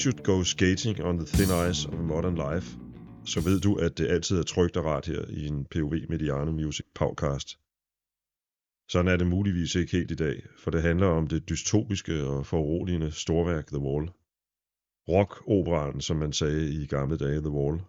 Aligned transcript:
Should 0.00 0.22
go 0.24 0.42
skating 0.42 1.02
on 1.02 1.18
the 1.18 1.26
thin 1.26 1.70
ice 1.70 1.88
of 1.88 1.98
modern 1.98 2.34
life, 2.34 2.78
så 3.24 3.40
ved 3.40 3.60
du, 3.60 3.74
at 3.74 3.98
det 3.98 4.06
altid 4.08 4.38
er 4.38 4.42
trygt 4.42 4.76
og 4.76 4.84
rart 4.84 5.06
her 5.06 5.24
i 5.28 5.46
en 5.46 5.64
POV 5.64 5.94
Mediano 6.08 6.52
Music 6.52 6.86
podcast. 6.94 7.58
Sådan 8.90 9.08
er 9.08 9.16
det 9.16 9.26
muligvis 9.26 9.74
ikke 9.74 9.92
helt 9.92 10.10
i 10.10 10.14
dag, 10.14 10.42
for 10.58 10.70
det 10.70 10.82
handler 10.82 11.06
om 11.06 11.26
det 11.26 11.48
dystopiske 11.48 12.24
og 12.24 12.46
foruroligende 12.46 13.10
storværk 13.10 13.66
The 13.66 13.78
Wall. 13.78 14.10
Rock-operaen, 15.08 16.00
som 16.00 16.16
man 16.16 16.32
sagde 16.32 16.82
i 16.82 16.86
gamle 16.86 17.16
dage, 17.16 17.40
The 17.40 17.56
Wall. 17.58 17.80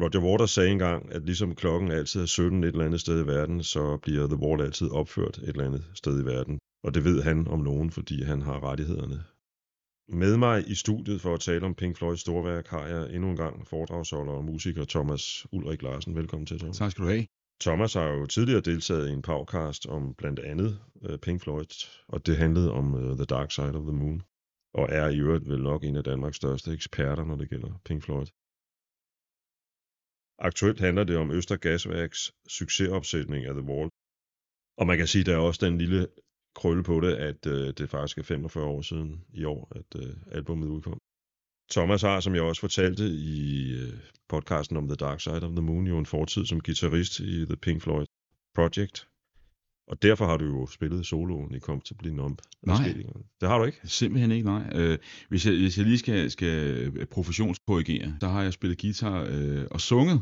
Roger 0.00 0.22
Waters 0.22 0.50
sagde 0.50 0.70
engang, 0.70 1.12
at 1.12 1.24
ligesom 1.24 1.54
klokken 1.54 1.90
altid 1.90 2.20
er 2.20 2.26
17 2.26 2.64
et 2.64 2.68
eller 2.68 2.84
andet 2.84 3.00
sted 3.00 3.24
i 3.24 3.26
verden, 3.26 3.62
så 3.62 3.98
bliver 4.02 4.26
The 4.26 4.42
Wall 4.42 4.62
altid 4.62 4.90
opført 4.90 5.38
et 5.38 5.48
eller 5.48 5.66
andet 5.66 5.84
sted 5.94 6.22
i 6.22 6.26
verden. 6.26 6.58
Og 6.84 6.94
det 6.94 7.04
ved 7.04 7.22
han 7.22 7.48
om 7.48 7.60
nogen, 7.60 7.90
fordi 7.90 8.22
han 8.22 8.42
har 8.42 8.64
rettighederne. 8.64 9.24
Med 10.08 10.36
mig 10.36 10.68
i 10.68 10.74
studiet 10.74 11.20
for 11.20 11.34
at 11.34 11.40
tale 11.40 11.66
om 11.66 11.74
Pink 11.74 11.96
Floyds 11.96 12.20
storværk 12.20 12.66
har 12.66 12.86
jeg 12.86 13.14
endnu 13.14 13.30
en 13.30 13.36
gang 13.36 13.66
foredragsholder 13.66 14.32
og 14.32 14.44
musiker 14.44 14.84
Thomas 14.84 15.46
Ulrik 15.52 15.82
Larsen. 15.82 16.16
Velkommen 16.16 16.46
til, 16.46 16.58
Thomas. 16.58 16.78
Tak 16.78 16.90
skal 16.90 17.04
du 17.04 17.08
have. 17.08 17.26
Thomas 17.60 17.94
har 17.94 18.08
jo 18.08 18.26
tidligere 18.26 18.60
deltaget 18.60 19.08
i 19.08 19.12
en 19.12 19.22
podcast 19.22 19.86
om 19.86 20.14
blandt 20.14 20.40
andet 20.40 20.80
uh, 20.94 21.16
Pink 21.16 21.40
Floyd, 21.42 21.72
og 22.08 22.26
det 22.26 22.36
handlede 22.36 22.72
om 22.72 22.94
uh, 22.94 23.16
The 23.16 23.24
Dark 23.24 23.50
Side 23.50 23.74
of 23.74 23.82
the 23.82 23.92
Moon, 23.92 24.22
og 24.74 24.86
er 24.90 25.08
i 25.08 25.18
øvrigt 25.18 25.48
vel 25.48 25.62
nok 25.62 25.84
en 25.84 25.96
af 25.96 26.04
Danmarks 26.04 26.36
største 26.36 26.72
eksperter, 26.72 27.24
når 27.24 27.36
det 27.36 27.50
gælder 27.50 27.80
Pink 27.84 28.02
Floyd. 28.02 28.26
Aktuelt 30.38 30.80
handler 30.80 31.04
det 31.04 31.16
om 31.16 31.30
Øster 31.30 31.56
Gasværks 31.56 32.32
succesopsætning 32.48 33.44
af 33.44 33.54
The 33.54 33.68
Wall, 33.70 33.90
og 34.80 34.86
man 34.86 34.96
kan 34.98 35.06
sige, 35.06 35.20
at 35.20 35.26
der 35.26 35.34
er 35.36 35.46
også 35.48 35.66
den 35.66 35.78
lille 35.78 36.08
krølle 36.58 36.82
på 36.82 37.00
det, 37.00 37.12
at 37.14 37.46
øh, 37.46 37.72
det 37.78 37.90
faktisk 37.90 38.18
er 38.18 38.22
45 38.22 38.64
år 38.64 38.82
siden 38.82 39.20
i 39.34 39.44
år, 39.44 39.72
at 39.76 40.02
øh, 40.02 40.14
albumet 40.32 40.68
udkom. 40.68 40.98
Thomas 41.70 42.02
har, 42.02 42.20
som 42.20 42.34
jeg 42.34 42.42
også 42.42 42.60
fortalte 42.60 43.04
i 43.08 43.72
øh, 43.72 43.92
podcasten 44.28 44.76
om 44.76 44.88
The 44.88 44.96
Dark 44.96 45.20
Side 45.20 45.42
of 45.42 45.50
the 45.50 45.62
Moon, 45.62 45.86
jo 45.86 45.98
en 45.98 46.06
fortid 46.06 46.46
som 46.46 46.60
guitarist 46.60 47.20
i 47.20 47.44
The 47.44 47.56
Pink 47.56 47.82
Floyd 47.82 48.06
Project. 48.54 49.08
Og 49.88 50.02
derfor 50.02 50.26
har 50.26 50.36
du 50.36 50.44
jo 50.44 50.66
spillet 50.66 51.06
soloen 51.06 51.54
i 51.54 51.58
Comfortably 51.60 52.08
Numb. 52.08 52.38
Nej. 52.62 52.94
Det 53.40 53.48
har 53.48 53.58
du 53.58 53.64
ikke? 53.64 53.78
Simpelthen 53.84 54.30
ikke, 54.32 54.44
nej. 54.44 54.70
Øh, 54.74 54.98
hvis, 55.28 55.46
jeg, 55.46 55.54
hvis 55.54 55.78
jeg 55.78 55.86
lige 55.86 55.98
skal, 55.98 56.30
skal 56.30 57.06
professionskorrigere, 57.06 58.16
så 58.20 58.28
har 58.28 58.42
jeg 58.42 58.52
spillet 58.52 58.80
guitar 58.80 59.26
øh, 59.30 59.64
og 59.70 59.80
sunget 59.80 60.20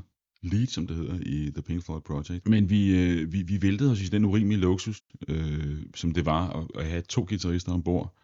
lead, 0.52 0.66
som 0.66 0.86
det 0.86 0.97
hedder, 0.97 1.19
i 1.20 1.50
The 1.50 1.62
Pink 1.62 1.84
Floyd 1.84 2.00
Project. 2.00 2.48
Men 2.48 2.70
vi, 2.70 3.00
øh, 3.00 3.33
vi, 3.33 3.42
vi 3.42 3.62
væltede 3.62 3.91
os 3.92 4.02
i 4.02 4.06
den 4.06 4.25
urimelige 4.25 4.61
luksus, 4.61 5.03
øh, 5.28 5.77
som 5.94 6.11
det 6.11 6.27
var 6.27 6.48
at, 6.50 6.66
at 6.80 6.86
have 6.86 7.03
to 7.03 7.27
guitarister 7.28 7.72
ombord, 7.72 8.16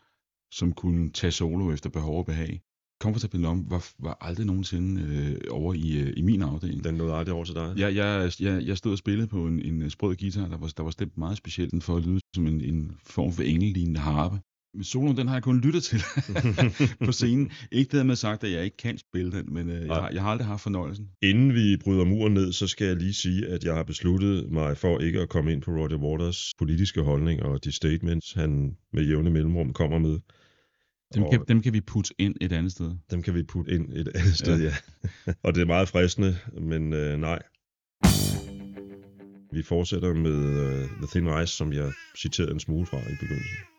som 0.53 0.73
kunne 0.73 1.11
tage 1.11 1.31
solo 1.31 1.73
efter 1.73 1.91
behov 1.91 2.19
og 2.19 2.27
behag. 2.27 2.63
Comfortable 3.03 3.41
Numb 3.41 3.71
var, 3.71 3.89
var 3.99 4.19
aldrig 4.21 4.47
nogensinde 4.47 5.03
øh, 5.03 5.41
over 5.51 5.75
i, 5.75 5.99
øh, 5.99 6.13
i 6.17 6.23
min 6.23 6.43
afdeling. 6.43 6.85
Den 6.85 6.95
nåede 6.95 7.15
aldrig 7.15 7.35
over 7.35 7.45
til 7.45 7.55
dig? 7.55 7.75
Jeg, 7.77 7.95
jeg, 7.97 8.33
jeg, 8.41 8.67
jeg 8.67 8.79
stod 8.79 8.93
og 8.93 8.99
spillede 8.99 9.27
på 9.27 9.47
en, 9.47 9.63
en 9.63 9.91
sprød 9.91 10.17
guitar, 10.17 10.49
der 10.49 10.57
var, 10.57 10.73
der 10.77 10.83
var 10.83 10.91
stemt 10.91 11.19
meget 11.19 11.37
specielt 11.37 11.85
for 11.85 11.97
at 11.97 12.07
lyde 12.07 12.21
som 12.35 12.47
en, 12.47 12.61
en 12.61 12.97
form 13.05 13.33
for 13.33 13.43
engellignende 13.43 14.01
harpe. 14.01 14.41
Men 14.75 14.85
soloen, 14.85 15.17
den 15.17 15.29
har 15.29 15.35
jeg 15.35 15.43
kun 15.43 15.61
lyttet 15.61 15.83
til 15.83 16.03
på 17.07 17.13
scenen. 17.13 17.51
Ikke 17.73 17.99
det 17.99 18.07
med 18.07 18.17
sagt, 18.17 18.45
at 18.45 18.53
jeg 18.53 18.65
ikke 18.65 18.77
kan 18.77 18.99
spille 18.99 19.33
den, 19.33 19.55
men 19.55 19.71
øh, 19.71 19.87
jeg, 19.87 19.95
har, 19.95 20.11
jeg 20.11 20.23
har 20.23 20.31
aldrig 20.31 20.47
haft 20.47 20.63
fornøjelsen. 20.63 21.09
Inden 21.23 21.55
vi 21.55 21.77
bryder 21.77 22.05
muren 22.05 22.35
ned, 22.35 22.53
så 22.53 22.67
skal 22.67 22.87
jeg 22.87 22.97
lige 22.97 23.15
sige, 23.15 23.47
at 23.47 23.65
jeg 23.65 23.75
har 23.75 23.83
besluttet 23.83 24.53
mig 24.53 24.77
for 24.77 24.99
ikke 24.99 25.21
at 25.21 25.29
komme 25.29 25.53
ind 25.53 25.63
på 25.63 25.71
Roger 25.71 25.97
Waters 25.97 26.53
politiske 26.59 27.03
holdning 27.03 27.43
og 27.43 27.65
de 27.65 27.73
statements, 27.73 28.33
han 28.33 28.77
med 28.93 29.05
jævne 29.05 29.31
mellemrum 29.31 29.73
kommer 29.73 29.99
med. 29.99 30.19
Dem 31.15 31.25
kan, 31.31 31.45
dem 31.49 31.63
kan 31.63 31.73
vi 31.73 31.81
putte 31.81 32.15
ind 32.19 32.35
et 32.41 32.53
andet 32.53 32.73
sted. 32.73 32.91
Dem 33.11 33.23
kan 33.23 33.35
vi 33.35 33.43
putte 33.43 33.73
ind 33.73 33.93
et 33.93 34.09
andet 34.15 34.39
sted, 34.39 34.63
ja. 34.63 34.75
ja. 35.27 35.33
og 35.45 35.55
det 35.55 35.61
er 35.61 35.67
meget 35.67 35.89
fristende, 35.89 36.37
men 36.61 36.93
øh, 36.93 37.19
nej. 37.19 37.39
Vi 39.53 39.63
fortsætter 39.63 40.15
med 40.15 40.35
uh, 40.35 40.89
The 40.89 41.07
Thin 41.11 41.43
Ice, 41.43 41.57
som 41.57 41.73
jeg 41.73 41.93
citerede 42.19 42.53
en 42.53 42.61
smule 42.61 42.87
fra 42.87 42.99
i 42.99 43.17
begyndelsen. 43.21 43.72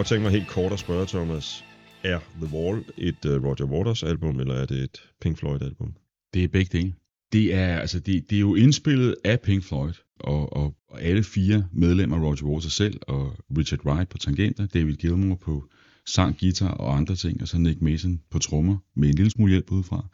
Godt 0.00 0.08
tænke 0.08 0.22
mig 0.22 0.32
helt 0.32 0.48
kort 0.48 0.72
at 0.72 0.78
spørge, 0.78 1.06
Thomas. 1.06 1.64
Er 2.04 2.18
The 2.42 2.56
Wall 2.56 2.84
et 2.96 3.24
uh, 3.24 3.44
Roger 3.44 3.64
Waters 3.64 4.02
album, 4.02 4.40
eller 4.40 4.54
er 4.54 4.66
det 4.66 4.82
et 4.82 5.02
Pink 5.20 5.38
Floyd 5.38 5.62
album? 5.62 5.94
Det 6.34 6.44
er 6.44 6.48
begge 6.48 6.78
dele. 6.78 6.94
Det 7.32 7.54
er, 7.54 7.78
altså, 7.78 8.00
det, 8.00 8.30
det 8.30 8.36
er 8.36 8.40
jo 8.40 8.54
indspillet 8.54 9.16
af 9.24 9.40
Pink 9.40 9.64
Floyd, 9.64 9.92
og, 10.20 10.52
og, 10.52 10.74
og 10.88 11.02
alle 11.02 11.24
fire 11.24 11.66
medlemmer, 11.72 12.24
Roger 12.24 12.44
Waters 12.44 12.72
selv, 12.72 13.00
og 13.02 13.36
Richard 13.58 13.86
Wright 13.86 14.08
på 14.08 14.18
tangenter, 14.18 14.66
David 14.66 14.94
Gilmour 14.94 15.34
på 15.34 15.64
sang, 16.06 16.38
guitar 16.40 16.70
og 16.70 16.96
andre 16.96 17.16
ting, 17.16 17.42
og 17.42 17.48
så 17.48 17.58
Nick 17.58 17.80
Mason 17.82 18.20
på 18.30 18.38
trommer, 18.38 18.76
med 18.96 19.08
en 19.08 19.14
lille 19.14 19.30
smule 19.30 19.50
hjælp 19.50 19.70
udefra. 19.70 20.08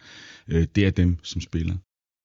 Øh, 0.49 0.67
det 0.75 0.87
er 0.87 0.91
dem, 0.91 1.19
som 1.23 1.41
spiller. 1.41 1.77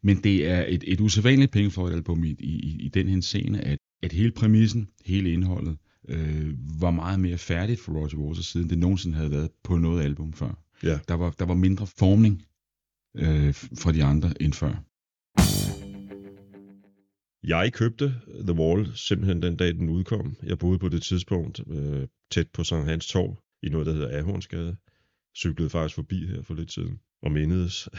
Men 0.04 0.24
det 0.24 0.48
er 0.48 0.66
et, 0.68 0.84
et 0.88 1.02
usædvanligt 1.02 1.52
Pink 1.52 1.72
Floyd-album 1.72 2.24
i, 2.24 2.36
i, 2.40 2.78
i 2.80 2.88
den 2.88 3.08
her 3.08 3.22
scene, 3.22 3.62
at, 3.62 3.78
at 4.04 4.12
hele 4.12 4.32
præmissen, 4.32 4.90
hele 5.06 5.32
indholdet, 5.32 5.78
øh, 6.08 6.54
var 6.82 6.92
meget 6.92 7.20
mere 7.20 7.38
færdigt 7.38 7.80
for 7.80 7.92
Roger 7.92 8.18
Waters 8.18 8.46
siden 8.46 8.70
det 8.70 8.78
nogensinde 8.78 9.16
havde 9.16 9.32
været 9.32 9.50
på 9.64 9.78
noget 9.78 10.04
album 10.04 10.34
før. 10.34 10.64
Ja. 10.84 11.00
Der, 11.08 11.14
var, 11.14 11.32
der 11.40 11.46
var 11.46 11.54
mindre 11.54 11.88
formning 11.88 12.46
øh, 13.18 13.54
fra 13.54 13.92
de 13.92 14.04
andre 14.04 14.42
end 14.42 14.54
før. 14.54 14.84
Jeg 17.44 17.74
købte 17.74 18.16
The 18.48 18.54
Wall 18.54 18.92
simpelthen 18.96 19.42
den 19.42 19.56
dag, 19.56 19.74
den 19.74 19.90
udkom. 19.90 20.36
Jeg 20.44 20.60
boede 20.60 20.80
på 20.80 20.90
det 20.90 21.02
tidspunkt 21.02 21.62
øh, 21.68 22.08
tæt 22.32 22.48
på 22.54 22.64
Sankt 22.64 22.90
Hans 22.90 23.08
Torv 23.08 23.38
i 23.64 23.70
noget, 23.70 23.88
der 23.88 23.94
hedder 23.94 24.18
Ahornsgade. 24.18 24.78
Cyklede 25.38 25.70
faktisk 25.70 25.96
forbi 25.96 26.28
her 26.28 26.42
for 26.42 26.54
lidt 26.54 26.72
siden 26.72 27.00
og 27.22 27.32
mindedes 27.32 27.90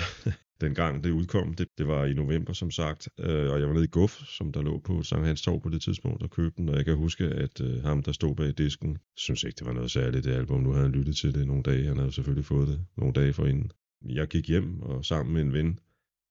dengang 0.62 1.04
det 1.04 1.10
udkom. 1.10 1.54
Det, 1.54 1.68
det 1.78 1.86
var 1.86 2.04
i 2.04 2.14
november, 2.14 2.52
som 2.52 2.70
sagt, 2.70 3.08
øh, 3.18 3.52
og 3.52 3.60
jeg 3.60 3.68
var 3.68 3.74
nede 3.74 3.84
i 3.84 3.88
Guf, 3.88 4.22
som 4.26 4.52
der 4.52 4.62
lå 4.62 4.78
på 4.78 5.02
Sankt 5.02 5.26
Hans 5.26 5.42
Torv 5.42 5.60
på 5.62 5.68
det 5.68 5.82
tidspunkt, 5.82 6.22
og 6.22 6.30
købte 6.30 6.56
den, 6.56 6.68
og 6.68 6.76
jeg 6.76 6.84
kan 6.84 6.96
huske, 6.96 7.24
at 7.24 7.60
øh, 7.60 7.82
ham, 7.82 8.02
der 8.02 8.12
stod 8.12 8.36
bag 8.36 8.52
disken, 8.58 8.98
synes 9.16 9.44
ikke, 9.44 9.56
det 9.58 9.66
var 9.66 9.72
noget 9.72 9.90
særligt, 9.90 10.24
det 10.24 10.32
album. 10.32 10.60
Nu 10.60 10.70
havde 10.70 10.84
han 10.84 10.92
lyttet 10.92 11.16
til 11.16 11.34
det 11.34 11.46
nogle 11.46 11.62
dage, 11.62 11.84
han 11.86 11.98
havde 11.98 12.12
selvfølgelig 12.12 12.44
fået 12.44 12.68
det 12.68 12.84
nogle 12.96 13.12
dage 13.12 13.32
forinden. 13.32 13.70
Jeg 14.04 14.28
gik 14.28 14.48
hjem, 14.48 14.82
og 14.82 15.04
sammen 15.04 15.34
med 15.34 15.42
en 15.42 15.52
ven 15.52 15.78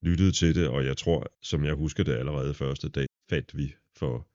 lyttede 0.02 0.32
til 0.32 0.56
det, 0.56 0.68
og 0.68 0.86
jeg 0.86 0.98
tror, 0.98 1.28
som 1.42 1.66
jeg 1.66 1.74
husker 1.74 2.04
det 2.04 2.14
allerede 2.14 2.54
første 2.54 2.90
dag, 2.90 3.06
fandt 3.30 3.58
vi 3.58 3.74
for 3.98 4.28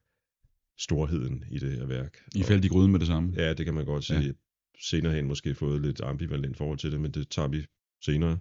storheden 0.79 1.43
i 1.51 1.59
det 1.59 1.71
her 1.71 1.85
værk. 1.85 2.17
I 2.35 2.43
faldt 2.43 2.65
i 2.65 2.67
gryden 2.67 2.91
med 2.91 2.99
det 2.99 3.07
samme? 3.07 3.33
Ja, 3.37 3.53
det 3.53 3.65
kan 3.65 3.73
man 3.73 3.85
godt 3.85 4.03
sige. 4.03 4.19
Ja. 4.19 4.31
Senere 4.79 5.13
hen 5.13 5.27
måske 5.27 5.55
fået 5.55 5.81
lidt 5.81 6.01
ambivalent 6.01 6.57
forhold 6.57 6.77
til 6.77 6.91
det, 6.91 7.01
men 7.01 7.11
det 7.11 7.29
tager 7.29 7.47
vi 7.47 7.65
senere. 8.05 8.39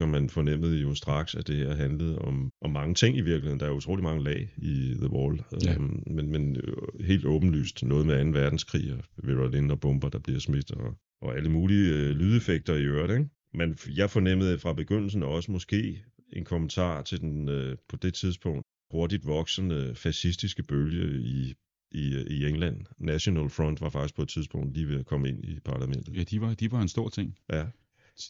Og 0.00 0.08
man 0.08 0.28
fornemmede 0.28 0.80
jo 0.80 0.94
straks, 0.94 1.34
at 1.34 1.46
det 1.46 1.56
her 1.56 1.74
handlede 1.74 2.18
om, 2.18 2.50
om 2.60 2.70
mange 2.70 2.94
ting 2.94 3.16
i 3.16 3.20
virkeligheden. 3.20 3.60
Der 3.60 3.66
er 3.66 3.70
utrolig 3.70 4.04
mange 4.04 4.24
lag 4.24 4.48
i 4.56 4.94
The 4.98 5.10
Wall. 5.10 5.42
Ja. 5.64 5.76
Um, 5.76 6.02
men, 6.06 6.30
men 6.30 6.56
øh, 6.56 7.04
helt 7.06 7.24
åbenlyst 7.24 7.84
noget 7.84 8.06
med 8.06 8.32
2. 8.32 8.38
verdenskrig 8.38 8.92
og 8.92 9.04
violin 9.22 9.70
og 9.70 9.80
bomber, 9.80 10.08
der 10.08 10.18
bliver 10.18 10.40
smidt, 10.40 10.70
og, 10.70 10.94
og 11.22 11.36
alle 11.36 11.50
mulige 11.50 11.94
øh, 11.94 12.10
lydeffekter 12.10 12.74
i 12.74 12.82
øvrigt. 12.82 13.12
Ikke? 13.12 13.30
Men 13.54 13.78
jeg 13.96 14.10
fornemmede 14.10 14.58
fra 14.58 14.72
begyndelsen 14.72 15.22
også 15.22 15.52
måske 15.52 16.04
en 16.32 16.44
kommentar 16.44 17.02
til 17.02 17.20
den 17.20 17.48
øh, 17.48 17.76
på 17.88 17.96
det 17.96 18.14
tidspunkt 18.14 18.62
hurtigt 18.90 19.26
voksende 19.26 19.94
fascistiske 19.94 20.62
bølge 20.62 21.20
i, 21.20 21.54
i, 21.90 22.24
i 22.30 22.46
England. 22.46 22.86
National 22.98 23.50
Front 23.50 23.80
var 23.80 23.88
faktisk 23.88 24.16
på 24.16 24.22
et 24.22 24.28
tidspunkt 24.28 24.74
lige 24.74 24.88
ved 24.88 24.98
at 24.98 25.06
komme 25.06 25.28
ind 25.28 25.44
i 25.44 25.60
parlamentet. 25.64 26.16
Ja, 26.16 26.22
de 26.22 26.40
var, 26.40 26.54
de 26.54 26.72
var 26.72 26.82
en 26.82 26.88
stor 26.88 27.08
ting. 27.08 27.38
Ja. 27.52 27.64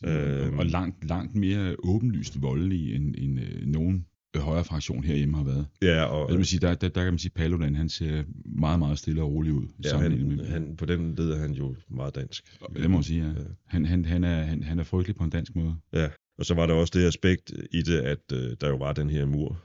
Øh, 0.06 0.58
og 0.58 0.66
langt, 0.66 1.08
langt 1.08 1.34
mere 1.34 1.76
åbenlyst 1.78 2.42
voldelige, 2.42 2.94
end, 2.94 3.14
end 3.18 3.40
øh, 3.40 3.66
nogen 3.66 4.06
højre 4.40 4.64
fraktion 4.64 5.04
herhjemme 5.04 5.36
har 5.36 5.44
været. 5.44 5.66
Ja, 5.82 6.04
og... 6.04 6.22
Altså, 6.22 6.36
man 6.36 6.44
sige, 6.44 6.60
der, 6.60 6.74
der, 6.74 6.88
der 6.88 7.02
kan 7.02 7.12
man 7.12 7.18
sige, 7.18 7.32
at 7.34 7.40
Paludan, 7.40 7.74
han 7.74 7.88
ser 7.88 8.22
meget, 8.44 8.78
meget 8.78 8.98
stille 8.98 9.22
og 9.22 9.32
rolig 9.32 9.52
ud. 9.52 9.66
Ja, 9.84 9.98
han, 9.98 10.28
med, 10.28 10.46
han, 10.46 10.76
på 10.76 10.86
den 10.86 11.14
led 11.14 11.30
er 11.30 11.38
han 11.38 11.52
jo 11.52 11.76
meget 11.90 12.14
dansk. 12.14 12.58
Det 12.76 12.90
må 12.90 12.96
man 12.96 13.02
sige, 13.02 13.22
ja. 13.22 13.28
ja. 13.28 13.34
Han, 13.66 13.86
han, 13.86 14.04
han, 14.04 14.24
er, 14.24 14.42
han, 14.42 14.62
han 14.62 14.78
er 14.78 14.84
frygtelig 14.84 15.16
på 15.16 15.24
en 15.24 15.30
dansk 15.30 15.56
måde. 15.56 15.76
Ja, 15.92 16.08
og 16.38 16.46
så 16.46 16.54
var 16.54 16.66
der 16.66 16.74
også 16.74 16.98
det 16.98 17.06
aspekt 17.06 17.52
i 17.72 17.82
det, 17.82 17.98
at 17.98 18.32
øh, 18.32 18.56
der 18.60 18.68
jo 18.68 18.76
var 18.76 18.92
den 18.92 19.10
her 19.10 19.26
mur, 19.26 19.62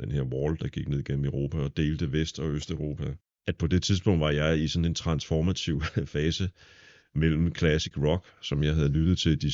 den 0.00 0.12
her 0.12 0.22
wall, 0.22 0.58
der 0.60 0.68
gik 0.68 0.88
ned 0.88 1.04
gennem 1.04 1.24
Europa 1.24 1.58
og 1.58 1.76
delte 1.76 2.12
Vest- 2.12 2.40
og 2.40 2.50
Østeuropa. 2.50 3.14
At 3.46 3.56
på 3.56 3.66
det 3.66 3.82
tidspunkt 3.82 4.20
var 4.20 4.30
jeg 4.30 4.58
i 4.58 4.68
sådan 4.68 4.84
en 4.84 4.94
transformativ 4.94 5.82
fase 6.06 6.48
mellem 7.14 7.54
classic 7.54 7.98
rock, 7.98 8.26
som 8.42 8.62
jeg 8.62 8.74
havde 8.74 8.88
lyttet 8.88 9.18
til 9.18 9.42
de, 9.42 9.50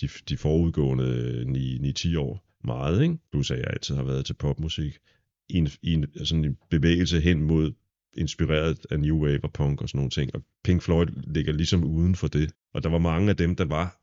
de, 0.00 0.08
de 0.28 0.36
forudgående 0.36 1.94
9-10 1.98 2.18
år 2.18 2.44
meget, 2.64 3.02
ikke? 3.02 3.18
plus 3.30 3.50
at 3.50 3.58
jeg 3.58 3.66
altid 3.70 3.94
har 3.94 4.02
været 4.02 4.26
til 4.26 4.34
popmusik, 4.34 4.98
i 5.48 5.56
en, 5.56 5.68
i 5.82 5.92
en, 5.94 6.02
altså 6.02 6.24
sådan 6.24 6.44
en 6.44 6.58
bevægelse 6.70 7.20
hen 7.20 7.42
mod 7.42 7.72
inspireret 8.16 8.86
af 8.90 9.00
New 9.00 9.24
Wave 9.24 9.44
og 9.44 9.52
punk 9.52 9.82
og 9.82 9.88
sådan 9.88 9.98
nogle 9.98 10.10
ting. 10.10 10.34
Og 10.34 10.42
Pink 10.64 10.82
Floyd 10.82 11.06
ligger 11.26 11.52
ligesom 11.52 11.84
uden 11.84 12.14
for 12.14 12.28
det. 12.28 12.52
Og 12.74 12.82
der 12.82 12.88
var 12.88 12.98
mange 12.98 13.30
af 13.30 13.36
dem, 13.36 13.56
der 13.56 13.64
var 13.64 13.98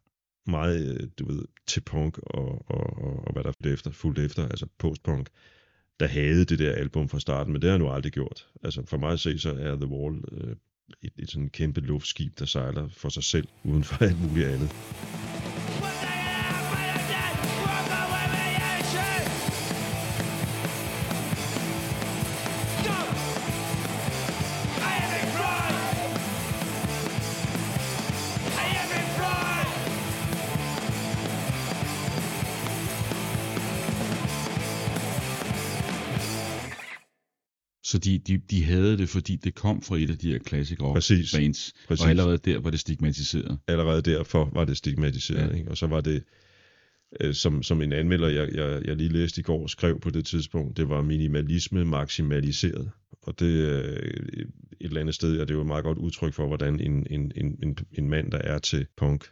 meget, 0.51 1.01
øh, 1.01 1.07
du 1.19 1.25
ved, 1.25 1.45
til 1.67 1.81
punk 1.81 2.17
og, 2.17 2.69
og, 2.71 2.97
og, 2.97 3.27
og 3.27 3.33
hvad 3.33 3.43
der 3.43 3.51
fulgte 3.51 3.73
efter, 3.73 3.91
fulgte 3.91 4.23
efter, 4.25 4.47
altså 4.47 4.67
postpunk, 4.77 5.29
der 5.99 6.07
havde 6.07 6.45
det 6.45 6.59
der 6.59 6.73
album 6.73 7.09
fra 7.09 7.19
starten, 7.19 7.53
men 7.53 7.61
det 7.61 7.69
har 7.69 7.77
jeg 7.77 7.79
nu 7.79 7.89
aldrig 7.89 8.11
gjort. 8.11 8.47
Altså 8.63 8.85
for 8.85 8.97
mig 8.97 9.11
at 9.11 9.19
se, 9.19 9.39
så 9.39 9.49
er 9.49 9.75
The 9.75 9.87
Wall 9.87 10.23
øh, 10.31 10.55
et, 11.01 11.13
et 11.17 11.31
sådan 11.31 11.49
kæmpe 11.49 11.81
luftskib, 11.81 12.39
der 12.39 12.45
sejler 12.45 12.89
for 12.89 13.09
sig 13.09 13.23
selv, 13.23 13.47
uden 13.63 13.83
for 13.83 14.05
alt 14.05 14.21
muligt 14.21 14.47
andet. 14.47 14.69
Så 37.89 37.97
de, 37.97 38.17
de, 38.17 38.37
de 38.37 38.63
havde 38.63 38.97
det, 38.97 39.09
fordi 39.09 39.35
det 39.35 39.55
kom 39.55 39.81
fra 39.81 39.97
et 39.97 40.09
af 40.09 40.17
de 40.17 40.31
her 40.31 40.39
rock 40.81 40.95
Præcis. 40.95 41.35
bands. 41.35 41.73
Præcis. 41.87 42.03
Og 42.03 42.09
allerede 42.09 42.37
der 42.37 42.59
var 42.59 42.69
det 42.69 42.79
stigmatiseret. 42.79 43.59
Allerede 43.67 44.01
derfor 44.01 44.49
var 44.53 44.65
det 44.65 44.77
stigmatiseret. 44.77 45.51
Ja. 45.51 45.57
Ikke? 45.57 45.71
Og 45.71 45.77
så 45.77 45.87
var 45.87 46.01
det, 46.01 46.23
øh, 47.21 47.33
som, 47.33 47.63
som 47.63 47.81
en 47.81 47.93
anmelder, 47.93 48.27
jeg, 48.27 48.49
jeg, 48.53 48.81
jeg 48.85 48.95
lige 48.95 49.09
læste 49.09 49.41
i 49.41 49.43
går, 49.43 49.67
skrev 49.67 49.99
på 49.99 50.09
det 50.09 50.25
tidspunkt, 50.25 50.77
det 50.77 50.89
var 50.89 51.01
minimalisme 51.01 51.85
maksimaliseret. 51.85 52.91
Og 53.21 53.39
det 53.39 53.45
øh, 53.45 54.13
et 54.33 54.47
eller 54.81 55.01
andet 55.01 55.15
sted 55.15 55.39
er 55.39 55.45
det 55.45 55.53
jo 55.53 55.61
et 55.61 55.67
meget 55.67 55.83
godt 55.83 55.97
udtryk 55.97 56.33
for, 56.33 56.47
hvordan 56.47 56.79
en, 56.79 57.07
en, 57.09 57.31
en, 57.35 57.77
en 57.93 58.09
mand, 58.09 58.31
der 58.31 58.37
er 58.37 58.59
til 58.59 58.85
punk, 58.97 59.25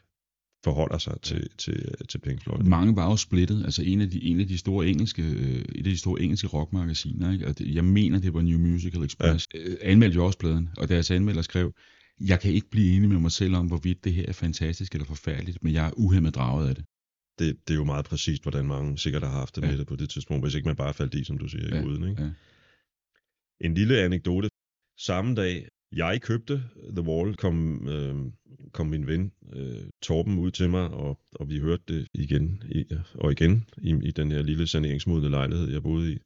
forholder 0.63 0.97
sig 0.97 1.21
til, 1.21 1.49
til, 1.57 1.95
til 2.09 2.17
Pink 2.17 2.43
Floyd. 2.43 2.63
Mange 2.63 2.95
var 2.95 3.09
jo 3.09 3.15
splittet. 3.15 3.63
Altså 3.65 3.83
en 3.83 4.01
af 4.01 4.09
de, 4.09 4.23
en 4.23 4.39
af 4.39 4.47
de 4.47 4.57
store 4.57 4.87
engelske, 4.87 5.21
øh, 5.21 5.65
et 5.75 5.77
af 5.77 5.83
de 5.83 5.97
store 5.97 6.21
engelske 6.21 6.47
rockmagasiner, 6.47 7.31
ikke? 7.31 7.47
Og 7.47 7.57
det, 7.57 7.75
jeg 7.75 7.85
mener, 7.85 8.19
det 8.19 8.33
var 8.33 8.41
New 8.41 8.59
Musical 8.59 9.03
Express, 9.03 9.47
ja. 9.53 9.59
øh, 9.59 9.77
anmeldte 9.81 10.15
jo 10.15 10.25
også 10.25 10.39
pladen, 10.39 10.69
og 10.77 10.89
deres 10.89 11.11
anmelder 11.11 11.41
skrev, 11.41 11.73
jeg 12.19 12.39
kan 12.39 12.51
ikke 12.53 12.69
blive 12.69 12.95
enig 12.95 13.09
med 13.09 13.19
mig 13.19 13.31
selv 13.31 13.55
om, 13.55 13.67
hvorvidt 13.67 14.03
det 14.03 14.13
her 14.13 14.25
er 14.27 14.33
fantastisk 14.33 14.93
eller 14.93 15.05
forfærdeligt, 15.05 15.63
men 15.63 15.73
jeg 15.73 15.87
er 15.87 15.91
uhemmet 15.97 16.35
draget 16.35 16.69
af 16.69 16.75
det. 16.75 16.85
Det, 17.39 17.67
det 17.67 17.73
er 17.73 17.77
jo 17.77 17.83
meget 17.83 18.05
præcist, 18.05 18.43
hvordan 18.43 18.65
mange 18.65 18.97
sikkert 18.97 19.23
har 19.23 19.31
haft 19.31 19.55
det 19.55 19.61
ja. 19.61 19.67
med 19.67 19.77
det 19.77 19.87
på 19.87 19.95
det 19.95 20.09
tidspunkt, 20.09 20.43
hvis 20.43 20.55
ikke 20.55 20.67
man 20.67 20.75
bare 20.75 20.93
faldt 20.93 21.13
i, 21.13 21.23
som 21.23 21.37
du 21.37 21.47
siger, 21.47 21.75
ja. 21.75 21.81
i 21.81 21.85
uden. 21.85 22.09
Ikke? 22.09 22.23
Ja. 22.23 22.29
En 23.61 23.73
lille 23.73 24.01
anekdote. 24.01 24.49
Samme 24.99 25.35
dag, 25.35 25.67
jeg 25.91 26.21
købte 26.21 26.63
The 26.95 27.01
Wall, 27.01 27.35
kom, 27.35 27.87
øh, 27.87 28.15
kom 28.73 28.87
min 28.87 29.07
ven 29.07 29.31
øh, 29.53 29.83
Torben 30.01 30.39
ud 30.39 30.51
til 30.51 30.69
mig, 30.69 30.89
og, 30.89 31.19
og 31.35 31.49
vi 31.49 31.59
hørte 31.59 31.83
det 31.87 32.07
igen 32.13 32.63
i, 32.71 32.85
og 33.15 33.31
igen 33.31 33.65
i, 33.77 33.95
i 34.03 34.11
den 34.11 34.31
her 34.31 34.41
lille 34.41 34.67
saneringsmodne 34.67 35.29
lejlighed, 35.29 35.71
jeg 35.71 35.83
boede 35.83 36.13
i. 36.13 36.17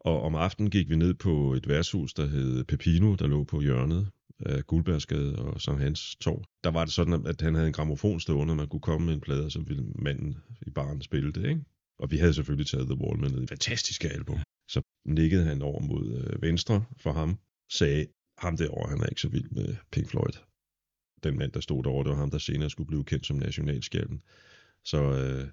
Og 0.00 0.22
om 0.22 0.34
aftenen 0.34 0.70
gik 0.70 0.88
vi 0.90 0.96
ned 0.96 1.14
på 1.14 1.54
et 1.54 1.68
værtshus, 1.68 2.14
der 2.14 2.26
hed 2.26 2.64
Pepino, 2.64 3.14
der 3.14 3.26
lå 3.26 3.44
på 3.44 3.60
hjørnet 3.60 4.08
af 4.40 4.66
Guldbergsgade 4.66 5.38
og 5.38 5.60
Sankt 5.60 5.82
Hans 5.82 6.16
Torv. 6.16 6.44
Der 6.64 6.70
var 6.70 6.84
det 6.84 6.94
sådan, 6.94 7.26
at 7.26 7.40
han 7.40 7.54
havde 7.54 7.66
en 7.66 7.72
gramofon 7.72 8.20
stående, 8.20 8.52
og 8.52 8.56
man 8.56 8.68
kunne 8.68 8.80
komme 8.80 9.06
med 9.06 9.14
en 9.14 9.20
plade, 9.20 9.44
og 9.44 9.52
så 9.52 9.60
ville 9.60 9.84
manden 9.94 10.36
i 10.66 10.70
baren 10.70 11.02
spille 11.02 11.32
det. 11.32 11.48
Ikke? 11.48 11.60
Og 11.98 12.10
vi 12.10 12.16
havde 12.16 12.34
selvfølgelig 12.34 12.66
taget 12.66 12.86
The 12.86 13.00
Wall 13.00 13.20
med 13.20 13.30
ned. 13.30 13.48
Fantastiske 13.48 14.08
album. 14.08 14.38
Så 14.68 14.82
nikkede 15.06 15.44
han 15.44 15.62
over 15.62 15.80
mod 15.80 16.06
øh, 16.18 16.42
venstre 16.42 16.84
for 16.96 17.12
ham, 17.12 17.38
sagde, 17.72 18.06
ham 18.42 18.56
derovre, 18.56 18.90
han 18.90 19.00
er 19.00 19.06
ikke 19.06 19.20
så 19.20 19.28
vild 19.28 19.50
med 19.50 19.76
Pink 19.92 20.08
Floyd. 20.08 20.36
Den 21.24 21.38
mand, 21.38 21.52
der 21.52 21.60
stod 21.60 21.82
derovre, 21.82 22.04
det 22.04 22.10
var 22.10 22.18
ham, 22.18 22.30
der 22.30 22.38
senere 22.38 22.70
skulle 22.70 22.86
blive 22.86 23.04
kendt 23.04 23.26
som 23.26 23.36
nationalskjalden. 23.36 24.22
Så 24.84 25.02
øh, 25.02 25.48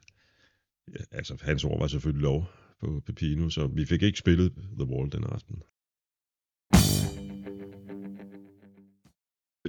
ja, 0.94 1.04
altså, 1.12 1.38
hans 1.42 1.64
ord 1.64 1.80
var 1.80 1.88
selvfølgelig 1.88 2.24
lov 2.24 2.46
på 2.80 3.02
Pepino, 3.06 3.50
så 3.50 3.68
vi 3.68 3.86
fik 3.86 4.02
ikke 4.02 4.20
spillet 4.20 4.54
The 4.80 4.86
Wall 4.86 5.12
den 5.12 5.24
aften. 5.24 5.64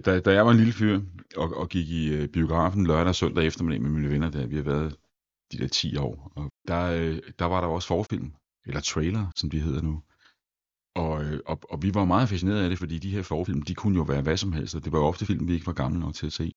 Da, 0.04 0.20
da 0.20 0.30
jeg 0.32 0.46
var 0.46 0.50
en 0.50 0.56
lille 0.56 0.72
fyr 0.72 1.00
og, 1.36 1.56
og 1.56 1.68
gik 1.68 1.88
i 1.88 2.08
øh, 2.08 2.28
biografen 2.28 2.86
lørdag 2.86 3.08
og 3.08 3.14
søndag 3.14 3.46
eftermiddag 3.46 3.82
med 3.82 3.90
mine 3.90 4.10
venner, 4.10 4.30
der 4.30 4.46
vi 4.46 4.56
har 4.56 4.62
været 4.62 4.96
de 5.52 5.58
der 5.58 5.68
10 5.68 5.96
år, 5.96 6.32
og 6.36 6.52
der, 6.68 6.82
øh, 6.82 7.18
der 7.38 7.44
var 7.44 7.60
der 7.60 7.68
også 7.68 7.88
forfilm, 7.88 8.32
eller 8.66 8.80
trailer, 8.80 9.32
som 9.36 9.50
de 9.50 9.60
hedder 9.60 9.82
nu. 9.82 10.02
Og, 10.96 11.24
øh, 11.24 11.40
og, 11.46 11.60
og 11.70 11.82
vi 11.82 11.94
var 11.94 12.04
meget 12.04 12.28
fascineret 12.28 12.62
af 12.62 12.68
det, 12.68 12.78
fordi 12.78 12.98
de 12.98 13.10
her 13.10 13.22
forfilm, 13.22 13.62
de 13.62 13.74
kunne 13.74 13.96
jo 13.96 14.02
være 14.02 14.22
hvad 14.22 14.36
som 14.36 14.52
helst, 14.52 14.74
og 14.74 14.84
det 14.84 14.92
var 14.92 14.98
jo 14.98 15.04
ofte 15.04 15.26
film, 15.26 15.48
vi 15.48 15.54
ikke 15.54 15.66
var 15.66 15.72
gamle 15.72 16.00
nok 16.00 16.14
til 16.14 16.26
at 16.26 16.32
se. 16.32 16.52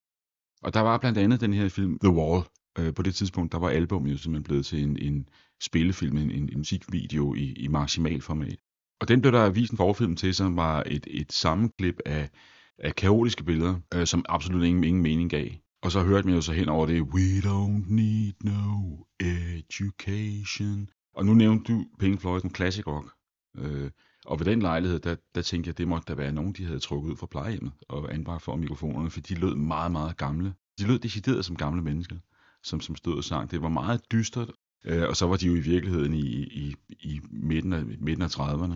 Og 0.63 0.74
der 0.74 0.80
var 0.80 0.98
blandt 0.98 1.18
andet 1.18 1.42
den 1.42 1.54
her 1.54 1.70
film, 1.70 2.00
The 2.00 2.13
Wall. 2.13 2.44
Øh, 2.80 2.94
på 2.94 3.02
det 3.02 3.16
tidspunkt, 3.16 3.52
der 3.52 3.60
var 3.60 3.70
album 3.70 4.08
jo 4.08 4.18
simpelthen 4.18 4.44
blevet 4.44 4.66
til 4.66 4.84
en, 4.84 4.98
en 4.98 5.30
spillefilm, 5.62 6.18
en, 6.18 6.32
en, 6.32 6.50
en 6.50 6.58
musikvideo 6.58 7.34
i, 7.34 7.54
i 7.54 7.68
maksimal 7.68 8.22
format. 8.22 8.60
Og 9.02 9.08
den 9.08 9.22
blev 9.22 9.32
der 9.32 9.50
vist 9.50 9.72
en 9.72 9.78
forfilm 9.78 10.16
til, 10.16 10.36
som 10.36 10.56
var 10.56 10.84
et, 10.86 11.08
et 11.10 11.34
sammenklip 11.34 12.00
af, 12.06 12.30
af 12.78 12.96
kaotiske 12.96 13.44
billeder, 13.44 13.75
øh, 13.94 14.08
som 14.08 14.25
absolut 14.30 14.63
ingen, 14.63 14.84
ingen 14.84 15.04
mening 15.04 15.30
gav. 15.30 15.50
Og 15.84 15.92
så 15.92 16.04
hørte 16.04 16.28
man 16.28 16.36
jo 16.36 16.42
så 16.42 16.54
hen 16.54 16.70
over 16.70 16.86
det, 16.86 17.02
We 17.02 17.40
don't 17.40 17.94
need 17.94 18.34
no 18.44 18.98
education. 19.20 20.90
Og 21.13 21.25
nu 21.25 21.34
nævnte 21.34 21.74
du 21.74 21.86
Pink 22.00 22.22
Floyd 22.22 22.42
som 22.42 22.56
classic 22.56 22.88
rock. 22.88 23.13
Øh, 23.58 23.92
og 24.25 24.39
ved 24.39 24.46
den 24.46 24.62
lejlighed, 24.62 25.00
der, 25.00 25.15
der 25.36 25.42
tænkte 25.42 25.68
jeg, 25.68 25.74
at 25.74 25.77
det 25.77 25.88
måtte 25.88 26.06
der 26.08 26.15
være 26.15 26.32
nogen, 26.32 26.53
de 26.53 26.65
havde 26.65 26.80
trukket 26.80 27.12
ud 27.12 27.18
fra 27.18 27.27
plejehjemmet 27.27 27.72
og 27.89 28.13
anbragt 28.13 28.44
for 28.44 28.56
mikrofonerne, 28.56 29.10
for 29.10 29.20
de 29.20 29.36
lød 29.36 29.56
meget, 29.56 29.92
meget 29.92 30.18
gamle. 30.18 30.53
De 30.80 30.88
lød 30.88 31.00
decideret 31.00 31.46
som 31.46 31.56
gamle 31.56 31.82
mennesker, 31.82 32.15
som, 32.63 32.82
som 32.82 32.96
stod 32.96 33.18
og 33.18 33.24
sang. 33.24 33.51
Det 33.51 33.62
var 33.62 33.70
meget 33.70 34.01
dystert, 34.12 34.51
øh, 34.86 35.03
og 35.10 35.15
så 35.15 35.27
var 35.27 35.38
de 35.38 35.48
jo 35.48 35.56
i 35.56 35.60
virkeligheden 35.60 36.13
i, 36.13 36.44
i, 36.44 36.75
i 36.89 37.20
midten, 37.32 37.74
af, 37.74 37.86
midten 37.86 38.22
af 38.22 38.39
30'erne. 38.39 38.74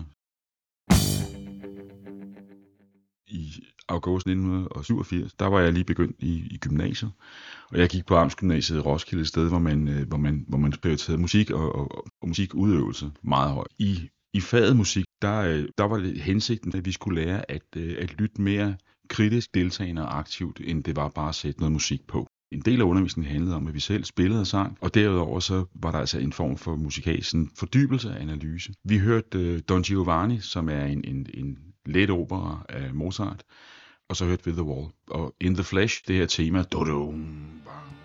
I 3.26 3.52
august 3.88 4.26
1987, 4.26 5.34
der 5.34 5.46
var 5.46 5.60
jeg 5.60 5.72
lige 5.72 5.84
begyndt 5.84 6.16
i, 6.18 6.48
i 6.50 6.58
gymnasiet, 6.58 7.12
og 7.70 7.78
jeg 7.78 7.88
gik 7.88 8.06
på 8.06 8.16
Amtsgymnasiet 8.16 8.78
i 8.78 8.80
Roskilde, 8.80 9.22
et 9.22 9.28
sted, 9.28 9.48
hvor 9.48 9.58
man, 9.58 9.88
øh, 9.88 10.08
hvor 10.08 10.16
man, 10.16 10.44
hvor 10.48 10.58
man 10.58 10.72
prioriterede 10.82 11.20
musik 11.20 11.50
og, 11.50 11.74
og, 11.74 12.04
og 12.20 12.28
musikudøvelse 12.28 13.10
meget 13.22 13.52
højt. 13.52 13.72
I 13.78 14.08
i 14.38 14.40
faget 14.40 14.76
musik, 14.76 15.04
der, 15.22 15.40
øh, 15.40 15.68
der 15.78 15.84
var 15.84 15.96
det 15.96 16.20
hensigten, 16.20 16.76
at 16.76 16.84
vi 16.84 16.92
skulle 16.92 17.24
lære 17.24 17.50
at, 17.50 17.62
øh, 17.76 17.96
at 17.98 18.12
lytte 18.12 18.42
mere 18.42 18.76
kritisk 19.08 19.54
deltagende 19.54 20.02
og 20.02 20.18
aktivt, 20.18 20.60
end 20.64 20.84
det 20.84 20.96
var 20.96 21.08
bare 21.08 21.28
at 21.28 21.34
sætte 21.34 21.60
noget 21.60 21.72
musik 21.72 22.06
på. 22.08 22.26
En 22.52 22.60
del 22.60 22.80
af 22.80 22.84
undervisningen 22.84 23.32
handlede 23.32 23.56
om, 23.56 23.66
at 23.66 23.74
vi 23.74 23.80
selv 23.80 24.04
spillede 24.04 24.40
og 24.40 24.46
sang, 24.46 24.78
og 24.80 24.94
derudover 24.94 25.40
så 25.40 25.64
var 25.74 25.90
der 25.90 25.98
altså 25.98 26.18
en 26.18 26.32
form 26.32 26.56
for 26.56 26.76
musikalsk 26.76 27.34
fordybelse 27.58 28.10
af 28.10 28.22
analyse. 28.22 28.72
Vi 28.84 28.98
hørte 28.98 29.38
uh, 29.38 29.58
Don 29.68 29.82
Giovanni, 29.82 30.40
som 30.40 30.68
er 30.68 30.84
en, 30.84 31.04
en, 31.04 31.26
en 31.34 31.58
let 31.86 32.10
opera 32.10 32.64
af 32.68 32.94
Mozart, 32.94 33.42
og 34.08 34.16
så 34.16 34.24
hørte 34.24 34.44
vi 34.44 34.52
The 34.52 34.62
Wall. 34.62 34.86
Og 35.10 35.34
In 35.40 35.54
the 35.54 35.64
Flesh, 35.64 36.02
det 36.08 36.16
her 36.16 36.26
tema, 36.26 36.62
dudum, 36.62 37.26
bang, 37.64 37.97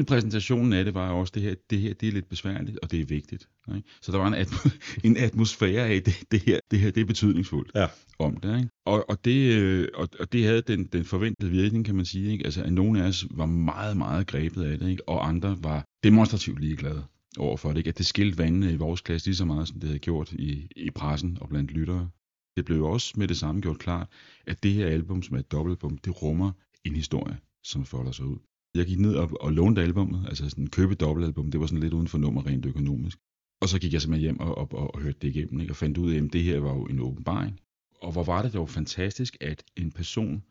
hele 0.00 0.06
præsentationen 0.06 0.72
af 0.72 0.84
det 0.84 0.94
var 0.94 1.10
også 1.10 1.32
det 1.34 1.42
her, 1.42 1.54
det 1.70 1.78
her 1.80 1.94
det 1.94 2.08
er 2.08 2.12
lidt 2.12 2.28
besværligt, 2.28 2.78
og 2.82 2.90
det 2.90 3.00
er 3.00 3.04
vigtigt. 3.04 3.48
Ikke? 3.76 3.88
Så 4.02 4.12
der 4.12 4.18
var 4.18 4.26
en, 4.26 4.34
atmo- 4.34 4.78
en 5.08 5.16
atmosfære 5.16 5.86
af, 5.88 6.02
det, 6.02 6.14
det, 6.30 6.40
her, 6.40 6.58
det 6.70 6.78
her 6.80 6.90
det 6.90 7.00
er 7.00 7.04
betydningsfuldt 7.04 7.72
Ja. 7.74 7.86
om 8.18 8.36
det. 8.36 8.56
Ikke? 8.56 8.68
Og, 8.86 9.10
og, 9.10 9.24
det 9.24 9.58
øh, 9.58 9.88
og, 9.94 10.08
og 10.20 10.32
det 10.32 10.44
havde 10.44 10.62
den, 10.62 10.84
den 10.84 11.04
forventede 11.04 11.50
virkning, 11.50 11.84
kan 11.84 11.94
man 11.94 12.04
sige. 12.04 12.32
Ikke? 12.32 12.44
Altså, 12.44 12.62
at 12.62 12.72
nogle 12.72 13.02
af 13.02 13.08
os 13.08 13.26
var 13.30 13.46
meget, 13.46 13.96
meget 13.96 14.26
grebet 14.26 14.62
af 14.64 14.78
det, 14.78 14.88
ikke? 14.90 15.08
og 15.08 15.28
andre 15.28 15.56
var 15.62 15.84
demonstrativt 16.04 16.60
ligeglade 16.60 17.04
overfor 17.38 17.68
det. 17.68 17.78
Ikke? 17.78 17.88
At 17.88 17.98
det 17.98 18.06
skilte 18.06 18.38
vandene 18.38 18.72
i 18.72 18.76
vores 18.76 19.00
klasse 19.00 19.26
lige 19.28 19.36
så 19.36 19.44
meget, 19.44 19.68
som 19.68 19.80
det 19.80 19.88
havde 19.88 19.98
gjort 19.98 20.32
i, 20.32 20.66
i 20.76 20.90
pressen 20.90 21.38
og 21.40 21.48
blandt 21.48 21.70
lyttere. 21.70 22.08
Det 22.56 22.64
blev 22.64 22.84
også 22.84 23.14
med 23.16 23.28
det 23.28 23.36
samme 23.36 23.60
gjort 23.60 23.78
klart, 23.78 24.08
at 24.46 24.62
det 24.62 24.72
her 24.72 24.86
album, 24.86 25.22
som 25.22 25.36
er 25.36 25.40
et 25.40 25.52
dobbeltalbum, 25.52 25.98
det 25.98 26.22
rummer 26.22 26.52
en 26.84 26.94
historie, 26.96 27.36
som 27.64 27.84
folder 27.84 28.12
sig 28.12 28.24
ud. 28.24 28.38
Jeg 28.74 28.86
gik 28.86 28.98
ned 28.98 29.14
og, 29.14 29.30
og 29.40 29.52
lånte 29.52 29.82
albummet, 29.82 30.26
altså 30.28 30.50
sådan 30.50 30.66
købe 30.66 30.94
dobbeltalbum, 30.94 31.50
det 31.50 31.60
var 31.60 31.66
sådan 31.66 31.80
lidt 31.80 31.92
uden 31.92 32.08
for 32.08 32.18
nummer 32.18 32.46
rent 32.46 32.66
økonomisk. 32.66 33.18
Og 33.60 33.68
så 33.68 33.78
gik 33.78 33.92
jeg 33.92 34.02
simpelthen 34.02 34.22
hjem 34.22 34.40
og, 34.40 34.58
og, 34.58 34.68
og, 34.72 34.94
og 34.94 35.00
hørte 35.00 35.18
det 35.22 35.28
igennem, 35.28 35.60
ikke? 35.60 35.72
og 35.72 35.76
fandt 35.76 35.98
ud 35.98 36.12
af, 36.12 36.24
at 36.24 36.32
det 36.32 36.42
her 36.42 36.60
var 36.60 36.74
jo 36.74 36.84
en 36.84 37.00
åbenbaring. 37.00 37.60
Og 38.02 38.12
hvor 38.12 38.24
var 38.24 38.42
det 38.42 38.52
dog 38.52 38.68
fantastisk, 38.68 39.36
at 39.40 39.64
en 39.76 39.92
person 39.92 40.42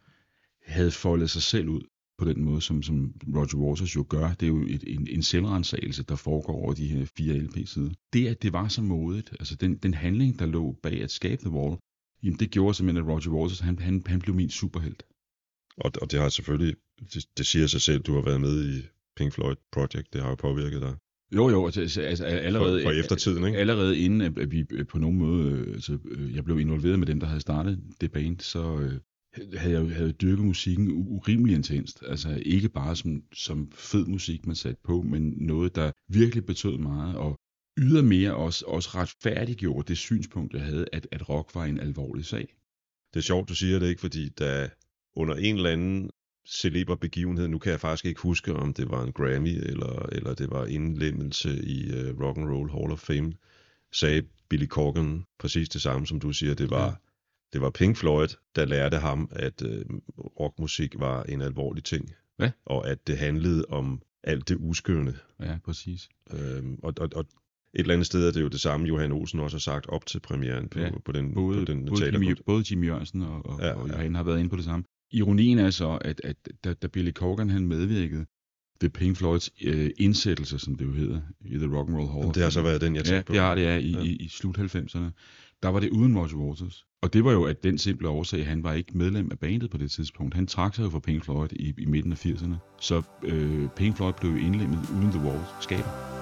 havde 0.66 0.92
foldet 0.92 1.30
sig 1.30 1.42
selv 1.42 1.70
ud 1.70 1.82
på 2.18 2.26
den 2.26 2.44
måde, 2.44 2.62
som, 2.62 2.84
som 2.84 3.14
Roger 3.36 3.58
Waters 3.58 3.96
jo 3.96 4.06
gør. 4.10 4.34
Det 4.34 4.44
er 4.44 4.48
jo 4.48 4.62
et, 4.62 4.84
en, 4.88 5.08
en 5.08 5.24
selvrensagelse, 5.24 6.04
der 6.04 6.16
foregår 6.16 6.54
over 6.54 6.74
de 6.74 6.88
her 6.88 7.06
fire 7.18 7.38
LP-sider. 7.38 7.92
Det, 8.14 8.28
at 8.28 8.44
det 8.44 8.54
var 8.54 8.68
så 8.68 8.82
modigt, 8.82 9.30
altså 9.40 9.56
den, 9.56 9.76
den 9.76 9.94
handling, 9.94 10.40
der 10.40 10.46
lå 10.46 10.72
bag 10.84 11.02
at 11.02 11.12
skabe 11.12 11.42
The 11.42 11.52
Wall, 11.52 11.78
jamen 12.24 12.40
det 12.40 12.52
gjorde 12.52 12.74
simpelthen, 12.74 13.06
at 13.06 13.12
Roger 13.14 13.32
Waters, 13.32 13.60
han, 13.60 13.80
han, 13.80 14.04
han 14.06 14.20
blev 14.20 14.36
min 14.36 14.50
superhelt. 14.50 15.04
Og, 15.80 15.92
og 16.02 16.12
det 16.12 16.20
har 16.20 16.30
selvfølgelig, 16.30 16.76
det, 17.14 17.26
det 17.38 17.46
siger 17.46 17.68
sig 17.68 17.82
selv, 17.82 18.02
du 18.02 18.14
har 18.14 18.22
været 18.22 18.42
med 18.42 18.70
i 18.70 18.82
Pink 19.18 19.34
Floyd 19.34 19.56
Project, 19.72 20.14
det 20.14 20.22
har 20.22 20.30
jo 20.30 20.36
påvirket 20.36 20.82
dig. 20.82 20.96
Jo, 21.36 21.50
jo, 21.50 21.66
altså, 21.66 22.02
altså 22.02 22.26
allerede, 22.26 22.82
For- 22.82 22.90
for 22.90 23.00
eftertiden, 23.00 23.44
ikke? 23.46 23.58
allerede 23.58 24.00
inden 24.00 24.22
at, 24.22 24.38
at 24.38 24.52
vi 24.52 24.66
øh, 24.72 24.88
på 24.88 25.00
nogen 25.00 25.18
måde, 25.18 25.52
øh, 25.52 25.74
altså, 25.74 25.98
øh, 26.06 26.36
jeg 26.36 26.44
blev 26.44 26.60
involveret 26.60 27.00
med 27.00 27.08
dem, 27.08 27.20
der 27.20 27.28
havde 27.28 27.42
startet 27.42 27.80
det 28.02 28.12
band, 28.12 28.40
så 28.40 28.80
øh, 28.80 29.00
havde 29.58 29.74
jeg 29.80 29.96
havde 29.96 30.12
dyrket 30.12 30.46
musikken 30.46 30.92
urimelig 30.92 31.56
intenst. 31.56 32.04
Altså 32.08 32.42
ikke 32.46 32.70
bare 32.70 32.96
som, 32.96 33.24
som 33.34 33.72
fed 33.72 34.06
musik, 34.06 34.46
man 34.46 34.56
satte 34.56 34.82
på, 34.84 35.02
men 35.02 35.34
noget, 35.38 35.76
der 35.76 35.92
virkelig 36.08 36.46
betød 36.46 36.78
meget, 36.78 37.16
og 37.16 37.40
ydermere 37.78 38.36
også, 38.36 38.66
også 38.68 38.90
retfærdiggjorde 38.96 39.88
det 39.88 39.98
synspunkt, 39.98 40.54
jeg 40.54 40.62
havde, 40.62 40.86
at, 40.94 41.08
at 41.12 41.30
rock 41.30 41.56
var 41.56 41.66
en 41.66 41.80
alvorlig 41.80 42.26
sag. 42.26 42.56
Det 43.14 43.20
er 43.20 43.24
sjovt, 43.24 43.50
du 43.50 43.56
siger 43.56 43.80
det 43.80 43.90
ikke, 43.90 44.02
fordi 44.02 44.30
da 44.30 44.70
under 45.20 45.36
en 45.36 45.56
eller 45.56 45.70
anden 45.70 46.10
celeber 46.48 46.96
begivenhed, 46.96 47.48
nu 47.48 47.58
kan 47.58 47.72
jeg 47.72 47.80
faktisk 47.80 48.06
ikke 48.06 48.22
huske, 48.22 48.54
om 48.54 48.74
det 48.74 48.90
var 48.90 49.04
en 49.04 49.12
Grammy, 49.14 49.48
eller, 49.70 50.06
eller 50.12 50.34
det 50.34 50.50
var 50.52 50.66
indlemmelse 50.66 51.64
i 51.66 51.90
uh, 51.90 52.22
Rock 52.22 52.38
and 52.38 52.50
Roll 52.50 52.72
Hall 52.72 52.92
of 52.92 53.00
Fame, 53.00 53.34
sagde 53.92 54.24
Billy 54.50 54.66
Corgan 54.68 55.24
præcis 55.40 55.70
det 55.70 55.82
samme, 55.82 56.08
som 56.08 56.20
du 56.20 56.32
siger. 56.34 56.54
Det 56.54 56.70
var, 56.70 56.80
Ja. 56.80 56.86
ja. 56.86 56.94
det 57.54 57.62
var 57.62 57.70
Pink 57.70 57.98
Floyd, 57.98 58.28
der 58.56 58.66
lærte 58.66 58.98
ham, 58.98 59.30
at 59.32 59.62
uh, 59.62 59.98
rockmusik 60.40 61.00
var 61.00 61.24
en 61.24 61.42
alvorlig 61.42 61.84
ting, 61.84 62.12
Ja. 62.40 62.52
og 62.66 62.90
at 62.90 63.08
det 63.08 63.18
handlede 63.18 63.66
om 63.70 64.02
alt 64.24 64.50
det 64.50 64.58
uskønne. 64.60 65.14
Ja, 65.40 65.58
præcis. 65.66 66.10
Øhm, 66.34 66.80
og, 66.84 66.94
og, 67.00 67.10
og 67.16 67.22
et 67.74 67.80
eller 67.80 67.94
andet 67.94 68.06
sted 68.08 68.28
er 68.28 68.32
det 68.32 68.42
jo 68.42 68.48
det 68.48 68.60
samme, 68.60 68.88
Johan 68.88 69.12
Olsen 69.12 69.40
også 69.40 69.58
har 69.58 69.60
sagt 69.60 69.90
op 69.90 70.06
til 70.06 70.20
premieren 70.20 70.70
på, 70.70 70.80
Ja, 70.80 70.92
på 71.06 71.12
den, 71.12 71.34
Både, 71.34 71.60
på 71.60 71.66
den 71.66 71.86
både, 71.86 72.06
Jimmy, 72.06 72.38
både 72.46 72.64
Jimmy 72.72 72.88
Jørgensen 72.88 73.22
og, 73.22 73.46
og, 73.46 73.60
Ja, 73.60 73.68
ja, 73.68 73.74
og 73.74 73.88
ja. 73.88 73.94
Johan 73.94 74.16
har 74.16 74.24
været 74.24 74.40
inde 74.40 74.50
på 74.50 74.56
det 74.56 74.64
samme. 74.64 74.86
Ironien 75.12 75.60
er 75.60 75.70
så, 75.70 75.98
at, 76.02 76.22
at 76.24 76.36
da, 76.64 76.74
da 76.74 76.88
Billy 76.88 77.12
Corgan 77.12 77.50
han 77.50 77.68
medvirkede 77.68 78.26
ved 78.82 78.90
Pink 78.90 79.18
Floyds 79.18 79.50
øh, 79.64 79.90
indsættelse, 79.98 80.60
som 80.60 80.76
det 80.76 80.86
jo 80.86 80.92
hedder, 80.92 81.22
i 81.46 81.58
The 81.58 81.76
Rock 81.78 81.90
and 81.90 81.98
Roll 81.98 82.08
Hall. 82.08 82.20
Jamen, 82.20 82.34
det 82.34 82.44
har 82.44 82.50
så 82.50 82.62
været 82.62 82.82
den, 82.82 82.96
jeg 82.96 83.06
Ja, 83.06 83.10
tænkte 83.12 83.26
på. 83.28 83.34
det 83.34 83.42
har 83.42 83.56
det, 83.56 83.62
ja, 83.62 83.78
i, 83.78 83.92
Ja. 83.92 83.98
ja. 83.98 84.04
i, 84.04 84.16
i 84.16 84.28
slut 84.28 84.58
90'erne. 84.58 85.12
Der 85.64 85.70
var 85.70 85.80
det 85.80 85.90
uden 85.90 86.18
Roger 86.18 86.36
Waters. 86.38 86.86
Og 87.02 87.14
det 87.14 87.24
var 87.24 87.32
jo 87.32 87.44
at 87.44 87.64
den 87.64 87.78
simple 87.78 88.10
årsag, 88.10 88.48
han 88.48 88.64
var 88.64 88.74
ikke 88.74 88.98
medlem 88.98 89.32
af 89.32 89.40
bandet 89.40 89.70
på 89.70 89.78
det 89.78 89.92
tidspunkt. 89.92 90.34
Han 90.36 90.48
trak 90.48 90.76
sig 90.76 90.84
jo 90.84 90.90
fra 90.90 91.00
Pink 91.00 91.24
Floyd 91.26 91.50
i, 91.52 91.74
i 91.78 91.86
midten 91.86 92.12
af 92.12 92.26
80'erne. 92.26 92.78
Så 92.82 93.02
øh, 93.24 93.68
Pink 93.76 93.98
Floyd 93.98 94.14
blev 94.22 94.38
indlemmet 94.38 94.80
uden 94.98 95.12
The 95.12 95.20
Walls 95.22 95.48
skaber. 95.62 96.19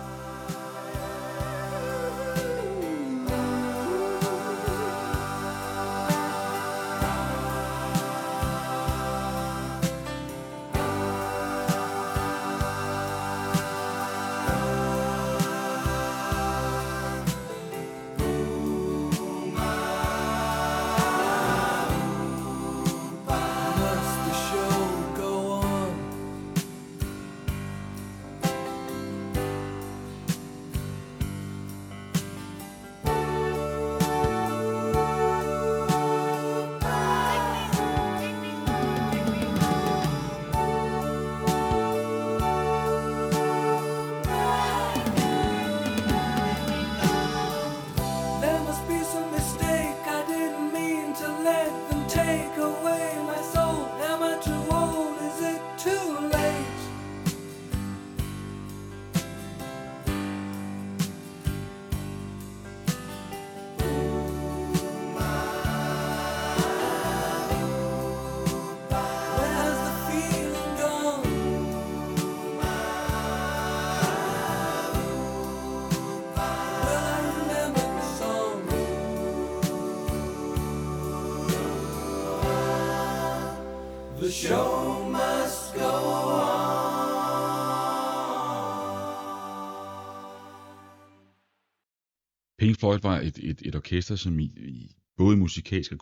Folk 92.97 93.03
var 93.03 93.19
et, 93.19 93.39
et, 93.43 93.61
et 93.65 93.75
orkester, 93.75 94.15
som 94.15 94.39
i, 94.39 94.43
i 94.43 94.95
både 95.17 95.37
musikalsk 95.37 95.91
og 95.91 95.99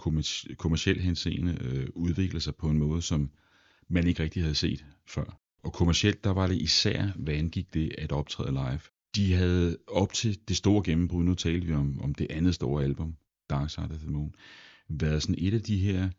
kommersiel 0.58 1.00
henseende 1.00 1.58
øh, 1.62 1.88
udviklede 1.96 2.44
sig 2.44 2.56
på 2.56 2.70
en 2.70 2.78
måde, 2.78 3.02
som 3.02 3.30
man 3.88 4.08
ikke 4.08 4.24
rigtig 4.24 4.42
havde 4.42 4.56
set 4.56 4.86
før. 5.08 5.40
Og 5.64 5.74
kommercielt, 5.74 6.24
der 6.24 6.30
var 6.30 6.48
det 6.48 6.62
især, 6.62 7.08
hvad 7.16 7.34
angik 7.34 7.74
det 7.74 7.96
at 7.98 8.12
optræde 8.12 8.52
live. 8.52 8.80
De 9.16 9.34
havde 9.34 9.78
op 9.88 10.14
til 10.14 10.40
det 10.48 10.58
store 10.58 10.84
gennembrud, 10.84 11.24
nu 11.24 11.34
talte 11.34 11.68
vi 11.68 11.74
om, 11.74 12.02
om 12.02 12.16
det 12.16 12.28
andet 12.30 12.56
store 12.56 12.84
album, 12.84 13.16
Dark 13.50 13.70
Side 13.70 13.92
of 13.92 14.00
the 14.00 14.10
Moon, 14.10 14.36
været 14.90 15.22
sådan 15.22 15.36
et 15.38 15.54
af 15.54 15.62
de 15.62 15.78
her 15.78 16.10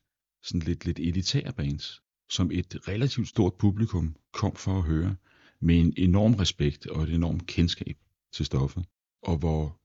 sådan 0.43 0.61
lidt, 0.61 0.87
lidt 0.87 0.99
elitære 0.99 1.53
bands, 1.53 2.03
som 2.31 2.51
et 2.53 2.89
relativt 2.89 3.29
stort 3.29 3.55
publikum 3.55 4.17
kom 4.33 4.57
for 4.57 4.79
at 4.79 4.85
høre, 4.85 5.17
med 5.61 5.79
en 5.79 5.95
enorm 5.97 6.35
respekt 6.35 6.87
og 6.87 7.03
et 7.03 7.15
enormt 7.15 7.47
kendskab 7.47 7.97
til 8.33 8.47
stoffet. 8.47 8.85
Og 9.23 9.37
hvor 9.37 9.81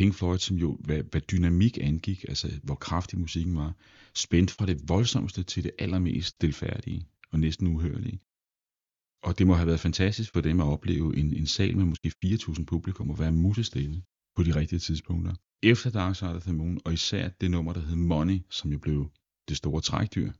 Pink 0.00 0.14
Floyd, 0.14 0.38
som 0.38 0.56
jo, 0.56 0.78
hvad, 0.80 1.02
hvad 1.02 1.20
dynamik 1.20 1.78
angik, 1.78 2.24
altså 2.28 2.60
hvor 2.62 2.74
kraftig 2.74 3.18
musikken 3.18 3.56
var, 3.56 3.76
spændt 4.14 4.50
fra 4.50 4.66
det 4.66 4.88
voldsomste 4.88 5.42
til 5.42 5.64
det 5.64 5.72
allermest 5.78 6.28
stilfærdige 6.28 7.06
og 7.30 7.40
næsten 7.40 7.66
uhørlige. 7.66 8.20
Og 9.22 9.38
det 9.38 9.46
må 9.46 9.54
have 9.54 9.66
været 9.66 9.80
fantastisk 9.80 10.32
for 10.32 10.40
dem 10.40 10.60
at 10.60 10.66
opleve 10.66 11.16
en, 11.16 11.34
en 11.34 11.46
sal 11.46 11.76
med 11.76 11.84
måske 11.84 12.12
4.000 12.24 12.64
publikum 12.64 13.10
og 13.10 13.18
være 13.18 13.32
musestille 13.32 14.02
på 14.36 14.42
de 14.42 14.54
rigtige 14.54 14.78
tidspunkter. 14.78 15.34
Efter 15.62 15.90
Dark 15.90 16.16
Side 16.16 16.36
of 16.36 16.42
the 16.42 16.52
Moon, 16.52 16.80
og 16.84 16.92
især 16.92 17.28
det 17.28 17.50
nummer, 17.50 17.72
der 17.72 17.80
hed 17.80 17.96
Money, 17.96 18.38
som 18.50 18.72
jo 18.72 18.78
blev 18.78 19.10
det 19.48 19.56
store 19.56 19.80
trækdyr 19.80 20.32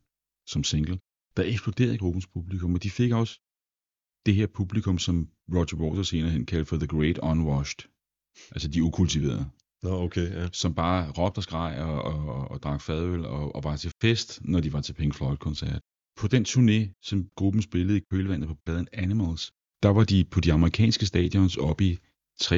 som 0.46 0.64
single, 0.64 0.98
der 1.36 1.42
eksploderede 1.42 1.98
gruppens 1.98 2.26
publikum, 2.26 2.74
og 2.74 2.82
de 2.82 2.90
fik 2.90 3.12
også 3.12 3.40
det 4.26 4.34
her 4.34 4.46
publikum, 4.46 4.98
som 4.98 5.28
Roger 5.54 5.76
Waters 5.76 6.08
senere 6.08 6.30
hen 6.30 6.46
kaldte 6.46 6.66
for 6.66 6.76
The 6.76 6.86
Great 6.86 7.18
Unwashed, 7.18 7.89
altså 8.52 8.68
de 8.68 8.82
ukultiverede, 8.82 9.50
Nå, 9.82 10.02
okay, 10.02 10.30
ja. 10.30 10.48
som 10.52 10.74
bare 10.74 11.10
råbte 11.10 11.38
og 11.38 11.42
skreg 11.42 11.82
og, 11.82 12.02
og, 12.02 12.28
og, 12.28 12.50
og 12.50 12.62
drak 12.62 12.80
fadøl 12.80 13.24
og, 13.24 13.54
og 13.54 13.64
var 13.64 13.76
til 13.76 13.92
fest, 14.00 14.40
når 14.44 14.60
de 14.60 14.72
var 14.72 14.80
til 14.80 14.92
Pink 14.92 15.14
Floyd-koncert. 15.14 15.80
På 16.16 16.28
den 16.28 16.44
turné, 16.48 17.00
som 17.02 17.28
gruppen 17.36 17.62
spillede 17.62 17.98
i 17.98 18.02
kølvandet 18.10 18.48
på 18.48 18.56
pladen 18.64 18.88
Animals, 18.92 19.52
der 19.82 19.88
var 19.88 20.04
de 20.04 20.24
på 20.24 20.40
de 20.40 20.52
amerikanske 20.52 21.06
stadions 21.06 21.56
oppe 21.56 21.84
i 21.84 21.98
60.000, 22.42 22.48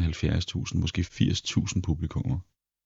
70.000, 0.00 0.78
måske 0.78 1.02
80.000 1.02 1.80
publikummer 1.80 2.38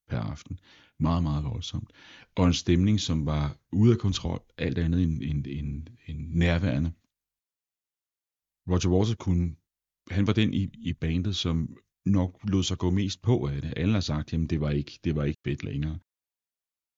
per 0.09 0.19
aften. 0.19 0.59
Meget, 1.01 1.23
meget 1.23 1.45
voldsomt. 1.45 1.91
Og 2.37 2.47
en 2.47 2.55
stemning, 2.55 3.01
som 3.01 3.27
var 3.27 3.57
ude 3.73 3.93
af 3.93 3.99
kontrol, 3.99 4.43
alt 4.59 4.79
andet 4.79 5.03
end, 5.03 5.23
end, 5.23 5.47
end, 5.47 5.87
end 6.07 6.19
nærværende. 6.29 6.93
Roger 8.71 8.97
Waters 8.97 9.17
kunne, 9.19 9.57
han 10.11 10.27
var 10.27 10.33
den 10.33 10.55
i, 10.55 10.69
i 10.79 10.93
bandet, 10.93 11.37
som 11.37 11.77
nok 12.11 12.41
lod 12.45 12.63
sig 12.63 12.79
gå 12.79 12.91
mest 12.91 13.23
på 13.23 13.47
af 13.47 13.63
det. 13.63 13.75
Alle 13.77 13.93
har 13.93 14.01
sagt, 14.01 14.33
at 14.33 14.51
det 14.51 14.61
var 14.61 14.71
ikke, 14.71 14.99
det 15.05 15.17
var 15.17 15.25
ikke 15.25 15.41
fedt 15.45 15.65
længere. 15.65 15.99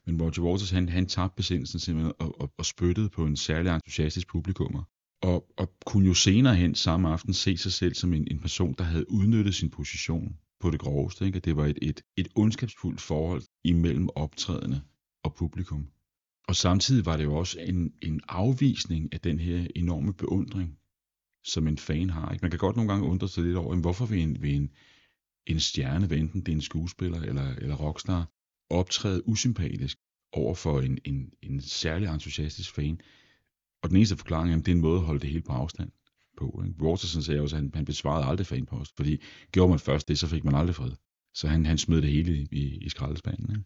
Men 0.06 0.22
Roger 0.22 0.42
Waters, 0.42 0.70
han, 0.70 0.88
han 0.88 1.06
tabte 1.06 1.36
besindelsen 1.36 1.80
simpelthen 1.80 2.14
og, 2.18 2.40
og, 2.40 2.52
og 2.58 2.66
spyttede 2.66 3.08
på 3.08 3.26
en 3.26 3.36
særlig 3.36 3.74
entusiastisk 3.74 4.28
publikummer. 4.28 4.82
Og, 5.22 5.46
og 5.56 5.72
kunne 5.86 6.08
jo 6.08 6.14
senere 6.14 6.56
hen 6.56 6.74
samme 6.74 7.08
aften 7.08 7.34
se 7.34 7.56
sig 7.56 7.72
selv 7.72 7.94
som 7.94 8.14
en, 8.14 8.28
en 8.30 8.38
person, 8.38 8.74
der 8.78 8.84
havde 8.84 9.10
udnyttet 9.10 9.54
sin 9.54 9.70
position 9.70 10.36
på 10.60 10.70
det 10.70 10.80
groveste. 10.80 11.26
Ikke? 11.26 11.36
At 11.36 11.44
det 11.44 11.56
var 11.56 11.66
et, 11.66 11.78
et, 11.82 12.02
et 12.16 12.28
ondskabsfuldt 12.34 13.00
forhold 13.00 13.42
imellem 13.64 14.08
optrædende 14.14 14.80
og 15.24 15.34
publikum. 15.34 15.88
Og 16.48 16.56
samtidig 16.56 17.06
var 17.06 17.16
det 17.16 17.24
jo 17.24 17.34
også 17.34 17.60
en, 17.60 17.92
en 18.02 18.20
afvisning 18.28 19.12
af 19.12 19.20
den 19.20 19.38
her 19.38 19.66
enorme 19.76 20.12
beundring, 20.12 20.78
som 21.44 21.68
en 21.68 21.78
fan 21.78 22.10
har. 22.10 22.32
Ikke? 22.32 22.42
Man 22.42 22.50
kan 22.50 22.58
godt 22.58 22.76
nogle 22.76 22.92
gange 22.92 23.08
undre 23.08 23.28
sig 23.28 23.44
lidt 23.44 23.56
over, 23.56 23.72
jamen, 23.72 23.80
hvorfor 23.80 24.06
vil 24.06 24.22
en, 24.22 24.42
vil 24.42 24.54
en, 24.54 24.70
en 25.46 25.60
stjerne, 25.60 26.06
hvad 26.06 26.18
enten 26.18 26.40
det 26.40 26.52
er 26.52 26.56
en 26.56 26.62
skuespiller 26.62 27.20
eller, 27.20 27.54
eller 27.54 27.74
rockstar, 27.74 28.30
optræde 28.70 29.28
usympatisk 29.28 29.98
over 30.32 30.54
for 30.54 30.80
en, 30.80 30.98
en, 31.04 31.32
en 31.42 31.60
særlig 31.60 32.08
entusiastisk 32.08 32.74
fan. 32.74 33.00
Og 33.82 33.88
den 33.88 33.96
eneste 33.96 34.16
forklaring 34.16 34.52
er, 34.52 34.58
at 34.58 34.66
det 34.66 34.72
er 34.72 34.76
en 34.76 34.82
måde 34.82 34.98
at 34.98 35.06
holde 35.06 35.20
det 35.20 35.30
hele 35.30 35.42
på 35.42 35.52
afstand 35.52 35.90
på. 36.38 36.62
Ikke? 36.66 36.82
Waterson 36.82 37.22
sagde 37.22 37.40
også, 37.40 37.56
at 37.56 37.62
han, 37.62 37.70
han 37.74 37.84
besvarede 37.84 38.26
aldrig 38.26 38.46
fanpost, 38.46 38.96
fordi 38.96 39.22
gjorde 39.52 39.70
man 39.70 39.78
først 39.78 40.08
det, 40.08 40.18
så 40.18 40.26
fik 40.26 40.44
man 40.44 40.54
aldrig 40.54 40.76
fred. 40.76 40.92
Så 41.34 41.48
han, 41.48 41.66
han 41.66 41.78
smed 41.78 42.02
det 42.02 42.10
hele 42.10 42.48
i, 42.52 42.78
i 42.84 42.88
skraldespanden. 42.88 43.50
Ikke? 43.50 43.64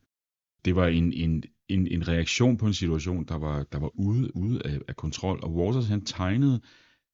Det 0.64 0.76
var 0.76 0.87
en, 0.87 1.12
en, 1.12 1.42
en, 1.68 1.87
en 1.87 2.08
reaktion 2.08 2.56
på 2.56 2.66
en 2.66 2.74
situation, 2.74 3.24
der 3.24 3.34
var, 3.34 3.62
der 3.62 3.78
var 3.78 3.90
ude, 3.94 4.37
ude 4.37 4.66
af, 4.66 4.80
af 4.88 4.96
kontrol, 4.96 5.40
og 5.42 5.54
Waters 5.54 5.87
han 5.87 6.04
tegnede 6.04 6.60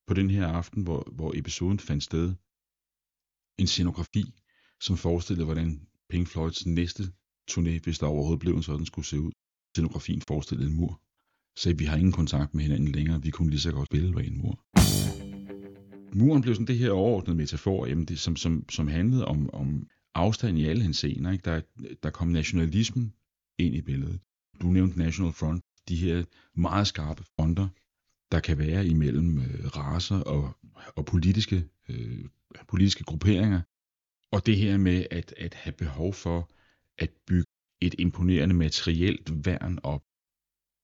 på 0.07 0.15
den 0.15 0.31
her 0.31 0.47
aften, 0.47 0.83
hvor, 0.83 1.09
hvor 1.13 1.33
episoden 1.37 1.79
fandt 1.79 2.03
sted, 2.03 2.35
en 3.59 3.67
scenografi, 3.67 4.25
som 4.81 4.97
forestillede, 4.97 5.45
hvordan 5.45 5.81
Pink 6.11 6.29
Floyds 6.29 6.67
næste 6.67 7.03
turné, 7.51 7.81
hvis 7.85 7.99
der 7.99 8.07
overhovedet 8.07 8.41
blev 8.41 8.55
en 8.55 8.63
sådan, 8.63 8.87
skulle 8.87 9.07
se 9.07 9.21
ud. 9.21 9.33
Scenografien 9.75 10.23
forestillede 10.23 10.69
en 10.69 10.77
mur. 10.77 11.01
Så 11.57 11.75
vi 11.75 11.85
har 11.85 11.97
ingen 11.97 12.13
kontakt 12.13 12.55
med 12.55 12.63
hinanden 12.63 12.93
længere, 12.93 13.23
vi 13.23 13.31
kunne 13.31 13.51
lige 13.51 13.61
så 13.61 13.73
godt 13.73 13.87
spille 13.87 14.13
bag 14.13 14.27
en 14.27 14.39
mur. 14.39 14.65
Muren 16.15 16.43
blev 16.43 16.55
sådan 16.55 16.67
det 16.67 16.79
her 16.79 16.91
overordnede 16.91 17.37
metafor, 17.37 17.87
jamen 17.87 18.05
det, 18.05 18.19
som, 18.19 18.37
som, 18.37 18.69
som 18.69 18.89
handlede 18.89 19.25
om, 19.25 19.51
om 19.53 19.87
afstand 20.15 20.59
i 20.59 20.65
alle 20.65 20.83
henseender. 20.83 21.31
Ikke? 21.31 21.43
Der, 21.43 21.61
der 22.03 22.11
kom 22.11 22.29
nationalismen 22.29 23.13
ind 23.59 23.75
i 23.75 23.83
billedet. 23.83 24.21
Du 24.63 24.67
nævnte 24.67 24.99
National 24.99 25.33
Front, 25.33 25.65
de 25.89 25.97
her 25.97 26.25
meget 26.55 26.87
skarpe 26.87 27.25
fronter, 27.37 27.69
der 28.33 28.41
kan 28.41 28.59
være 28.59 28.87
imellem 28.87 29.39
øh, 29.39 29.67
raser 29.67 30.21
og, 30.21 30.57
og 30.97 31.05
politiske, 31.05 31.65
øh, 31.89 32.25
politiske 32.69 33.05
grupperinger. 33.05 33.61
Og 34.33 34.47
det 34.47 34.57
her 34.57 34.77
med 34.77 35.07
at, 35.11 35.35
at 35.37 35.55
have 35.55 35.73
behov 35.73 36.15
for 36.15 36.51
at 36.99 37.11
bygge 37.27 37.47
et 37.81 37.95
imponerende 37.99 38.55
materielt 38.55 39.47
værn 39.47 39.79
op, 39.83 40.03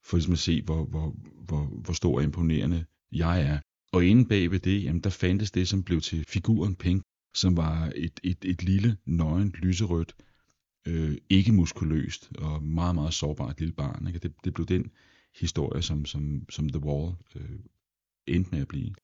for 0.04 0.16
ligesom 0.16 0.32
at 0.32 0.38
se, 0.38 0.62
hvor, 0.62 0.84
hvor, 0.84 1.16
hvor, 1.46 1.64
hvor 1.64 1.92
stor 1.92 2.16
og 2.16 2.22
imponerende 2.22 2.84
jeg 3.12 3.42
er. 3.42 3.58
Og 3.92 4.04
inde 4.04 4.28
bag 4.28 4.50
ved 4.50 4.60
det, 4.60 4.84
jamen, 4.84 5.00
der 5.02 5.10
fandtes 5.10 5.50
det, 5.50 5.68
som 5.68 5.82
blev 5.82 6.00
til 6.00 6.24
figuren 6.24 6.76
Pink, 6.76 7.02
som 7.34 7.56
var 7.56 7.92
et, 7.96 8.20
et, 8.24 8.44
et 8.44 8.62
lille, 8.62 8.96
nøgent, 9.06 9.56
lyserødt, 9.56 10.14
øh, 10.86 11.16
ikke 11.30 11.52
muskuløst 11.52 12.32
og 12.38 12.62
meget, 12.62 12.94
meget 12.94 13.14
sårbart 13.14 13.60
lille 13.60 13.74
barn. 13.74 14.06
Ikke? 14.06 14.18
Det, 14.18 14.32
det 14.44 14.54
blev 14.54 14.66
den 14.66 14.90
historie, 15.40 15.82
som, 15.82 16.04
som, 16.04 16.42
som 16.50 16.68
The 16.68 16.84
Wall 16.84 17.14
øh, 17.36 17.58
endte 18.26 18.50
med 18.50 18.60
at 18.60 18.68
blive. 18.68 18.94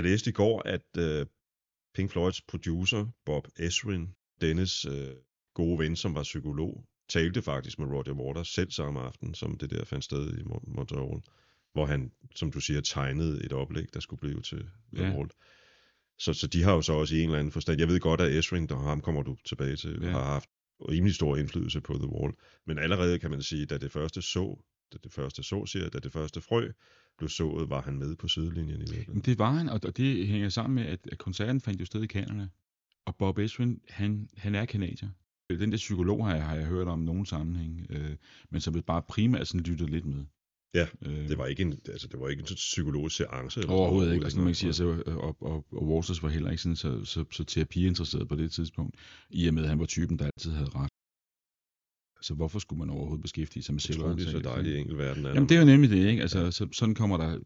Jeg 0.00 0.10
læste 0.10 0.30
i 0.30 0.32
går, 0.32 0.62
at 0.68 0.86
øh, 0.98 1.26
Pink 1.94 2.10
Floyds 2.10 2.40
producer, 2.42 3.06
Bob 3.26 3.48
Ezrin, 3.58 4.08
Dennis 4.40 4.84
øh, 4.84 5.08
gode 5.54 5.78
ven, 5.78 5.96
som 5.96 6.14
var 6.14 6.22
psykolog, 6.22 6.84
talte 7.08 7.42
faktisk 7.42 7.78
med 7.78 7.86
Roger 7.88 8.12
Waters 8.12 8.48
selv 8.48 8.70
samme 8.70 9.00
aften, 9.00 9.34
som 9.34 9.58
det 9.58 9.70
der 9.70 9.84
fandt 9.84 10.04
sted 10.04 10.38
i 10.38 10.42
Mo- 10.42 10.74
Montreal, 10.76 11.22
hvor 11.72 11.86
han, 11.86 12.12
som 12.34 12.52
du 12.52 12.60
siger, 12.60 12.80
tegnede 12.80 13.44
et 13.44 13.52
oplæg, 13.52 13.86
der 13.94 14.00
skulle 14.00 14.20
blive 14.20 14.40
til 14.42 14.68
The 14.94 15.04
Ja. 15.06 15.16
Wall. 15.16 15.30
Så, 16.18 16.32
så 16.32 16.46
de 16.46 16.62
har 16.62 16.72
jo 16.72 16.82
så 16.82 16.92
også 16.92 17.14
i 17.14 17.18
en 17.18 17.24
eller 17.28 17.38
anden 17.38 17.52
forstand, 17.52 17.78
jeg 17.80 17.88
ved 17.88 18.00
godt, 18.00 18.20
at 18.20 18.32
Ezrin, 18.32 18.66
der 18.66 18.76
ham 18.76 19.00
kommer 19.00 19.22
du 19.22 19.36
tilbage 19.44 19.76
til, 19.76 19.98
Ja. 20.02 20.10
har 20.10 20.24
haft 20.24 20.48
rimelig 20.88 21.14
stor 21.14 21.36
indflydelse 21.36 21.80
på 21.80 21.92
The 21.94 22.08
Wall. 22.08 22.32
Men 22.66 22.78
allerede 22.78 23.18
kan 23.18 23.30
man 23.30 23.42
sige, 23.42 23.66
da 23.66 23.78
det 23.78 23.92
første 23.92 24.22
så, 24.22 24.64
da 24.92 24.98
det 25.04 25.12
første 25.12 25.42
så, 25.42 25.66
siger 25.66 25.88
da 25.88 25.98
det 25.98 26.12
første 26.12 26.40
frø 26.40 26.68
blev 27.20 27.28
sået, 27.28 27.70
var 27.70 27.82
han 27.82 27.98
med 27.98 28.16
på 28.16 28.28
sidelinjen 28.28 28.76
i 28.76 28.78
virkeligheden. 28.78 29.20
det 29.20 29.38
var 29.38 29.52
han, 29.52 29.68
og 29.68 29.80
og 29.84 29.96
det 29.96 30.26
hænger 30.28 30.48
sammen 30.48 30.74
med, 30.74 30.84
at, 30.84 31.18
koncerten 31.18 31.60
fandt 31.60 31.80
jo 31.80 31.86
sted 31.86 32.02
i 32.02 32.06
Canada. 32.06 32.46
Og 33.06 33.16
Bob 33.16 33.38
Ezrin, 33.38 33.80
han, 33.88 34.28
han 34.36 34.54
er 34.54 34.64
kanadier. 34.64 35.08
Den 35.50 35.70
der 35.72 35.76
psykolog 35.76 36.26
har 36.26 36.34
jeg, 36.34 36.44
har 36.44 36.56
jeg 36.56 36.66
hørt 36.66 36.88
om 36.88 36.98
nogen 36.98 37.26
sammenhæng, 37.26 37.86
øh, 37.90 38.10
men 38.50 38.60
som 38.60 38.82
bare 38.82 39.02
primært 39.02 39.48
sådan 39.48 39.60
lyttet 39.60 39.90
lidt 39.90 40.04
med. 40.04 40.24
Ja, 40.74 40.86
Øh, 41.06 41.28
Det 41.28 41.38
var 41.38 41.46
ikke 41.46 41.62
en, 41.62 41.72
altså, 41.88 42.08
det 42.08 42.20
var 42.20 42.28
ikke 42.28 42.40
en 42.40 42.46
sådan 42.46 42.56
psykologisk 42.56 43.16
seance. 43.16 43.60
Eller 43.60 43.72
Overhovedet 43.72 44.12
ikke. 44.12 44.24
Altså, 44.24 44.38
når 44.38 44.44
man 44.44 44.54
siger, 44.54 44.72
så, 44.72 45.02
og, 45.06 45.42
og, 45.42 45.66
og 45.72 45.88
Waters 45.88 46.22
var 46.22 46.28
heller 46.28 46.50
ikke 46.50 46.62
sådan, 46.62 46.76
så, 46.76 47.04
så, 47.04 47.24
så 47.30 47.44
terapiinteresseret 47.44 48.28
på 48.28 48.36
det 48.36 48.52
tidspunkt, 48.52 48.96
i 49.30 49.48
og 49.48 49.54
med, 49.54 49.62
at 49.62 49.68
han 49.68 49.78
var 49.78 49.86
typen, 49.86 50.18
der 50.18 50.24
altid 50.24 50.50
havde 50.50 50.70
ret. 50.74 50.90
Så 52.22 52.34
hvorfor 52.34 52.58
skulle 52.58 52.78
man 52.78 52.90
overhovedet 52.90 53.22
beskæftige 53.22 53.62
sig 53.62 53.74
med 53.74 53.90
Utroligt 53.90 54.22
så 54.22 54.30
selvoptagelse, 54.30 54.48
dejlig 54.48 54.70
ikke? 54.70 54.80
enkel 54.80 54.98
verden 54.98 55.26
er. 55.26 55.28
Jamen 55.28 55.48
det 55.48 55.54
er 55.54 55.60
jo 55.60 55.66
nemlig 55.66 55.90
det, 55.90 56.06
ikke? 56.06 56.22
Altså, 56.22 56.50
så, 56.50 56.68
sådan 56.72 56.94
kommer 56.94 57.16
der, 57.16 57.38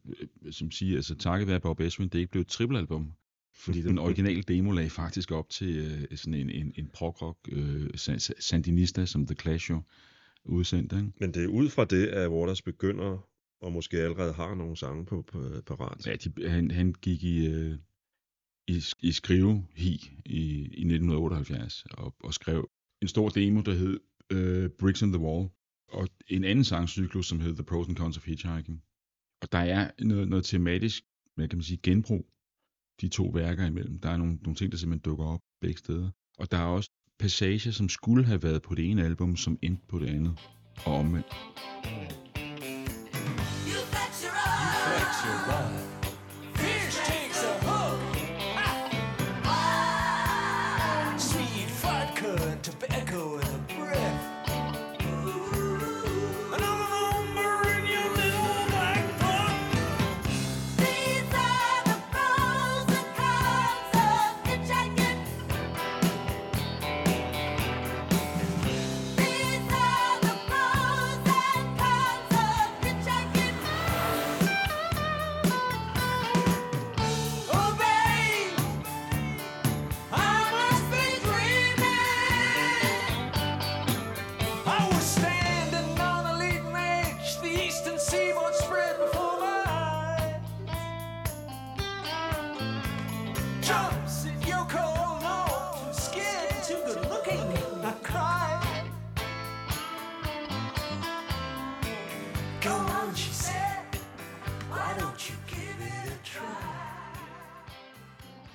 øh, 0.44 0.52
som 0.52 0.70
siger, 0.70 0.96
altså 0.96 1.14
takket 1.14 1.48
være 1.48 1.60
Bob 1.60 1.80
Ezrin, 1.80 2.08
det 2.08 2.14
er 2.14 2.20
ikke 2.20 2.30
blevet 2.30 2.44
et 2.44 2.50
trippelalbum. 2.50 3.12
Fordi 3.54 3.82
den 3.88 3.98
originale 3.98 4.42
demo 4.42 4.70
lagde 4.70 4.90
faktisk 4.90 5.30
op 5.30 5.48
til 5.48 5.76
øh, 5.76 6.16
sådan 6.16 6.34
en, 6.34 6.50
en, 6.50 6.72
en 6.76 6.90
prog-rock 6.92 7.38
øh, 7.48 7.86
san- 7.96 8.40
sandinista, 8.40 9.06
som 9.06 9.26
The 9.26 9.34
Clash 9.34 9.70
jo 9.70 9.82
udsendte, 10.44 10.96
ikke? 10.96 11.12
Men 11.20 11.34
det 11.34 11.44
er 11.44 11.48
ud 11.48 11.68
fra 11.68 11.84
det, 11.84 12.06
at 12.06 12.28
Waters 12.28 12.62
begynder, 12.62 13.28
og 13.60 13.72
måske 13.72 13.98
allerede 13.98 14.32
har 14.32 14.54
nogle 14.54 14.76
sange 14.76 15.06
på, 15.06 15.22
på 15.32 15.60
parat. 15.66 16.06
Ja, 16.06 16.16
de, 16.16 16.48
han, 16.48 16.70
han 16.70 16.94
gik 17.02 17.24
i, 17.24 17.46
øh, 17.46 17.74
i, 18.68 18.82
i 19.00 19.12
skrivehi 19.12 20.10
i, 20.24 20.40
i 20.56 20.84
1978 20.84 21.84
og, 21.90 22.14
og 22.24 22.34
skrev 22.34 22.70
en 23.02 23.08
stor 23.08 23.28
demo, 23.28 23.60
der 23.60 23.74
hed 23.74 24.00
øh, 24.32 24.70
Bricks 24.78 25.02
in 25.02 25.12
the 25.12 25.22
Wall, 25.22 25.48
og 25.88 26.08
en 26.28 26.44
anden 26.44 26.64
sangcyklus, 26.64 27.26
som 27.26 27.40
hed 27.40 27.54
The 27.54 27.64
Pros 27.64 27.88
and 27.88 27.96
Cons 27.96 28.16
of 28.16 28.26
Hitchhiking. 28.26 28.82
Og 29.42 29.52
der 29.52 29.58
er 29.58 29.90
noget, 29.98 30.28
noget 30.28 30.44
tematisk, 30.44 31.04
hvad 31.34 31.48
kan 31.48 31.58
man 31.58 31.64
sige, 31.64 31.80
genbrug, 31.82 32.26
de 33.00 33.08
to 33.08 33.26
værker 33.26 33.66
imellem. 33.66 33.98
Der 33.98 34.08
er 34.10 34.16
nogle, 34.16 34.34
nogle 34.34 34.56
ting, 34.56 34.72
der 34.72 34.78
simpelthen 34.78 35.10
dukker 35.10 35.24
op 35.24 35.40
begge 35.60 35.78
steder. 35.78 36.10
Og 36.38 36.50
der 36.50 36.58
er 36.58 36.66
også 36.66 36.90
passager, 37.18 37.70
som 37.70 37.88
skulle 37.88 38.24
have 38.24 38.42
været 38.42 38.62
på 38.62 38.74
det 38.74 38.90
ene 38.90 39.04
album, 39.04 39.36
som 39.36 39.58
endte 39.62 39.86
på 39.88 39.98
det 39.98 40.06
andet. 40.06 40.38
Og 40.86 40.94
omvendt. 40.94 41.26
You 43.66 43.80
flex 43.90 44.22
your 44.24 45.52
arm. 45.52 45.83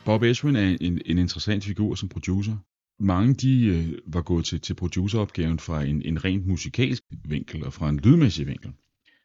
Bob 0.10 0.24
Ezrin 0.24 0.56
er 0.56 0.78
en, 0.82 1.02
en 1.06 1.18
interessant 1.18 1.64
figur 1.64 1.96
som 1.96 2.10
producer. 2.10 2.58
Mange 3.00 3.34
de 3.34 3.66
øh, 3.66 4.14
var 4.14 4.22
gået 4.22 4.46
til, 4.46 4.62
til 4.62 4.74
produceropgaven 4.74 5.60
fra 5.60 5.84
en, 5.84 6.02
en 6.02 6.26
rent 6.26 6.48
musikalsk 6.48 7.04
vinkel 7.26 7.66
og 7.66 7.74
fra 7.74 7.90
en 7.90 8.00
lydmæssig 8.00 8.48
vinkel. 8.48 8.72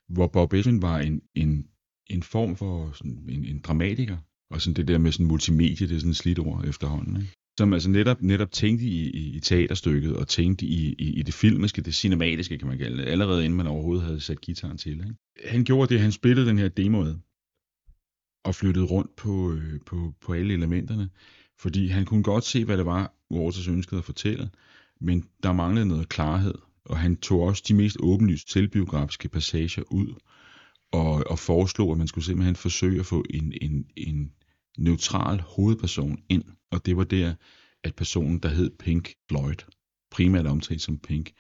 Hvor 0.08 0.26
Bob 0.26 0.52
Ezrin 0.52 0.82
var 0.82 0.98
en, 0.98 1.20
en, 1.34 1.66
en 2.06 2.22
form 2.22 2.56
for 2.56 2.92
sådan, 2.94 3.24
en, 3.28 3.44
en 3.44 3.60
dramatiker. 3.60 4.16
Og 4.50 4.60
sådan 4.60 4.74
det 4.74 4.88
der 4.88 4.98
med 4.98 5.12
sådan 5.12 5.26
multimedie, 5.26 5.88
det 5.88 5.94
er 5.94 5.98
sådan 5.98 6.10
et 6.10 6.16
slidt 6.16 6.38
ord 6.38 6.64
efterhånden. 6.64 7.16
Ikke? 7.16 7.32
Som 7.58 7.72
altså 7.72 7.90
netop, 7.90 8.22
netop 8.22 8.52
tænkte 8.52 8.84
i, 8.84 9.10
i, 9.10 9.36
i 9.36 9.40
teaterstykket 9.40 10.16
og 10.16 10.28
tænkte 10.28 10.66
i, 10.66 10.94
i, 10.98 11.12
i 11.18 11.22
det 11.22 11.34
filmiske, 11.34 11.82
det 11.82 11.94
cinematiske 11.94 12.58
kan 12.58 12.68
man 12.68 12.78
kalde 12.78 12.96
det, 12.96 13.06
allerede 13.06 13.44
inden 13.44 13.56
man 13.56 13.66
overhovedet 13.66 14.04
havde 14.04 14.20
sat 14.20 14.40
gitaren 14.40 14.78
til. 14.78 14.92
Ikke? 14.92 15.14
Han 15.44 15.64
gjorde 15.64 15.94
det, 15.94 16.00
han 16.00 16.12
spillede 16.12 16.46
den 16.46 16.58
her 16.58 16.68
demoet 16.68 17.20
og 18.44 18.54
flyttede 18.54 18.85
rundt 18.85 19.16
på, 19.16 19.52
øh, 19.52 19.80
på, 19.87 20.14
på 20.20 20.33
alle 20.33 20.54
elementerne, 20.54 21.11
fordi 21.59 21.88
han 21.88 22.04
kunne 22.04 22.22
godt 22.22 22.44
se, 22.44 22.64
hvad 22.64 22.76
det 22.76 22.87
var, 22.87 23.14
Waters 23.30 23.68
ønskede 23.68 23.98
at 23.98 24.04
fortælle, 24.04 24.50
men 25.00 25.28
der 25.42 25.52
manglede 25.52 25.87
noget 25.87 26.09
klarhed, 26.09 26.54
og 26.85 26.98
han 26.98 27.16
tog 27.16 27.40
også 27.40 27.62
de 27.68 27.74
mest 27.74 27.96
åbenlyst 28.00 28.52
selvbiografiske 28.52 29.28
passager 29.28 29.83
ud, 29.90 30.14
og, 30.92 31.24
og 31.30 31.38
foreslog, 31.38 31.92
at 31.92 31.98
man 31.98 32.07
skulle 32.07 32.24
simpelthen 32.24 32.57
forsøge 32.57 33.00
at 33.00 33.07
få 33.07 33.24
en, 33.30 33.52
en, 33.61 33.87
en 33.96 34.33
neutral 34.78 35.40
hovedperson 35.40 36.18
ind, 36.28 36.44
og 36.70 36.87
det 36.87 36.96
var 36.96 37.04
der, 37.04 37.35
at 37.85 37.94
personen, 37.94 38.38
der 38.38 38.48
hed 38.48 38.70
Pink 38.78 39.14
Floyd, 39.28 39.64
primært 40.11 40.46
omtalt 40.46 40.83
som 40.83 40.98
Pink, 40.98 41.33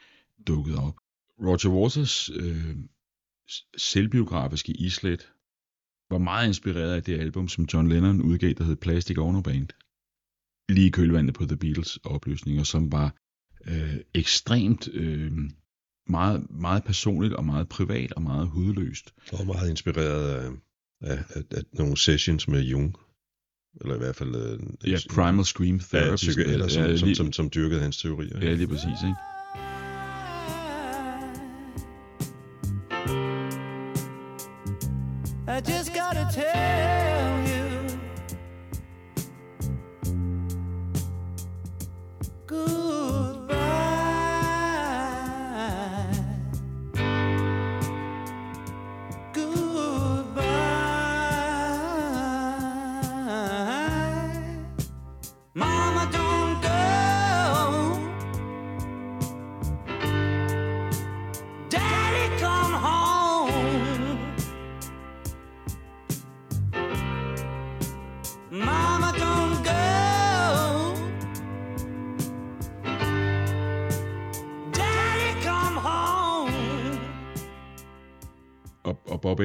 dukkede 0.46 0.78
op. 0.78 0.94
Roger 1.40 1.68
Waters 1.68 2.30
øh, 2.30 2.76
selvbiografiske 3.76 4.72
islet 4.72 5.32
var 6.10 6.18
meget 6.18 6.46
inspireret 6.46 6.94
af 6.94 7.02
det 7.02 7.20
album, 7.20 7.48
som 7.48 7.64
John 7.74 7.88
Lennon 7.88 8.22
udgav, 8.22 8.52
der 8.52 8.64
hed 8.64 8.76
Plastic 8.76 9.18
Ono 9.18 9.40
Band. 9.40 9.68
Lige 10.68 10.90
kølvandet 10.90 11.34
på 11.34 11.44
The 11.46 11.56
Beatles 11.56 11.96
opløsninger, 12.04 12.62
som 12.62 12.92
var 12.92 13.14
øh, 13.66 13.96
ekstremt 14.14 14.88
øh, 14.92 15.32
meget, 16.08 16.46
meget 16.50 16.84
personligt 16.84 17.34
og 17.34 17.44
meget 17.44 17.68
privat 17.68 18.12
og 18.12 18.22
meget 18.22 18.48
hudløst. 18.48 19.14
Og 19.32 19.46
meget 19.46 19.70
inspireret 19.70 20.28
af, 20.30 20.50
af, 21.00 21.24
af, 21.30 21.42
af 21.50 21.62
nogle 21.72 21.96
sessions 21.96 22.48
med 22.48 22.62
Jung. 22.62 22.96
Eller 23.80 23.94
i 23.94 23.98
hvert 23.98 24.16
fald... 24.16 24.34
Øh, 24.36 24.90
Ja, 24.90 24.98
Primal 25.10 25.44
Scream 25.44 25.76
ja, 25.76 25.98
Therapy. 25.98 26.16
psykiater, 26.16 26.68
som, 26.68 26.82
ja, 26.82 26.96
som, 26.96 27.06
lige, 27.06 27.16
som, 27.16 27.32
som 27.32 27.50
dyrkede 27.54 27.80
hans 27.80 27.96
teorier. 27.98 28.38
ja, 28.40 28.54
lige 28.54 28.68
præcis, 28.68 29.02
ikke? 29.04 29.16
Tell 36.34 37.03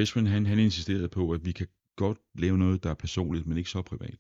home. 0.08 0.30
Han, 0.30 0.46
han 0.46 0.60
insisterede 0.60 1.08
på, 1.08 1.32
at 1.32 1.46
vi 1.46 1.52
kan 1.52 1.68
godt 1.96 2.18
lave 2.36 2.58
noget, 2.58 2.84
der 2.84 2.90
er 2.90 2.94
personligt, 2.94 3.48
men 3.48 3.58
ikke 3.58 3.70
så 3.70 3.82
privat. 3.82 4.18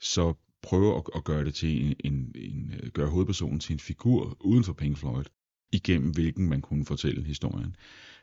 Så 0.00 0.34
prøve 0.62 0.96
at, 0.96 1.02
at 1.14 1.24
gøre 1.24 1.44
det 1.44 1.54
til 1.54 1.86
en, 1.86 1.94
en, 2.04 2.32
en, 2.34 2.74
øh, 2.82 2.90
gøre 2.90 3.08
hovedpersonen 3.08 3.60
til 3.60 3.72
en 3.72 3.78
figur 3.78 4.36
uden 4.40 4.64
for 4.64 4.72
Pink 4.72 4.96
Floyd, 4.96 5.24
igennem 5.72 6.10
hvilken 6.10 6.48
man 6.48 6.60
kunne 6.60 6.84
fortælle 6.84 7.24
historien. 7.24 7.76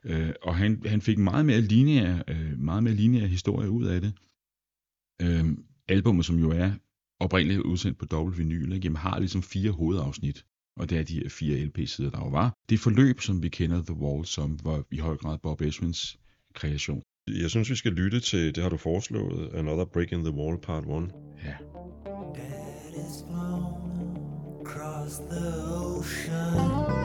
Øh, 0.03 0.33
og 0.41 0.55
han, 0.55 0.81
han 0.85 1.01
fik 1.01 1.17
meget 1.17 1.45
mere 1.45 1.61
lineær, 1.61 2.23
øh, 2.27 2.59
meget 2.59 2.83
mere 2.83 2.93
lineær 2.93 3.25
historie 3.25 3.69
ud 3.69 3.85
af 3.85 4.01
det. 4.01 4.13
Øh, 5.21 5.57
albumet, 5.87 6.25
som 6.25 6.39
jo 6.39 6.51
er 6.51 6.71
oprindeligt 7.19 7.61
udsendt 7.61 7.97
på 7.97 8.05
dobbelt 8.05 8.37
vinyl, 8.37 8.73
ikke, 8.73 8.85
jamen, 8.85 8.97
har 8.97 9.19
ligesom 9.19 9.43
fire 9.43 9.71
hovedafsnit, 9.71 10.45
og 10.75 10.89
det 10.89 10.97
er 10.97 11.03
de 11.03 11.29
fire 11.29 11.65
LP-sider, 11.65 12.09
der 12.09 12.19
jo 12.19 12.29
var. 12.29 12.53
Det 12.69 12.79
forløb, 12.79 13.21
som 13.21 13.43
vi 13.43 13.49
kender 13.49 13.83
The 13.83 13.93
Wall 13.93 14.25
som, 14.25 14.59
var 14.63 14.83
i 14.91 14.97
høj 14.97 15.17
grad 15.17 15.37
Bob 15.37 15.61
Ezrins 15.61 16.17
kreation. 16.53 17.01
Jeg 17.27 17.49
synes, 17.49 17.69
vi 17.69 17.75
skal 17.75 17.91
lytte 17.91 18.19
til, 18.19 18.55
det 18.55 18.63
har 18.63 18.69
du 18.69 18.77
foreslået, 18.77 19.53
Another 19.53 19.85
Break 19.85 20.11
in 20.11 20.23
the 20.23 20.33
Wall 20.33 20.57
Part 20.61 20.83
1. 20.83 20.89
Ja. 21.45 21.55
Dad 22.35 22.93
is 22.93 23.23
flown 23.27 24.17
across 24.61 25.17
the 25.17 25.47
ocean. 25.85 26.98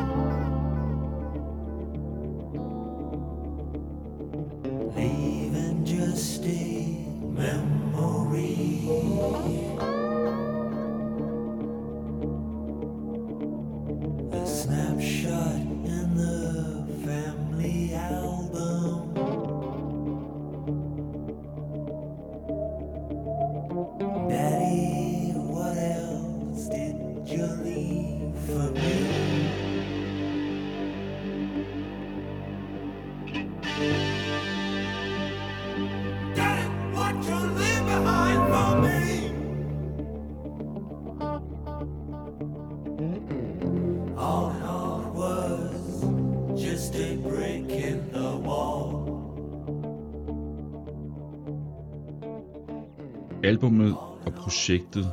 Albummet 53.44 53.96
og 53.96 54.34
projektet 54.34 55.06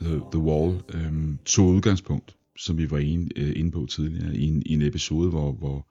The, 0.00 0.20
The 0.32 0.38
Wall 0.38 0.82
øhm, 0.94 1.38
tog 1.44 1.68
udgangspunkt, 1.68 2.36
som 2.58 2.78
vi 2.78 2.90
var 2.90 2.98
inde, 2.98 3.40
øh, 3.40 3.52
inde 3.56 3.70
på 3.70 3.86
tidligere, 3.86 4.36
i 4.36 4.44
en, 4.44 4.62
i 4.66 4.72
en 4.72 4.82
episode, 4.82 5.30
hvor, 5.30 5.52
hvor 5.52 5.86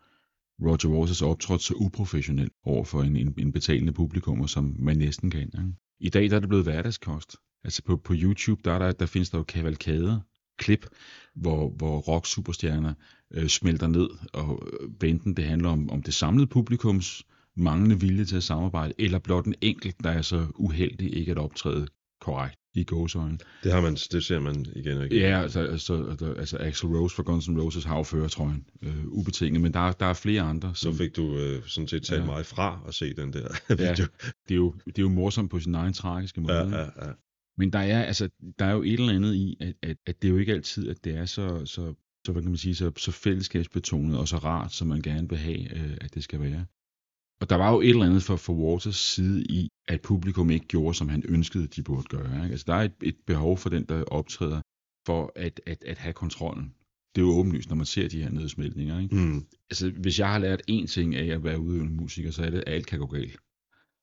Roger 0.62 1.00
Waters 1.00 1.22
optrådte 1.22 1.64
så 1.64 1.74
uprofessionelt 1.74 2.54
over 2.66 2.84
for 2.84 3.02
en, 3.02 3.16
en, 3.16 3.34
en 3.38 3.52
betalende 3.52 3.94
publikum, 3.94 4.48
som 4.48 4.76
man 4.80 4.98
næsten 4.98 5.32
kan. 5.32 5.42
Ikke? 5.42 5.74
I 6.00 6.10
dag 6.10 6.30
der 6.30 6.36
er 6.36 6.40
det 6.40 6.50
blevet 6.50 6.66
hverdagskost. 6.66 7.36
Altså 7.64 7.84
på, 7.84 7.98
på 7.98 8.14
YouTube, 8.16 8.62
der, 8.66 8.80
der, 8.80 8.92
der 8.92 9.06
findes 9.06 9.30
der 9.30 9.38
jo 9.38 9.44
kavalkader, 9.44 10.20
klip, 10.58 10.86
hvor, 11.36 11.70
hvor 11.70 12.00
rock-superstjerner 12.00 12.94
øh, 13.34 13.48
smelter 13.48 13.88
ned, 13.88 14.10
og 14.34 14.68
øh, 15.02 15.10
enten 15.10 15.34
det 15.34 15.46
handler 15.46 15.70
om, 15.70 15.90
om 15.90 16.04
det 16.04 16.14
samlede 16.14 16.48
publikums 16.48 17.24
manglende 17.60 18.00
vilje 18.00 18.26
til 18.26 18.36
at 18.36 18.44
samarbejde, 18.44 18.94
eller 19.00 19.20
blot 19.20 19.46
en 19.46 19.56
enkelt, 19.62 19.96
der 20.04 20.10
er 20.10 20.22
så 20.22 20.48
uheldig 20.56 21.18
ikke 21.18 21.32
at 21.32 21.38
optræde 21.38 21.88
korrekt 22.22 22.56
i 22.76 22.84
gåsøjne. 22.84 23.38
Det, 23.64 23.72
har 23.74 23.82
man, 23.82 23.96
det 23.96 24.24
ser 24.24 24.40
man 24.40 24.66
igen 24.76 24.98
og 24.98 25.06
igen. 25.06 25.18
Ja, 25.18 25.42
altså, 25.42 25.60
altså, 25.60 26.06
altså, 26.10 26.34
altså 26.34 26.58
Axl 26.60 26.86
Rose 26.86 27.16
fra 27.16 27.24
Guns 27.24 27.48
N' 27.48 27.60
Roses 27.62 27.84
har 27.84 27.98
jo 27.98 28.04
førertrøjen, 28.04 28.66
øh, 28.82 29.08
ubetinget, 29.08 29.62
men 29.62 29.74
der, 29.74 29.80
er- 29.80 29.92
der 29.92 30.06
er 30.06 30.14
flere 30.14 30.42
andre. 30.42 30.76
Så 30.76 30.82
Som, 30.82 30.94
fik 30.96 31.16
du 31.16 31.38
øh, 31.38 31.64
sådan 31.66 31.88
set 31.88 32.04
talt 32.04 32.22
Ja. 32.22 32.26
mig 32.26 32.46
fra 32.46 32.80
at 32.88 32.94
se 32.94 33.14
den 33.14 33.34
der 33.34 33.48
ja, 33.70 33.74
video. 33.76 34.06
det, 34.48 34.52
er 34.52 34.56
jo, 34.56 34.74
det 34.86 34.98
er 34.98 35.02
jo 35.02 35.10
morsomt 35.10 35.52
på 35.52 35.60
sin 35.60 35.76
egen 35.76 35.94
tragiske 35.94 36.42
måde. 36.42 36.54
Ja, 36.54 36.78
ja, 36.78 36.84
ja. 37.08 37.12
Men 37.58 37.74
der 37.74 37.80
er, 37.80 38.04
altså, 38.04 38.30
der 38.60 38.66
er 38.66 38.72
jo 38.72 38.82
et 38.84 38.94
eller 39.00 39.14
andet 39.14 39.36
i, 39.36 39.58
at, 39.60 39.74
at, 39.84 39.98
at 40.08 40.22
det 40.22 40.28
er 40.28 40.32
jo 40.32 40.38
ikke 40.38 40.52
altid, 40.54 40.90
at 40.90 41.04
det 41.04 41.16
er 41.16 41.26
så, 41.26 41.66
så, 41.66 41.94
så, 42.26 42.32
hvad 42.32 42.42
kan 42.42 42.52
man 42.52 42.58
sige, 42.58 42.76
så, 42.76 42.92
så 42.98 43.12
fællesskabsbetonet 43.12 44.18
og 44.18 44.28
så 44.28 44.38
rart, 44.38 44.74
som 44.74 44.88
man 44.88 45.02
gerne 45.02 45.30
vil 45.30 45.38
have, 45.38 45.76
øh, 45.78 45.98
at 46.02 46.14
det 46.16 46.24
skal 46.24 46.40
være. 46.42 46.66
Og 47.42 47.50
der 47.50 47.56
var 47.56 47.72
jo 47.74 47.82
et 47.82 47.90
eller 47.90 48.06
andet 48.06 48.24
for, 48.24 48.36
for 48.36 48.54
Waters 48.54 48.96
side 48.96 49.44
i, 49.44 49.70
at 49.88 50.02
publikum 50.02 50.50
ikke 50.50 50.66
gjorde, 50.66 50.94
som 50.98 51.10
han 51.10 51.24
ønskede, 51.28 51.68
de 51.68 51.84
burde 51.84 52.04
gøre. 52.04 52.44
Ikke? 52.44 52.52
Altså, 52.52 52.66
der 52.68 52.74
er 52.74 52.84
et, 52.84 52.96
et 53.04 53.18
behov 53.28 53.58
for 53.58 53.70
den, 53.70 53.86
der 53.90 54.04
optræder, 54.04 54.62
for 55.06 55.32
at, 55.36 55.62
at, 55.66 55.84
at 55.84 55.98
have 55.98 56.14
kontrollen. 56.14 56.74
Det 57.16 57.22
er 57.22 57.26
jo 57.26 57.32
åbenlyst, 57.32 57.70
når 57.70 57.76
man 57.76 57.86
ser 57.86 58.10
de 58.10 58.22
her 58.24 58.30
nedsmeltninger. 58.30 59.00
Ikke? 59.00 59.16
Mm. 59.16 59.46
altså, 59.70 59.90
hvis 59.90 60.20
jeg 60.20 60.32
har 60.32 60.40
lært 60.40 60.62
én 60.72 60.88
ting 60.88 61.16
af 61.16 61.36
at 61.36 61.44
være 61.44 61.60
udøvende 61.60 61.94
musiker, 61.94 62.32
så 62.32 62.44
er 62.44 62.50
det, 62.50 62.58
at 62.58 62.74
alt 62.74 62.88
kan 62.88 63.00
gå 63.00 63.06
galt. 63.06 63.38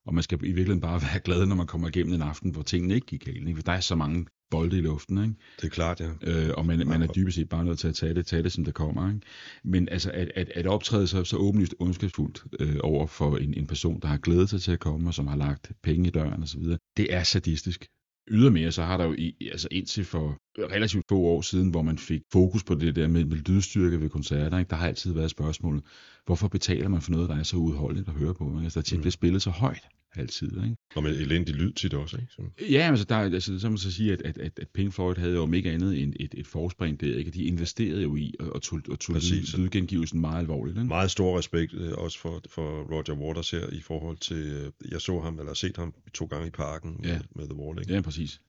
Og 0.07 0.15
man 0.15 0.23
skal 0.23 0.39
i 0.39 0.47
virkeligheden 0.47 0.81
bare 0.81 1.01
være 1.13 1.21
glad, 1.21 1.47
når 1.47 1.57
man 1.57 1.67
kommer 1.67 1.89
igennem 1.89 2.15
en 2.15 2.23
aften, 2.23 2.51
hvor 2.51 2.63
tingene 2.63 2.95
ikke 2.95 3.07
gik 3.07 3.25
galt. 3.25 3.49
Ikke? 3.49 3.57
For 3.57 3.63
der 3.63 3.73
er 3.73 3.81
så 3.81 3.95
mange 3.95 4.27
bolde 4.51 4.79
i 4.79 4.81
luften, 4.81 5.19
ikke? 5.19 5.35
Det 5.57 5.65
er 5.65 5.69
klart, 5.69 6.01
ja. 6.01 6.11
Øh, 6.23 6.51
og 6.57 6.67
man, 6.67 6.87
man 6.87 7.03
er 7.03 7.07
dybest 7.07 7.35
set 7.35 7.49
bare 7.49 7.65
nødt 7.65 7.79
til 7.79 7.89
at 7.89 7.95
tage 7.95 8.15
det, 8.15 8.27
tage 8.27 8.43
det 8.43 8.53
som 8.53 8.65
det 8.65 8.75
kommer. 8.75 9.09
Ikke? 9.09 9.21
Men 9.65 9.89
altså, 9.89 10.11
at, 10.11 10.31
at, 10.35 10.49
at 10.55 10.67
optræde 10.67 11.07
så, 11.07 11.25
så 11.25 11.37
åbenlyst 11.37 11.75
ondskabsfuldt 11.79 12.45
øh, 12.61 12.77
over 12.81 13.07
for 13.07 13.37
en, 13.37 13.55
en 13.55 13.67
person, 13.67 14.01
der 14.01 14.09
har 14.09 14.17
glædet 14.17 14.51
sig 14.51 14.63
til 14.63 14.73
at 14.73 14.81
komme, 14.81 15.11
og 15.11 15.15
som 15.15 15.27
har 15.27 15.37
lagt 15.37 15.73
penge 15.83 16.09
i 16.09 16.11
døren 16.11 16.43
osv., 16.43 16.63
det 16.97 17.15
er 17.15 17.23
sadistisk. 17.23 17.87
Ydermere 18.29 18.73
så 18.73 18.83
har 18.83 18.97
der 18.97 19.05
jo 19.05 19.15
i, 19.19 19.49
altså 19.53 19.69
indtil 19.71 20.05
for 20.05 20.39
relativt 20.59 21.05
få 21.09 21.19
år 21.19 21.41
siden, 21.43 21.71
hvor 21.71 21.83
man 21.83 21.99
fik 21.99 22.21
fokus 22.33 22.65
på 22.65 22.75
det 22.75 22.97
der 22.97 23.09
med, 23.09 23.25
med 23.25 23.37
lydstyrke 23.37 24.01
ved 24.01 24.09
koncerter, 24.11 24.59
ikke? 24.59 24.71
der 24.71 24.77
har 24.77 24.87
altid 24.87 25.13
været 25.13 25.31
spørgsmålet, 25.31 25.85
hvorfor 26.27 26.49
betaler 26.49 26.89
man 26.89 27.03
for 27.03 27.11
noget, 27.11 27.29
der 27.29 27.37
er 27.37 27.43
så 27.43 27.57
udholdeligt 27.57 28.09
at 28.09 28.15
høre 28.15 28.35
på? 28.35 28.49
Ikke? 28.49 28.63
Altså, 28.65 28.81
der 28.81 28.85
tit 28.85 29.05
Mm. 29.05 29.11
spillet 29.11 29.43
så 29.43 29.51
højt 29.51 29.89
altid. 30.19 30.53
Ikke? 30.63 30.77
Og 30.97 31.03
med 31.03 31.21
elendig 31.21 31.55
lyd 31.55 31.73
tit 31.73 31.95
også, 31.95 32.17
ikke? 32.17 32.33
Så, 32.33 32.43
Ja, 32.71 32.79
altså, 32.91 33.05
der, 33.05 33.15
er- 33.15 33.35
altså, 33.35 33.59
så 33.59 33.67
må 33.67 33.71
man 33.71 33.79
så 33.79 33.93
sige, 33.93 34.13
at, 34.13 34.23
at, 34.23 34.39
at, 34.39 34.59
at 34.59 34.69
Pink 34.75 34.93
Floyd 34.93 35.15
havde 35.17 35.35
jo 35.35 35.43
om 35.43 35.55
ikke 35.55 35.71
andet 35.71 36.03
end 36.03 36.13
et, 36.21 36.35
et 36.39 36.47
forspring 36.47 37.01
der, 37.01 37.17
ikke? 37.19 37.31
De 37.31 37.45
investerede 37.45 38.03
jo 38.03 38.17
i 38.17 38.35
og, 38.41 38.53
og 38.53 38.63
tog, 38.63 38.81
og 38.89 38.99
tog 39.01 39.17
lyd, 39.17 39.57
lydgengivelsen 39.59 40.21
meget 40.21 40.39
alvorligt. 40.39 40.77
Ikke? 40.77 40.89
meget 40.89 41.11
stor 41.11 41.39
respekt 41.39 41.75
øh, 41.75 41.93
også 41.93 42.19
for, 42.19 42.43
for 42.51 42.83
Roger 42.83 43.21
Waters 43.27 43.51
her 43.51 43.71
i 43.73 43.81
forhold 43.81 44.17
til, 44.17 44.37
øh, 44.47 44.73
jeg 44.93 45.01
så 45.01 45.21
ham, 45.21 45.39
eller 45.39 45.55
set 45.55 45.77
ham 45.77 45.95
to 46.15 46.25
gange 46.27 46.47
i 46.47 46.51
parken 46.51 47.01
Ja. 47.05 47.13
med, 47.13 47.21
med 47.37 47.45
The 47.45 47.55
Wall, 47.59 47.81
ikke? 47.81 47.95
Ja, 47.95 48.01
præcis. 48.01 48.41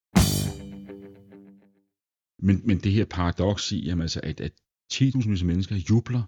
Men, 2.39 2.61
men 2.65 2.77
det 2.79 2.91
her 2.91 3.05
paradoks 3.05 3.71
i, 3.71 3.85
jamen, 3.85 4.01
altså, 4.01 4.19
at, 4.23 4.41
at 4.41 4.51
10.000 4.93 5.43
mennesker 5.43 5.75
jubler, 5.89 6.23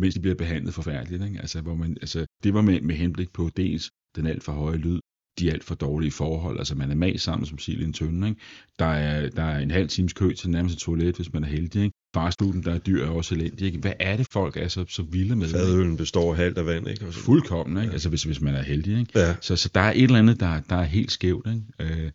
mens 0.00 0.14
de 0.14 0.20
bliver 0.20 0.34
behandlet 0.34 0.74
forfærdeligt. 0.74 1.24
Ikke? 1.24 1.40
Altså, 1.40 1.60
hvor 1.60 1.74
man, 1.74 1.96
altså, 2.00 2.26
det 2.42 2.54
var 2.54 2.60
med, 2.60 2.80
med 2.80 2.94
henblik 2.94 3.32
på 3.32 3.50
dels 3.56 3.90
den 4.16 4.26
alt 4.26 4.42
for 4.42 4.52
høje 4.52 4.76
lyd, 4.76 5.00
de 5.38 5.52
alt 5.52 5.64
for 5.64 5.74
dårlige 5.74 6.10
forhold. 6.10 6.58
Altså 6.58 6.74
man 6.74 6.90
er 6.90 6.94
mag 6.94 7.20
sammen 7.20 7.46
som 7.46 7.58
sild 7.58 7.80
i 7.80 7.84
en 7.84 7.92
tønde. 7.92 8.28
Ikke? 8.28 8.40
Der, 8.78 8.86
er, 8.86 9.28
der 9.30 9.42
er 9.42 9.58
en 9.58 9.70
halv 9.70 9.88
times 9.88 10.12
kø 10.12 10.32
til 10.34 10.50
nærmeste 10.50 10.78
toilet, 10.78 11.16
hvis 11.16 11.32
man 11.32 11.44
er 11.44 11.48
heldig. 11.48 11.82
Ikke? 11.82 11.94
Fastfooden, 12.16 12.62
der 12.64 12.74
er 12.74 12.78
dyr, 12.78 13.04
er 13.04 13.08
også 13.10 13.34
elendig. 13.34 13.66
Ikke? 13.66 13.78
Hvad 13.78 13.92
er 14.00 14.16
det, 14.16 14.26
folk 14.32 14.56
er 14.56 14.68
så, 14.68 14.84
så 14.88 15.02
vilde 15.02 15.36
med? 15.36 15.48
Fadølen 15.48 15.96
består 15.96 16.34
halvt 16.34 16.58
af 16.58 16.66
vand, 16.66 16.88
ikke? 16.88 17.06
Og 17.06 17.12
så- 17.14 17.20
Fuldkommen, 17.20 17.82
ikke? 17.82 17.92
Altså 17.92 18.08
hvis, 18.08 18.22
hvis 18.22 18.40
man 18.40 18.54
er 18.54 18.62
heldig. 18.62 18.98
Ikke? 19.00 19.18
Ja, 19.18 19.34
Så, 19.40 19.56
så 19.56 19.70
der 19.74 19.80
er 19.80 19.92
et 19.92 20.02
eller 20.02 20.18
andet, 20.18 20.40
der, 20.40 20.60
der 20.60 20.76
er 20.76 20.84
helt 20.84 21.12
skævt. 21.12 21.46
Ikke? 21.46 22.02
Øh, 22.04 22.10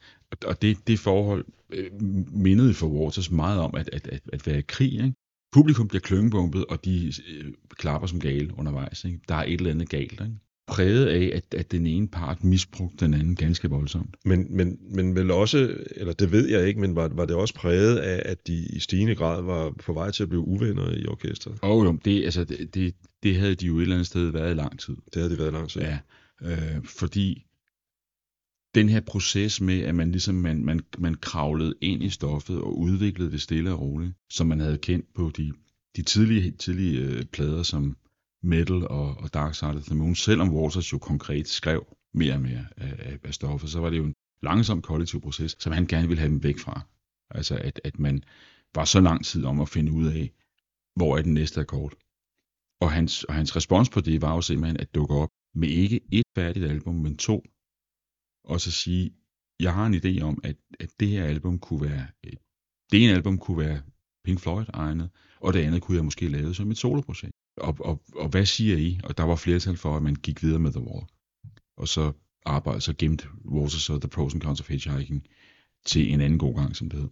og- 0.47 0.61
det, 0.61 0.77
det 0.87 0.99
forhold 0.99 1.45
øh, 1.73 1.85
mindede 2.31 2.73
for 2.73 2.87
Waters 2.87 3.31
meget 3.31 3.59
om 3.59 3.75
at, 3.75 3.89
at, 3.93 4.07
at, 4.07 4.21
at 4.33 4.47
være 4.47 4.59
i 4.59 4.63
krig. 4.67 4.93
Ikke? 4.93 5.13
Publikum 5.53 5.87
bliver 5.87 6.01
kløngebombet, 6.01 6.65
og 6.65 6.85
de 6.85 7.13
øh, 7.29 7.45
klapper 7.69 8.07
som 8.07 8.19
gale 8.19 8.59
undervejs. 8.59 9.05
Ikke? 9.05 9.19
Der 9.29 9.35
er 9.35 9.43
et 9.43 9.53
eller 9.53 9.71
andet 9.71 9.89
galt. 9.89 10.11
Ikke? 10.11 10.31
Præget 10.71 11.05
af, 11.05 11.31
at, 11.33 11.59
at 11.59 11.71
den 11.71 11.87
ene 11.87 12.07
part 12.07 12.43
misbrugte 12.43 13.05
den 13.05 13.13
anden 13.13 13.35
ganske 13.35 13.69
voldsomt. 13.69 14.15
men, 14.25 14.57
men, 14.57 14.77
men 14.95 15.15
vel 15.15 15.31
også, 15.31 15.75
eller 15.95 16.13
det 16.13 16.31
ved 16.31 16.49
jeg 16.49 16.67
ikke, 16.67 16.79
men 16.79 16.95
var, 16.95 17.07
var 17.07 17.25
det 17.25 17.35
også 17.35 17.53
præget 17.53 17.97
af, 17.97 18.21
at 18.25 18.47
de 18.47 18.65
i 18.65 18.79
stigende 18.79 19.15
grad 19.15 19.43
var 19.43 19.71
på 19.71 19.93
vej 19.93 20.11
til 20.11 20.23
at 20.23 20.29
blive 20.29 20.47
uvenner 20.47 20.91
i 20.91 21.07
orkestret? 21.07 21.59
Og 21.61 21.85
jo, 21.85 21.97
det, 22.05 22.23
altså, 22.23 22.43
det, 22.43 22.75
det, 22.75 22.95
det 23.23 23.35
havde 23.35 23.55
de 23.55 23.65
jo 23.65 23.77
et 23.77 23.81
eller 23.81 23.95
andet 23.95 24.07
sted 24.07 24.31
været 24.31 24.51
i 24.51 24.53
lang 24.53 24.79
tid. 24.79 24.95
Det 25.05 25.15
havde 25.15 25.29
det 25.29 25.39
været 25.39 25.53
lang 25.53 25.69
tid. 25.69 25.81
Ja, 25.81 25.99
øh, 26.41 26.83
fordi 26.85 27.45
den 28.75 28.89
her 28.89 28.99
proces 28.99 29.61
med, 29.61 29.79
at 29.79 29.95
man 29.95 30.11
ligesom 30.11 30.35
man, 30.35 30.65
man, 30.65 30.79
man 30.97 31.15
kravlede 31.15 31.73
ind 31.81 32.03
i 32.03 32.09
stoffet 32.09 32.57
og 32.57 32.79
udviklede 32.79 33.31
det 33.31 33.41
stille 33.41 33.71
og 33.71 33.81
roligt, 33.81 34.13
som 34.29 34.47
man 34.47 34.59
havde 34.59 34.77
kendt 34.77 35.05
på 35.15 35.31
de, 35.37 35.51
de 35.95 36.01
tidlige, 36.01 36.51
tidlige 36.51 36.99
øh, 36.99 37.25
plader 37.25 37.63
som 37.63 37.95
Metal 38.43 38.87
og, 38.87 39.17
og 39.17 39.33
Dark 39.33 39.55
Side 39.55 39.77
of 39.77 39.83
the 39.83 39.95
Moon, 39.95 40.15
selvom 40.15 40.53
Waters 40.53 40.93
jo 40.93 40.97
konkret 40.97 41.47
skrev 41.47 41.97
mere 42.13 42.33
og 42.33 42.41
mere 42.41 42.65
af, 42.77 42.95
af, 42.99 43.19
af 43.23 43.33
stoffet, 43.33 43.69
så 43.69 43.79
var 43.79 43.89
det 43.89 43.97
jo 43.97 44.03
en 44.03 44.13
langsom 44.43 44.81
kollektiv 44.81 45.21
proces, 45.21 45.55
som 45.59 45.73
han 45.73 45.85
gerne 45.85 46.07
ville 46.07 46.19
have 46.19 46.31
dem 46.31 46.43
væk 46.43 46.59
fra. 46.59 46.81
Altså 47.29 47.55
at, 47.55 47.81
at 47.83 47.99
man 47.99 48.23
var 48.75 48.85
så 48.85 48.99
lang 48.99 49.25
tid 49.25 49.45
om 49.45 49.59
at 49.59 49.69
finde 49.69 49.91
ud 49.91 50.07
af, 50.07 50.31
hvor 50.95 51.17
er 51.17 51.21
den 51.21 51.33
næste 51.33 51.59
akkord. 51.61 51.93
Og 52.81 52.91
hans, 52.91 53.23
og 53.23 53.33
hans 53.33 53.55
respons 53.55 53.89
på 53.89 54.01
det 54.01 54.21
var 54.21 54.35
jo 54.35 54.41
simpelthen 54.41 54.79
at 54.79 54.95
dukke 54.95 55.15
op 55.15 55.29
med 55.55 55.69
ikke 55.69 56.01
et 56.11 56.23
færdigt 56.35 56.65
album, 56.65 56.95
men 56.95 57.17
to 57.17 57.43
og 58.43 58.61
så 58.61 58.71
sige, 58.71 59.11
jeg 59.59 59.73
har 59.73 59.85
en 59.85 59.93
idé 59.93 60.21
om, 60.21 60.39
at, 60.43 60.55
at 60.79 60.89
det 60.99 61.07
her 61.07 61.25
album 61.25 61.59
kunne 61.59 61.81
være, 61.81 62.07
et, 62.23 62.39
det 62.91 63.03
ene 63.03 63.13
album 63.13 63.37
kunne 63.37 63.57
være 63.57 63.81
Pink 64.23 64.39
Floyd 64.39 64.65
egnet, 64.73 65.09
og 65.39 65.53
det 65.53 65.59
andet 65.59 65.81
kunne 65.81 65.97
jeg 65.97 66.05
måske 66.05 66.27
lave 66.27 66.55
som 66.55 66.71
et 66.71 66.77
soloprojekt. 66.77 67.35
Og, 67.57 67.77
og, 67.79 68.01
og 68.15 68.29
hvad 68.29 68.45
siger 68.45 68.77
I? 68.77 68.99
Og 69.03 69.17
der 69.17 69.23
var 69.23 69.35
flertal 69.35 69.77
for, 69.77 69.97
at 69.97 70.03
man 70.03 70.15
gik 70.15 70.43
videre 70.43 70.59
med 70.59 70.71
The 70.71 70.81
Wall. 70.81 71.05
Og 71.77 71.87
så 71.87 72.11
arbejdede, 72.45 72.81
så 72.81 72.93
gemte 72.97 73.27
Waters 73.45 73.81
så 73.81 73.99
The 73.99 74.09
Pros 74.09 74.33
and 74.33 74.41
Cons 74.41 74.59
of 74.59 74.69
Hitchhiking 74.69 75.27
til 75.85 76.13
en 76.13 76.21
anden 76.21 76.39
god 76.39 76.55
gang, 76.55 76.75
som 76.75 76.89
det 76.89 76.99
hed. 76.99 77.09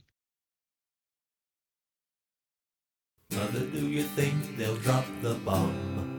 Mother, 3.32 3.71
do 3.73 3.88
you 3.88 4.04
think 4.17 4.36
they'll 4.58 4.82
drop 4.86 5.06
the 5.23 5.45
bomb? 5.45 6.18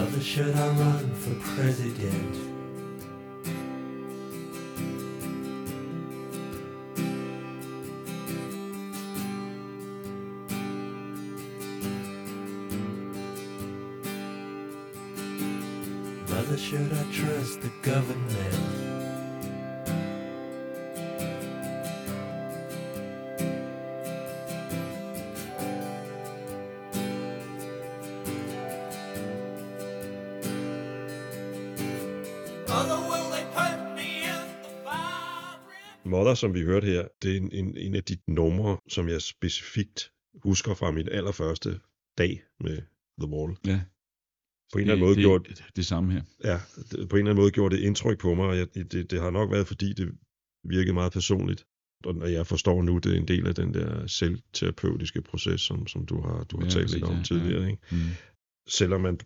Mother, 0.00 0.20
should 0.22 0.54
I 0.56 0.68
run 0.68 1.14
for 1.14 1.34
president? 1.54 2.59
Mother, 36.30 36.34
som 36.34 36.54
vi 36.54 36.62
hørte 36.62 36.86
her, 36.86 37.08
det 37.22 37.32
er 37.32 37.36
en, 37.36 37.52
en, 37.52 37.76
en 37.76 37.94
af 37.94 38.04
de 38.04 38.16
numre, 38.28 38.78
som 38.88 39.08
jeg 39.08 39.22
specifikt 39.22 40.12
husker 40.42 40.74
fra 40.74 40.90
min 40.90 41.08
allerførste 41.08 41.80
dag 42.18 42.42
med 42.60 42.76
The 43.20 43.28
Wall. 43.28 43.56
Ja, 43.66 43.80
På 44.72 44.78
en 44.78 44.80
eller 44.80 44.94
anden 44.94 45.06
måde 45.06 45.14
det, 45.16 45.22
gjorde, 45.22 45.44
det, 45.48 45.64
det 45.76 45.86
samme 45.86 46.12
her. 46.12 46.22
ja, 46.44 46.60
det, 46.90 47.08
på 47.08 47.16
en 47.16 47.20
eller 47.20 47.30
anden 47.30 47.36
måde 47.42 47.50
gjorde 47.50 47.76
det 47.76 47.82
indtryk 47.82 48.18
på 48.20 48.34
mig, 48.34 48.46
og 48.46 48.56
jeg, 48.56 48.74
det, 48.74 49.10
det 49.10 49.20
har 49.20 49.30
nok 49.30 49.50
været, 49.50 49.66
fordi 49.66 49.92
det 49.92 50.08
virkede 50.68 50.92
meget 50.94 51.12
personligt. 51.12 51.64
Og 52.04 52.32
jeg 52.32 52.46
forstår 52.46 52.82
nu, 52.82 52.98
det 52.98 53.12
er 53.12 53.16
en 53.16 53.28
del 53.28 53.46
af 53.46 53.54
den 53.54 53.74
der 53.74 54.06
selvterapeutiske 54.06 55.22
proces, 55.22 55.60
som, 55.60 55.86
som 55.86 56.06
du 56.06 56.20
har, 56.20 56.44
du 56.44 56.56
har 56.58 56.64
Ja, 56.64 56.70
talt 56.70 56.90
lidt 56.92 57.04
præcis, 57.04 57.10
om 57.10 57.16
ja, 57.16 57.22
tidligere. 57.22 57.62
ja. 57.62 57.68
Ikke? 57.68 57.82
Mm. 57.92 57.98
selvom 58.68 59.00
man, 59.00 59.20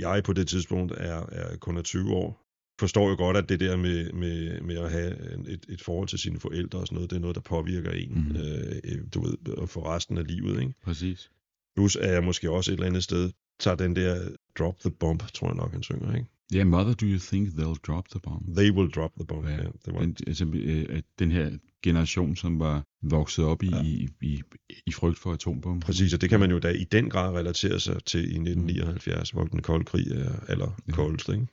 jeg 0.00 0.22
på 0.24 0.32
det 0.32 0.48
tidspunkt 0.48 0.92
er, 0.96 1.26
er 1.32 1.56
kun 1.56 1.76
er 1.76 1.82
20 1.82 2.10
år, 2.14 2.43
forstår 2.80 3.08
jo 3.08 3.16
godt, 3.16 3.36
at 3.36 3.48
det 3.48 3.60
der 3.60 3.76
med, 3.76 4.12
med, 4.12 4.60
med 4.60 4.76
at 4.78 4.90
have 4.92 5.12
et, 5.48 5.66
et 5.68 5.82
forhold 5.82 6.08
til 6.08 6.18
sine 6.18 6.40
forældre 6.40 6.78
og 6.78 6.86
sådan 6.86 6.96
noget, 6.96 7.10
det 7.10 7.16
er 7.16 7.20
noget, 7.20 7.36
der 7.36 7.42
påvirker 7.42 7.90
en, 7.90 8.26
mm. 8.28 8.36
øh, 8.36 9.02
du 9.14 9.20
ved, 9.22 9.66
for 9.66 9.94
resten 9.94 10.18
af 10.18 10.26
livet. 10.26 10.60
Ikke? 10.60 10.74
Præcis. 10.84 11.30
Plus 11.76 11.96
er 11.96 12.12
jeg 12.12 12.24
måske 12.24 12.50
også 12.50 12.70
et 12.70 12.74
eller 12.74 12.86
andet 12.86 13.04
sted, 13.04 13.30
tager 13.60 13.76
den 13.76 13.96
der 13.96 14.28
drop 14.58 14.80
the 14.80 14.90
bomb, 14.90 15.22
tror 15.34 15.46
jeg 15.48 15.56
nok, 15.56 15.72
han 15.72 15.82
synger, 15.82 16.14
ikke? 16.14 16.28
Ja, 16.52 16.56
yeah, 16.56 16.66
Mother, 16.66 16.94
do 16.94 17.06
you 17.06 17.18
think 17.18 17.48
they'll 17.48 17.80
drop 17.86 18.08
the 18.10 18.20
bomb? 18.20 18.56
They 18.56 18.70
will 18.70 18.90
drop 18.90 19.12
the 19.16 19.26
bomb. 19.26 19.46
Ja, 19.46 19.50
Ja, 19.50 19.62
ja 19.62 19.68
det 19.84 19.94
var, 19.94 20.00
Den, 20.00 20.16
altså, 20.26 20.46
øh, 20.54 21.02
den 21.18 21.30
her 21.30 21.50
generation, 21.82 22.36
som 22.36 22.58
var 22.58 22.82
vokset 23.02 23.44
op 23.44 23.62
i, 23.62 23.68
Ja. 23.68 23.76
ja. 23.76 23.82
i, 23.82 24.08
i, 24.22 24.42
i 24.86 24.92
frygt 24.92 25.18
for 25.18 25.32
atombomber. 25.32 25.86
præcis, 25.86 26.14
og 26.14 26.20
det 26.20 26.30
kan 26.30 26.40
man 26.40 26.50
jo 26.50 26.58
da 26.58 26.68
i 26.68 26.84
den 26.84 27.10
grad 27.10 27.34
relatere 27.34 27.80
sig 27.80 28.04
til 28.04 28.20
i 28.20 28.22
1979, 28.22 29.30
hvor 29.30 29.44
den 29.44 29.62
kolde 29.62 29.84
krig 29.84 30.06
er 30.12 30.32
allerkoldest, 30.48 31.28
ikke? 31.28 31.46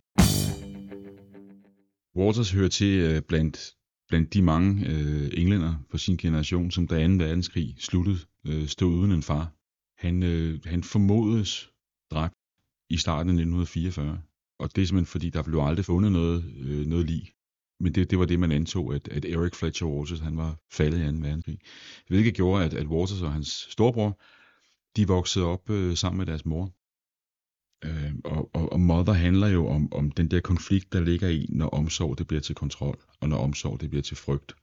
Waters 2.15 2.51
hører 2.51 2.69
til 2.69 2.99
øh, 2.99 3.21
blandt, 3.21 3.75
blandt 4.07 4.33
de 4.33 4.41
mange 4.41 4.85
øh, 4.87 5.31
englænder 5.33 5.75
på 5.91 5.97
sin 5.97 6.17
generation, 6.17 6.71
som 6.71 6.87
da 6.87 7.07
2. 7.07 7.13
verdenskrig 7.13 7.75
sluttede, 7.79 8.19
øh, 8.47 8.67
stod 8.67 8.93
uden 8.93 9.11
en 9.11 9.23
far. 9.23 9.53
Han, 9.97 10.23
øh, 10.23 10.59
han 10.65 10.83
formodes 10.83 11.69
dræbt 12.11 12.35
i 12.89 12.97
starten 12.97 13.29
af 13.29 13.33
1944, 13.33 14.21
og 14.59 14.75
det 14.75 14.81
er 14.81 14.85
simpelthen 14.85 15.11
fordi, 15.11 15.29
der 15.29 15.43
blev 15.43 15.59
aldrig 15.59 15.85
fundet 15.85 16.11
noget, 16.11 16.53
øh, 16.57 16.85
noget 16.85 17.05
lig. 17.05 17.31
Men 17.79 17.95
det, 17.95 18.11
det 18.11 18.19
var 18.19 18.25
det, 18.25 18.39
man 18.39 18.51
antog, 18.51 18.95
at, 18.95 19.07
at 19.07 19.25
Eric 19.25 19.55
Fletcher 19.55 19.87
Waters, 19.87 20.19
han 20.19 20.37
var 20.37 20.59
faldet 20.71 20.99
i 20.99 21.11
2. 21.11 21.17
verdenskrig. 21.17 21.59
Hvilket 22.07 22.33
gjorde, 22.33 22.65
at, 22.65 22.73
at 22.73 22.87
Waters 22.87 23.21
og 23.21 23.33
hans 23.33 23.67
storebror, 23.69 24.21
de 24.95 25.07
voksede 25.07 25.45
op 25.45 25.69
øh, 25.69 25.97
sammen 25.97 26.17
med 26.17 26.25
deres 26.25 26.45
mor. 26.45 26.71
Øh, 27.85 28.13
og, 28.23 28.49
og, 28.53 28.71
og 28.71 28.79
Mother 28.79 29.13
handler 29.13 29.47
jo 29.47 29.67
om, 29.67 29.93
om 29.93 30.11
den 30.11 30.27
der 30.27 30.39
konflikt, 30.39 30.93
der 30.93 30.99
ligger 30.99 31.27
i, 31.27 31.45
når 31.49 31.67
omsorg 31.69 32.17
det 32.17 32.27
bliver 32.27 32.41
til 32.41 32.55
kontrol, 32.55 32.99
og 33.19 33.29
når 33.29 33.37
omsorg 33.37 33.81
det 33.81 33.89
bliver 33.89 34.03
til 34.03 34.17
frygt. 34.17 34.55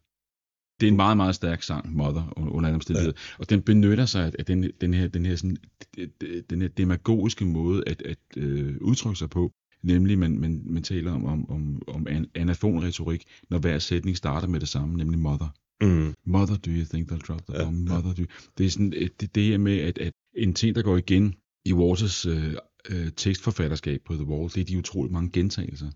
Det 0.80 0.86
er 0.86 0.90
en 0.90 0.96
meget, 0.96 1.16
meget 1.16 1.34
stærk 1.34 1.62
sang, 1.62 1.96
Mother, 1.96 2.32
under 2.36 2.68
alle 2.68 2.74
omstændigheder. 2.74 3.14
Ja. 3.16 3.36
Og 3.38 3.50
den 3.50 3.62
benytter 3.62 4.06
sig 4.06 4.32
af 4.38 4.44
den, 4.44 4.70
den 4.80 4.94
her, 4.94 5.08
den 5.08 5.26
her, 5.26 5.36
sådan, 5.36 5.56
den 6.50 6.60
her 6.60 6.68
demagogiske 6.68 7.44
måde 7.44 7.82
at, 7.86 8.02
at 8.02 8.18
øh, 8.36 8.76
udtrykke 8.80 9.18
sig 9.18 9.30
på. 9.30 9.52
Nemlig, 9.82 10.18
man, 10.18 10.38
man, 10.38 10.62
man 10.66 10.82
taler 10.82 11.12
om, 11.12 11.24
om, 11.24 11.50
om, 11.50 11.82
om 11.86 12.06
an- 12.08 12.30
anafonretorik, 12.34 13.24
når 13.50 13.58
hver 13.58 13.78
sætning 13.78 14.16
starter 14.16 14.48
med 14.48 14.60
det 14.60 14.68
samme, 14.68 14.96
nemlig 14.96 15.18
Mother. 15.18 15.48
Mm. 15.80 16.14
Mother, 16.24 16.56
do 16.56 16.70
you 16.70 16.84
think 16.84 17.12
they'll 17.12 17.26
drop 17.28 17.42
the 17.46 17.64
bomb? 17.64 17.88
ja. 17.88 17.94
Mother, 17.94 18.14
do 18.14 18.22
you... 18.22 18.26
Det 18.58 18.66
er 18.66 18.70
sådan, 18.70 18.92
øh, 18.96 19.08
det, 19.20 19.34
det 19.34 19.54
er 19.54 19.58
med, 19.58 19.78
at, 19.78 19.98
at 19.98 20.12
en 20.36 20.54
ting, 20.54 20.74
der 20.74 20.82
går 20.82 20.96
igen 20.96 21.34
i 21.64 21.72
Waters 21.72 22.26
øh, 22.26 22.54
øh, 22.90 23.12
tekstforfatterskab 23.16 24.00
på 24.06 24.14
The 24.14 24.24
Wall, 24.24 24.48
det 24.48 24.60
er 24.60 24.64
de 24.64 24.78
utrolig 24.78 25.12
mange 25.12 25.30
gentagelser. 25.32 25.90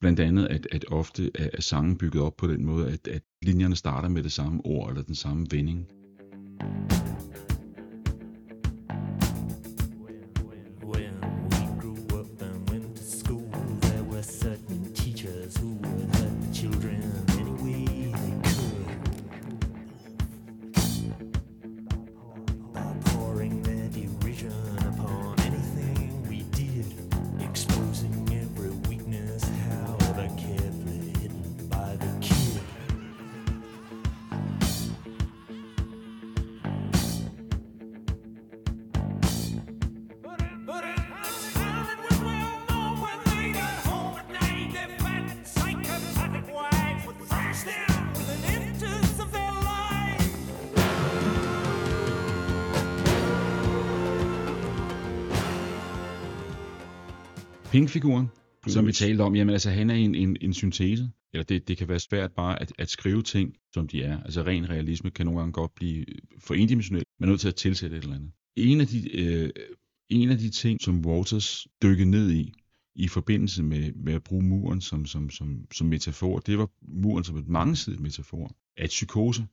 Blandt 0.00 0.20
andet, 0.20 0.46
at, 0.46 0.66
at 0.72 0.84
ofte 0.88 1.30
er, 1.34 1.48
er 1.52 1.60
sangen 1.60 1.98
bygget 1.98 2.22
op 2.22 2.36
på 2.36 2.46
den 2.46 2.64
måde, 2.64 2.92
at, 2.92 3.08
at 3.08 3.22
linjerne 3.42 3.76
starter 3.76 4.08
med 4.08 4.22
det 4.22 4.32
samme 4.32 4.60
ord 4.64 4.90
eller 4.90 5.02
den 5.02 5.14
samme 5.14 5.46
vending. 5.50 5.88
When 6.62 7.11
Pink-figuren, 57.92 58.26
som 58.66 58.86
vi 58.86 58.92
talte 58.92 59.22
om, 59.22 59.36
jamen 59.36 59.52
altså 59.52 59.70
han 59.70 59.90
er 59.90 59.94
en, 59.94 60.14
en, 60.14 60.36
en 60.40 60.54
syntese. 60.54 61.10
Eller 61.32 61.44
det, 61.44 61.68
det 61.68 61.76
kan 61.76 61.88
være 61.88 62.00
svært 62.00 62.32
bare 62.32 62.62
at, 62.62 62.72
at 62.78 62.90
skrive 62.90 63.22
ting, 63.22 63.54
som 63.72 63.88
de 63.88 64.02
er. 64.02 64.22
Altså 64.22 64.42
ren 64.42 64.70
realisme 64.70 65.10
kan 65.10 65.26
nogle 65.26 65.40
gange 65.40 65.52
godt 65.52 65.74
blive 65.74 66.04
for 66.38 66.54
endimensionel. 66.54 67.04
Man 67.20 67.28
er 67.28 67.30
nødt 67.30 67.40
til 67.40 67.48
at 67.48 67.54
tilsætte 67.54 67.96
et 67.96 68.02
eller 68.02 68.16
andet. 68.16 68.32
en 68.56 68.80
af 68.80 68.86
de, 68.86 69.16
øh, 69.16 69.50
en 70.08 70.30
af 70.30 70.38
de 70.38 70.50
ting, 70.50 70.82
som 70.82 71.06
Waters 71.06 71.66
dykkede 71.82 72.10
ned 72.10 72.30
i, 72.30 72.52
i 72.94 73.08
forbindelse 73.08 73.62
med, 73.62 73.92
med 73.92 74.14
at 74.14 74.22
bruge 74.22 74.44
muren 74.44 74.80
som, 74.80 75.06
som, 75.06 75.30
som, 75.30 75.66
som 75.72 75.86
metafor, 75.86 76.38
det 76.38 76.58
var 76.58 76.68
muren 76.82 77.24
som 77.24 77.36
et 77.36 77.48
mangesidigt 77.48 78.02
metafor. 78.02 78.50
At 78.76 78.88
psykose 78.88 79.46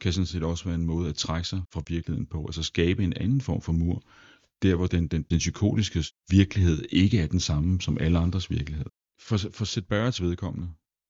kan 0.00 0.12
sådan 0.12 0.26
set 0.26 0.42
også 0.42 0.64
være 0.64 0.74
en 0.74 0.86
måde 0.86 1.08
at 1.08 1.14
trække 1.14 1.48
sig 1.48 1.60
fra 1.72 1.82
virkeligheden 1.88 2.26
på, 2.26 2.44
altså 2.46 2.62
skabe 2.62 3.04
en 3.04 3.12
anden 3.12 3.40
form 3.40 3.60
for 3.60 3.72
mur, 3.72 4.02
der 4.62 4.74
hvor 4.74 4.86
den, 4.86 5.08
den, 5.08 5.22
den 5.22 5.38
psykotiske 5.38 6.04
virkelighed 6.30 6.84
ikke 6.90 7.20
er 7.20 7.26
den 7.26 7.40
samme 7.40 7.80
som 7.80 7.98
alle 8.00 8.18
andres 8.18 8.50
virkelighed. 8.50 8.86
For, 9.20 9.36
for 9.36 9.64
Sid 9.64 9.82
Barretts 9.82 10.22
vedkommende, 10.22 10.68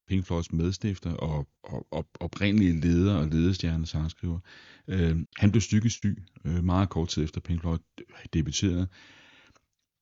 Pink 0.08 0.26
Floyds 0.26 0.52
medstifter 0.52 1.12
og, 1.12 1.48
og, 1.62 1.86
og 1.90 2.08
oprindelige 2.20 2.80
leder 2.80 3.14
og 3.14 3.26
ledestjerne 3.26 3.86
sangskriver, 3.86 4.38
øh, 4.88 5.16
han 5.36 5.50
blev 5.50 5.60
psykisk 5.60 5.96
syg 5.96 6.22
øh, 6.44 6.64
meget 6.64 6.88
kort 6.88 7.08
tid 7.08 7.24
efter 7.24 7.40
Pink 7.40 7.60
Floyd 7.60 7.78
debuterede, 8.32 8.88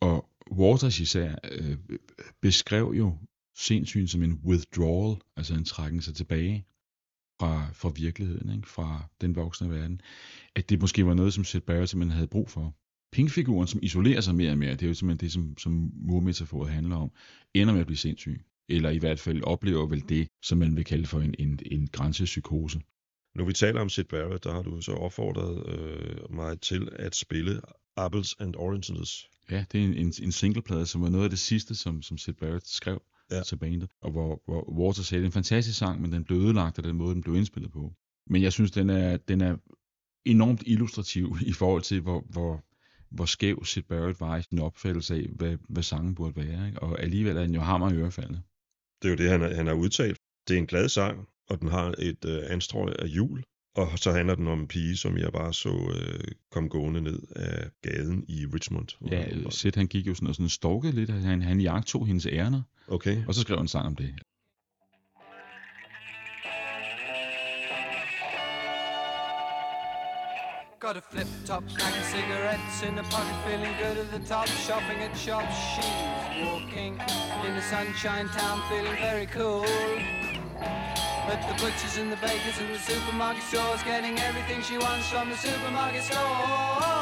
og 0.01 0.29
Waters 0.51 1.01
især 1.01 1.35
øh, 1.51 1.79
beskrev 2.43 2.95
jo 2.97 3.19
sindssygen 3.57 4.09
som 4.09 4.23
en 4.23 4.41
withdrawal, 4.45 5.17
altså 5.37 5.55
en 5.55 5.65
trækken 5.65 6.03
sig 6.03 6.15
tilbage 6.15 6.67
fra, 7.41 7.71
fra 7.73 7.89
virkeligheden, 7.89 8.51
ikke? 8.57 8.69
fra 8.69 9.09
den 9.21 9.37
voksne 9.37 9.71
verden, 9.71 10.01
at 10.55 10.71
det 10.71 10.81
måske 10.81 11.07
var 11.07 11.15
noget, 11.15 11.35
som 11.35 11.45
Seth 11.45 11.67
Barrett 11.67 11.91
simpelthen 11.91 12.15
havde 12.17 12.29
brug 12.29 12.51
for. 12.51 12.75
Pink-figuren, 13.13 13.67
som 13.67 13.81
isolerer 13.83 14.21
sig 14.21 14.35
mere 14.35 14.51
og 14.51 14.59
mere, 14.59 14.73
det 14.73 14.83
er 14.83 14.87
jo 14.89 14.95
simpelthen 14.95 15.27
det, 15.27 15.33
som, 15.33 15.59
som 15.59 15.91
murmetaforet 15.95 16.71
handler 16.71 16.97
om, 16.97 17.11
ender 17.55 17.73
med 17.73 17.81
at 17.81 17.87
blive 17.87 17.97
sindssyg. 17.97 18.41
Eller 18.69 18.91
i 18.91 18.99
hvert 18.99 19.21
fald 19.21 19.43
oplever 19.43 19.87
vel 19.87 20.05
det, 20.09 20.29
som 20.43 20.59
man 20.59 20.77
vil 20.77 20.85
kalde 20.85 21.07
for 21.07 21.21
en, 21.21 21.35
en, 21.39 21.59
en 21.67 21.89
grænsepsykose. 21.93 22.81
Nu 23.37 23.45
vi 23.45 23.53
taler 23.53 23.81
om 23.81 23.89
Sid 23.89 24.05
Barrett, 24.05 24.45
der 24.45 24.53
har 24.53 24.63
du 24.63 24.81
så 24.81 24.93
opfordret 24.93 25.79
øh, 25.79 26.35
mig 26.35 26.61
til 26.61 26.89
at 26.93 27.17
spille 27.17 27.61
Apples 27.97 28.37
and 28.39 28.57
Oranges. 28.57 29.29
Ja, 29.51 29.65
det 29.73 29.81
er 29.81 29.85
en, 29.85 29.95
en, 29.95 30.13
en 30.23 30.33
singleplade, 30.33 30.87
som 30.87 31.03
var 31.03 31.09
noget 31.09 31.25
af 31.25 31.31
det 31.31 31.39
sidste, 31.39 31.75
som, 31.75 32.03
som 32.03 32.19
Sid 32.19 32.33
Barrett 32.33 32.69
skrev 32.69 33.03
Ja. 33.31 33.43
til 33.43 33.57
bandet, 33.57 33.91
og 34.01 34.11
hvor, 34.11 34.43
hvor 34.45 34.79
Waters 34.79 35.07
sagde, 35.07 35.21
det 35.21 35.27
er 35.27 35.29
en 35.29 35.33
fantastisk 35.33 35.79
sang, 35.79 36.01
men 36.03 36.13
den 36.13 36.25
blev 36.25 36.39
ødelagt 36.39 36.79
af 36.79 36.83
den 36.83 36.97
måde, 36.97 37.15
den 37.15 37.23
blev 37.23 37.37
indspillet 37.37 37.73
på. 37.73 37.93
Men 38.27 38.43
jeg 38.43 38.53
synes, 38.53 38.71
den 38.71 38.91
er, 38.91 39.17
den 39.17 39.41
er 39.41 39.57
enormt 40.25 40.63
illustrativ 40.67 41.37
i 41.47 41.53
forhold 41.53 41.83
til, 41.83 42.01
hvor, 42.01 42.25
hvor, 42.31 42.65
hvor 43.11 43.25
skæv 43.25 43.65
Sid 43.65 43.83
Barrett 43.83 44.21
var 44.21 44.37
i 44.37 44.43
sin 44.43 44.59
opfattelse 44.59 45.15
af, 45.15 45.27
hvad, 45.31 45.57
hvad 45.69 45.83
sangen 45.83 46.15
burde 46.15 46.37
være. 46.37 46.67
Ikke? 46.67 46.83
Og 46.83 47.03
alligevel 47.03 47.37
er 47.37 47.43
den 47.43 47.55
jo 47.55 47.61
hammer 47.61 47.91
i 47.91 47.95
ørefaldet. 47.95 48.43
Det 49.03 49.09
er 49.09 49.13
jo 49.13 49.17
det, 49.17 49.31
han, 49.31 49.57
han 49.57 49.67
har 49.67 49.75
udtalt. 49.75 50.19
Det 50.49 50.55
er 50.55 50.59
en 50.59 50.67
glad 50.67 50.89
sang, 50.89 51.29
og 51.49 51.61
den 51.61 51.69
har 51.69 51.95
et 51.99 52.25
øh, 52.25 52.43
anstrøg 52.49 52.95
af 52.99 53.07
jul. 53.07 53.43
Og 53.77 53.99
så 53.99 54.13
handler 54.13 54.35
den 54.35 54.47
om 54.47 54.61
en 54.61 54.69
pige, 54.69 54.97
som 54.97 55.19
jeg 55.19 55.33
bare 55.33 55.55
så 55.55 55.93
øh, 55.95 56.25
kom 56.51 56.69
gående 56.69 57.01
ned 57.01 57.23
af 57.37 57.71
gaden 57.83 58.25
i 58.29 58.47
Richmond. 58.47 58.89
Ja, 59.11 59.43
var. 59.43 59.51
Sid 59.51 59.73
han 59.75 59.87
gik 59.87 60.07
jo 60.07 60.15
sådan 60.15 60.29
og 60.29 60.35
sådan 60.35 60.49
stalkede 60.49 60.93
lidt, 60.93 61.11
han, 61.11 61.43
han 61.43 61.61
jagtog 61.61 62.07
hendes 62.07 62.27
ærner, 62.27 62.63
Okay. 62.89 63.27
og 63.27 63.35
så 63.35 63.41
skrev 63.41 63.57
han 63.57 63.65
en 63.65 63.69
sang 63.69 63.87
om 63.87 63.97
det. 63.97 64.15
Got 70.81 70.97
a 70.97 71.01
flip 71.01 71.27
top 71.45 71.65
pack 71.75 71.93
of 71.99 72.05
cigarettes 72.05 72.85
in 72.85 72.97
a 72.99 73.03
pocket, 73.03 73.35
feeling 73.45 73.75
good 73.83 73.99
at 73.99 74.13
the 74.13 74.21
top. 74.21 74.47
Shopping 74.47 74.99
at 74.99 75.17
shops, 75.17 75.57
she's 75.75 76.47
walking 76.47 77.01
in 77.45 77.55
the 77.57 77.63
sunshine 77.63 78.29
town, 78.29 78.63
feeling 78.69 78.97
very 78.99 79.27
cool. 79.27 79.63
But 81.27 81.41
the 81.49 81.55
butchers 81.61 81.99
and 81.99 82.13
the 82.13 82.17
bakers 82.19 82.61
and 82.61 82.73
the 82.73 82.79
supermarket 82.79 83.43
stores, 83.43 83.83
getting 83.83 84.21
everything 84.21 84.63
she 84.63 84.79
wants 84.79 85.09
from 85.09 85.31
the 85.31 85.37
supermarket 85.37 86.05
store. 86.05 86.98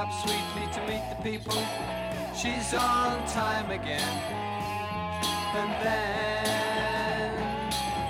Up 0.00 0.10
sweetly 0.14 0.66
to 0.72 0.80
meet 0.88 1.04
the 1.10 1.16
people. 1.22 1.62
She's 2.34 2.72
on 2.72 3.26
time 3.28 3.70
again. 3.70 4.00
And 5.60 5.70
then 5.84 7.34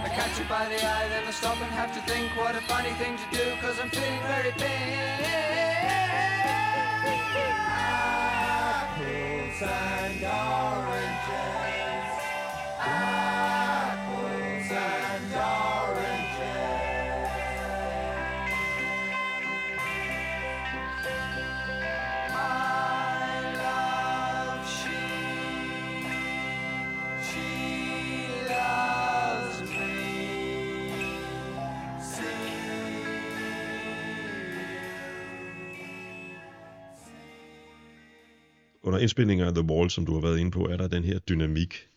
I 0.05 0.09
catch 0.15 0.39
her 0.39 0.49
by 0.49 0.69
the 0.69 0.77
eye, 0.77 1.09
then 1.09 1.27
I 1.27 1.33
stop 1.33 1.57
and 1.57 1.73
have 1.73 1.93
to 1.95 2.01
think 2.03 2.31
what 2.37 2.55
a 2.55 2.61
funny 2.61 2.93
thing 2.93 3.17
to 3.17 3.25
do, 3.37 3.57
cause 3.61 3.81
I'm 3.83 3.91
feeling 3.91 4.21
very 4.23 4.53
pink. 4.53 4.71
Apples 7.83 9.63
and 9.63 10.23
oranges. 10.23 11.41
Apples 12.79 14.71
and 14.71 15.35
oranges. 15.35 15.80
Under 38.91 39.01
indspilningen 39.01 39.47
af 39.47 39.55
The 39.55 39.65
Wall, 39.65 39.91
som 39.91 40.07
du 40.07 40.15
har 40.15 40.21
været 40.21 40.39
inde 40.39 40.51
på, 40.51 40.69
er 40.69 40.77
der 40.77 40.89
den 40.89 41.05
her 41.05 41.19
dynamik. 41.19 41.89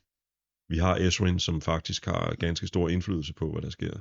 Vi 0.70 0.78
har 0.78 0.96
Esrin, 0.96 1.39
som 1.39 1.62
faktisk 1.62 2.06
har 2.06 2.36
ganske 2.36 2.68
stor 2.68 2.89
indflydelse 2.89 3.34
på, 3.34 3.52
hvad 3.52 3.62
der 3.62 3.70
sker. 3.70 3.94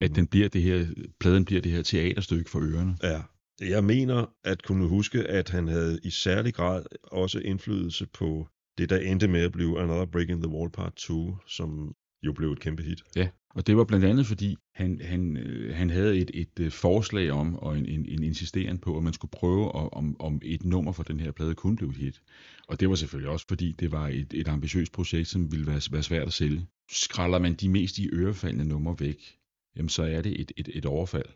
At 0.00 0.16
den 0.16 0.26
bliver 0.26 0.48
det 0.48 0.62
her, 0.62 0.86
pladen 1.20 1.44
bliver 1.44 1.62
det 1.62 1.72
her 1.72 1.82
teaterstykke 1.82 2.50
for 2.50 2.60
ørerne. 2.60 2.96
Ja. 3.02 3.22
Jeg 3.60 3.84
mener 3.84 4.26
at 4.44 4.62
kunne 4.62 4.88
huske, 4.88 5.26
at 5.26 5.50
han 5.50 5.68
havde 5.68 6.00
i 6.02 6.10
særlig 6.10 6.54
grad 6.54 6.84
også 7.02 7.38
indflydelse 7.38 8.06
på 8.06 8.48
det, 8.78 8.90
der 8.90 8.98
endte 8.98 9.28
med 9.28 9.40
at 9.40 9.52
blive 9.52 9.80
Another 9.80 10.06
Break 10.06 10.28
in 10.28 10.42
the 10.42 10.52
Wall 10.52 10.70
Part 10.70 10.94
2, 10.94 11.36
som 11.46 11.94
jo 12.22 12.32
blev 12.32 12.52
et 12.52 12.60
kæmpe 12.60 12.82
hit. 12.82 13.02
Ja, 13.16 13.28
og 13.54 13.66
det 13.66 13.76
var 13.76 13.84
blandt 13.84 14.04
andet 14.04 14.26
fordi, 14.26 14.56
han, 14.74 15.00
han, 15.00 15.36
øh, 15.36 15.76
han 15.76 15.90
havde 15.90 16.18
et, 16.18 16.30
et 16.34 16.60
øh, 16.60 16.70
forslag 16.70 17.30
om, 17.30 17.56
og 17.56 17.78
en, 17.78 17.86
en, 17.86 18.06
en 18.06 18.22
insisteren 18.22 18.78
på, 18.78 18.96
at 18.96 19.02
man 19.02 19.12
skulle 19.12 19.30
prøve, 19.30 19.66
at, 19.66 19.88
om, 19.92 20.20
om 20.20 20.40
et 20.44 20.64
nummer 20.64 20.92
for 20.92 21.02
den 21.02 21.20
her 21.20 21.30
plade 21.30 21.54
kunne 21.54 21.76
blive 21.76 21.94
hit. 21.94 22.22
Og 22.68 22.80
det 22.80 22.88
var 22.88 22.94
selvfølgelig 22.94 23.30
også 23.30 23.46
fordi, 23.48 23.72
det 23.72 23.92
var 23.92 24.08
et, 24.08 24.34
et 24.34 24.48
ambitiøst 24.48 24.92
projekt, 24.92 25.28
som 25.28 25.52
ville 25.52 25.66
være, 25.66 25.80
være 25.90 26.02
svært 26.02 26.26
at 26.26 26.32
sælge. 26.32 26.66
Skralder 26.90 27.38
man 27.38 27.54
de 27.54 27.68
mest 27.68 27.98
i 27.98 28.08
ørefaldende 28.12 28.68
numre 28.68 28.96
væk, 28.98 29.38
jamen 29.76 29.88
så 29.88 30.02
er 30.02 30.22
det 30.22 30.40
et, 30.40 30.52
et, 30.56 30.68
et 30.74 30.86
overfald 30.86 31.28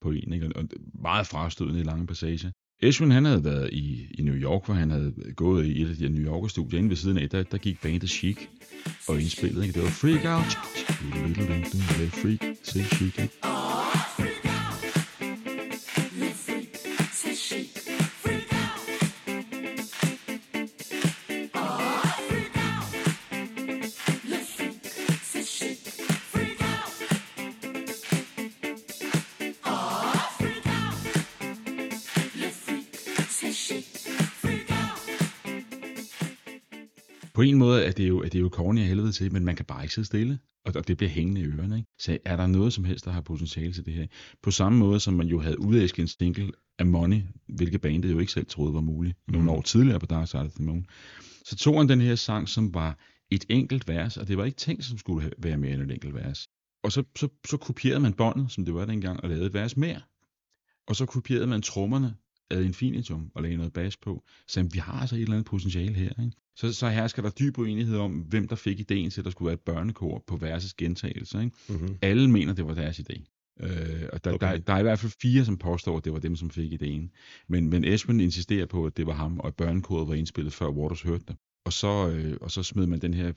på 0.00 0.10
en, 0.10 0.32
ikke? 0.32 0.56
og 0.56 0.68
meget 0.94 1.26
frastødende 1.26 1.80
i 1.80 1.84
lange 1.84 2.06
passager. 2.06 2.50
Eshwin, 2.82 3.10
han 3.10 3.24
havde 3.24 3.44
været 3.44 3.70
i, 3.72 4.06
i 4.18 4.22
New 4.22 4.34
York, 4.34 4.66
hvor 4.66 4.74
han 4.74 4.90
havde 4.90 5.12
gået 5.36 5.66
i 5.66 5.82
et 5.82 5.90
af 5.90 5.96
de 5.96 6.08
New 6.08 6.24
Yorker-studier. 6.24 6.78
Inde 6.78 6.88
ved 6.88 6.96
siden 6.96 7.18
af, 7.18 7.30
der, 7.30 7.42
der 7.42 7.58
gik 7.58 7.80
bandet 7.82 8.10
Chic 8.10 8.36
og 9.08 9.20
indspillede. 9.20 9.66
Ikke? 9.66 9.74
Det 9.74 9.82
var 9.82 9.90
Freak 9.90 10.24
Out. 10.24 10.52
Freak, 12.12 12.56
say 12.62 12.80
Chic. 12.80 13.30
Er 37.92 37.96
det 37.96 38.08
jo, 38.08 38.18
er 38.18 38.28
det 38.28 38.40
jo 38.40 38.48
corny 38.52 38.80
af 38.80 38.86
helvede 38.86 39.12
til, 39.12 39.32
men 39.32 39.44
man 39.44 39.56
kan 39.56 39.66
bare 39.66 39.82
ikke 39.82 39.94
sidde 39.94 40.06
stille, 40.06 40.38
og, 40.64 40.72
og 40.76 40.88
det 40.88 40.96
bliver 40.96 41.10
hængende 41.10 41.40
i 41.40 41.44
ørerne. 41.44 41.76
Ikke? 41.76 41.88
Så 41.98 42.18
er 42.24 42.36
der 42.36 42.46
noget 42.46 42.72
som 42.72 42.84
helst, 42.84 43.04
der 43.04 43.10
har 43.10 43.20
potentiale 43.20 43.72
til 43.72 43.86
det 43.86 43.94
her? 43.94 44.06
På 44.42 44.50
samme 44.50 44.78
måde, 44.78 45.00
som 45.00 45.14
man 45.14 45.26
jo 45.26 45.40
havde 45.40 45.60
udæsket 45.60 46.02
en 46.02 46.08
single 46.08 46.52
af 46.78 46.86
Money, 46.86 47.22
hvilket 47.48 47.80
bandet 47.80 48.12
jo 48.12 48.18
ikke 48.18 48.32
selv 48.32 48.46
troede 48.46 48.74
var 48.74 48.80
muligt, 48.80 49.18
nogle 49.28 49.50
år 49.50 49.62
tidligere 49.62 50.00
på 50.00 50.06
Dark 50.06 50.28
Side 50.28 50.42
of 50.42 50.50
the 50.50 50.64
Moon. 50.64 50.86
Så 51.44 51.56
tog 51.56 51.78
han 51.78 51.88
den 51.88 52.00
her 52.00 52.14
sang, 52.14 52.48
som 52.48 52.74
var 52.74 52.98
et 53.30 53.44
enkelt 53.48 53.88
vers, 53.88 54.16
og 54.16 54.28
det 54.28 54.36
var 54.36 54.44
ikke 54.44 54.56
tænkt, 54.56 54.84
som 54.84 54.98
skulle 54.98 55.30
være 55.38 55.56
mere 55.56 55.72
end 55.74 55.82
et 55.82 55.90
enkelt 55.90 56.14
vers. 56.14 56.46
Og 56.84 56.92
så, 56.92 57.04
så, 57.16 57.28
så 57.46 57.56
kopierede 57.56 58.00
man 58.00 58.12
båndet, 58.12 58.52
som 58.52 58.64
det 58.64 58.74
var 58.74 58.84
dengang, 58.84 59.20
og 59.22 59.28
lavede 59.28 59.46
et 59.46 59.54
vers 59.54 59.76
mere. 59.76 60.00
Og 60.86 60.96
så 60.96 61.06
kopierede 61.06 61.46
man 61.46 61.62
trommerne 61.62 62.14
ad 62.52 62.64
infinitum 62.64 63.30
og 63.34 63.42
lagde 63.42 63.56
noget 63.56 63.72
bas 63.72 63.96
på. 63.96 64.24
Så 64.48 64.62
vi 64.62 64.78
har 64.78 64.92
altså 64.92 65.16
et 65.16 65.20
eller 65.20 65.34
andet 65.34 65.46
potentiale 65.46 65.94
her. 65.94 66.10
Ikke? 66.24 66.32
Så, 66.56 66.72
så 66.72 66.88
hersker 66.88 67.22
der 67.22 67.30
dyb 67.30 67.58
uenighed 67.58 67.96
om, 67.96 68.12
hvem 68.12 68.48
der 68.48 68.56
fik 68.56 68.80
ideen 68.80 69.10
til, 69.10 69.20
at 69.20 69.24
der 69.24 69.30
skulle 69.30 69.46
være 69.46 69.54
et 69.54 69.60
børnekor 69.60 70.24
på 70.26 70.36
versus 70.36 70.74
gentagelser. 70.74 71.40
Ikke? 71.40 71.56
Mm-hmm. 71.68 71.96
Alle 72.02 72.30
mener, 72.30 72.52
det 72.52 72.66
var 72.66 72.74
deres 72.74 72.98
idé. 73.00 73.24
Øh, 73.60 74.08
og 74.12 74.24
der, 74.24 74.32
Okay. 74.32 74.52
der, 74.52 74.58
der 74.58 74.72
er 74.72 74.78
i 74.78 74.82
hvert 74.82 74.98
fald 74.98 75.12
fire, 75.22 75.44
som 75.44 75.56
påstår, 75.58 75.96
at 75.96 76.04
det 76.04 76.12
var 76.12 76.18
dem, 76.18 76.36
som 76.36 76.50
fik 76.50 76.72
ideen. 76.72 77.10
Men, 77.48 77.70
men 77.70 77.84
Esmond 77.84 78.20
insisterer 78.20 78.66
på, 78.66 78.86
at 78.86 78.96
det 78.96 79.06
var 79.06 79.12
ham, 79.12 79.40
og 79.40 79.46
at 79.46 79.54
børnekoret 79.56 80.08
var 80.08 80.14
indspillet, 80.14 80.52
før 80.52 80.68
Waters 80.68 81.02
hørte 81.02 81.24
det. 81.28 81.36
Og 81.64 81.72
så, 81.72 82.08
øh, 82.08 82.36
og 82.40 82.50
så 82.50 82.62
smed 82.62 82.86
man 82.86 82.98
den 83.00 83.14
her 83.14 83.32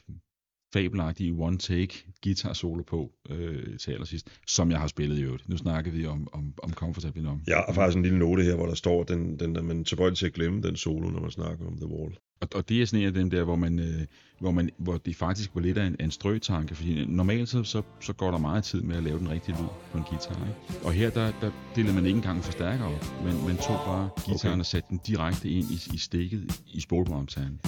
fabelagtige 0.75 1.31
one-take 1.31 2.13
guitar 2.23 2.53
solo 2.53 2.83
på 2.83 3.11
øh, 3.29 3.77
til 3.77 3.91
allersidst, 3.91 4.27
som 4.47 4.71
jeg 4.71 4.79
har 4.79 4.87
spillet 4.87 5.17
i 5.17 5.21
øvrigt. 5.21 5.49
Nu 5.49 5.57
snakker 5.57 5.91
vi 5.91 6.05
om, 6.05 6.27
om, 6.31 6.53
om 6.63 6.73
Comfortably 6.73 7.21
Numb. 7.21 7.41
Jeg 7.47 7.63
har 7.67 7.73
faktisk 7.73 7.97
en 7.97 8.03
lille 8.03 8.19
note 8.19 8.43
her, 8.43 8.55
hvor 8.55 8.65
der 8.65 8.75
står, 8.75 9.03
den, 9.03 9.39
den 9.39 9.55
der 9.55 9.61
man 9.61 9.85
tilbøjelig 9.85 10.17
til 10.17 10.25
at 10.25 10.33
glemme 10.33 10.61
den 10.61 10.75
solo, 10.75 11.09
når 11.09 11.19
man 11.19 11.31
snakker 11.31 11.67
om 11.67 11.77
The 11.77 11.87
Wall. 11.87 12.17
Og, 12.41 12.47
og 12.55 12.69
det 12.69 12.81
er 12.81 12.85
sådan 12.85 12.99
en 12.99 13.07
af 13.07 13.13
dem 13.13 13.29
der, 13.29 13.43
hvor, 13.43 13.55
man, 13.55 13.79
øh, 13.79 14.01
hvor, 14.39 14.51
man, 14.51 14.69
hvor 14.77 14.97
det 14.97 15.15
faktisk 15.15 15.49
var 15.55 15.61
lidt 15.61 15.77
af 15.77 15.85
en, 15.85 15.95
af 15.99 16.03
en 16.03 16.11
strøtanke, 16.11 16.75
fordi 16.75 17.05
normalt 17.05 17.49
så, 17.49 17.63
så, 17.63 17.81
så 18.01 18.13
går 18.13 18.31
der 18.31 18.37
meget 18.37 18.63
tid 18.63 18.81
med 18.81 18.95
at 18.95 19.03
lave 19.03 19.19
den 19.19 19.29
rigtige 19.29 19.55
lyd 19.61 19.67
på 19.91 19.97
en 19.97 20.03
guitar. 20.03 20.47
Ikke? 20.47 20.85
Og 20.85 20.91
her 20.93 21.09
der, 21.09 21.31
der 21.41 21.51
deler 21.75 21.93
man 21.93 22.05
ikke 22.05 22.17
engang 22.17 22.37
en 22.37 22.43
forstærker 22.43 22.85
op, 22.85 23.05
men 23.23 23.47
man 23.47 23.57
tog 23.57 23.79
bare 23.85 24.09
guitaren 24.15 24.35
Okay. 24.35 24.49
okay. 24.49 24.59
og 24.59 24.65
satte 24.65 24.89
den 24.89 24.99
direkte 25.07 25.49
ind 25.49 25.67
i, 25.71 25.95
i 25.95 25.97
stikket 25.97 26.61
i 26.73 26.79
spolbremseren. 26.79 27.59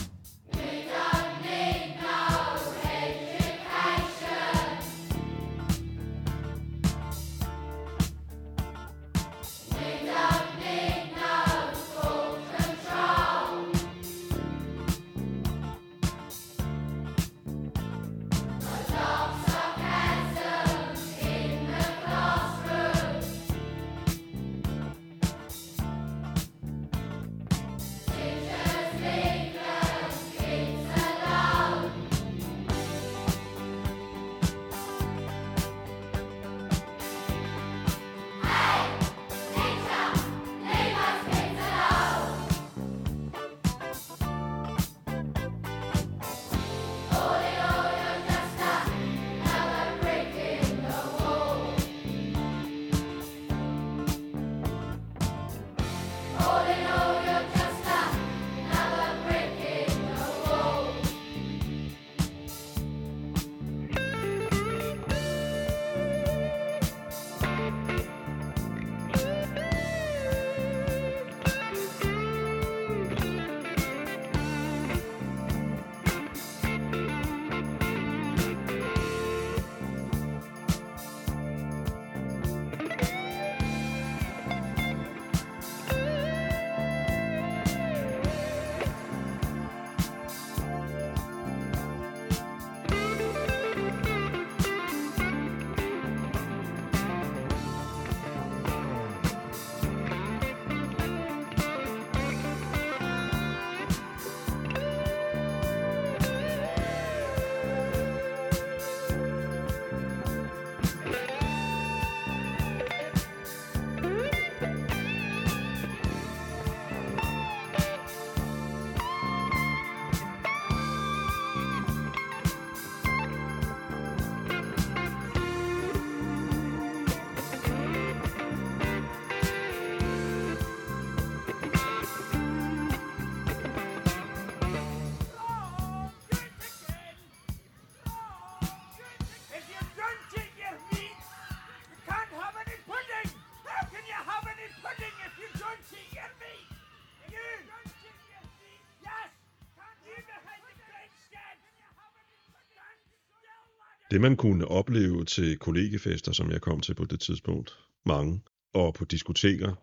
Det 154.11 154.21
man 154.21 154.35
kunne 154.35 154.67
opleve 154.67 155.25
til 155.25 155.57
kollegefester, 155.57 156.31
som 156.31 156.51
jeg 156.51 156.61
kom 156.61 156.79
til 156.81 156.93
på 156.95 157.05
det 157.05 157.19
tidspunkt, 157.19 157.77
mange, 158.05 158.41
og 158.73 158.93
på 158.93 159.05
diskoteker, 159.05 159.73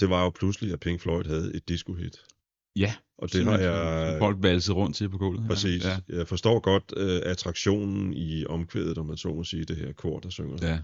det 0.00 0.10
var 0.10 0.22
jo 0.24 0.30
pludselig, 0.30 0.72
at 0.72 0.80
Pink 0.80 1.00
Floyd 1.00 1.24
havde 1.24 1.54
et 1.54 1.68
disco-hit. 1.68 2.16
Ja, 2.76 2.94
Og 3.18 3.32
det 3.32 3.44
har 3.44 3.58
jeg... 3.58 4.18
folk 4.18 4.36
valset 4.40 4.76
rundt 4.76 4.96
til 4.96 5.08
på 5.08 5.18
gulvet. 5.18 5.48
Præcis. 5.48 5.84
Ja, 5.84 5.98
Jeg 6.08 6.28
forstår 6.28 6.60
godt 6.60 6.92
uh, 6.96 7.30
attraktionen 7.30 8.12
i 8.12 8.46
omkvædet, 8.46 8.98
om 8.98 9.06
man 9.06 9.16
så 9.16 9.28
må 9.34 9.44
sige, 9.44 9.64
det 9.64 9.76
her 9.76 9.92
kor, 9.92 10.18
der 10.20 10.30
synger. 10.30 10.56
ja. 10.62 10.78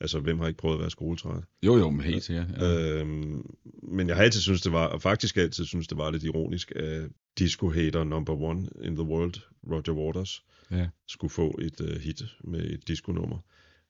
Altså, 0.00 0.20
hvem 0.20 0.38
har 0.38 0.46
ikke 0.46 0.58
prøvet 0.58 0.74
at 0.74 0.80
være 0.80 0.90
skoletræt? 0.90 1.42
Jo, 1.62 1.76
jo, 1.78 1.90
men 1.90 2.00
helt 2.00 2.22
sikkert. 2.24 2.46
Ja. 2.60 3.00
Øhm, 3.00 3.46
men 3.82 4.08
jeg 4.08 4.16
har 4.16 4.22
altid 4.22 4.40
synes 4.40 4.62
det 4.62 4.72
var, 4.72 4.86
og 4.86 5.02
faktisk 5.02 5.36
altid 5.36 5.64
synes 5.64 5.88
det 5.88 5.98
var 5.98 6.10
lidt 6.10 6.24
ironisk, 6.24 6.72
at 6.76 7.02
disco-hater 7.38 8.04
number 8.04 8.32
one 8.32 8.68
in 8.82 8.94
the 8.96 9.04
world, 9.04 9.34
Roger 9.70 9.92
Waters, 9.92 10.42
Ja. 10.70 10.88
skulle 11.08 11.30
få 11.30 11.58
et 11.62 11.80
uh, 11.80 11.96
hit 12.00 12.22
med 12.44 12.60
et 12.70 12.88
disco-nummer. 12.88 13.38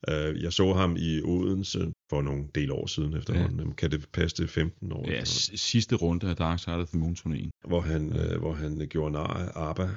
Uh, 0.08 0.42
jeg 0.42 0.52
så 0.52 0.72
ham 0.72 0.96
i 0.98 1.20
Odense 1.22 1.92
for 2.10 2.22
nogle 2.22 2.44
del 2.54 2.70
år 2.72 2.86
siden 2.86 3.16
efterhånden. 3.16 3.68
Ja. 3.68 3.74
Kan 3.74 3.90
det 3.90 4.06
passe 4.12 4.42
det 4.42 4.50
15 4.50 4.92
år? 4.92 5.10
ja, 5.10 5.24
sidste 5.24 5.94
runde 5.96 6.28
af 6.30 6.36
Dark 6.36 6.58
Side 6.58 6.76
of 6.76 6.88
the 6.88 6.98
Moon 6.98 7.16
turnéen. 7.18 7.50
hvor 7.68 7.80
han, 7.80 8.16
øh, 8.16 8.38
hvor 8.38 8.52
han 8.52 8.86
gjorde 8.90 9.12
nar 9.12 9.26
af 9.26 9.70
ABBA. 9.70 9.88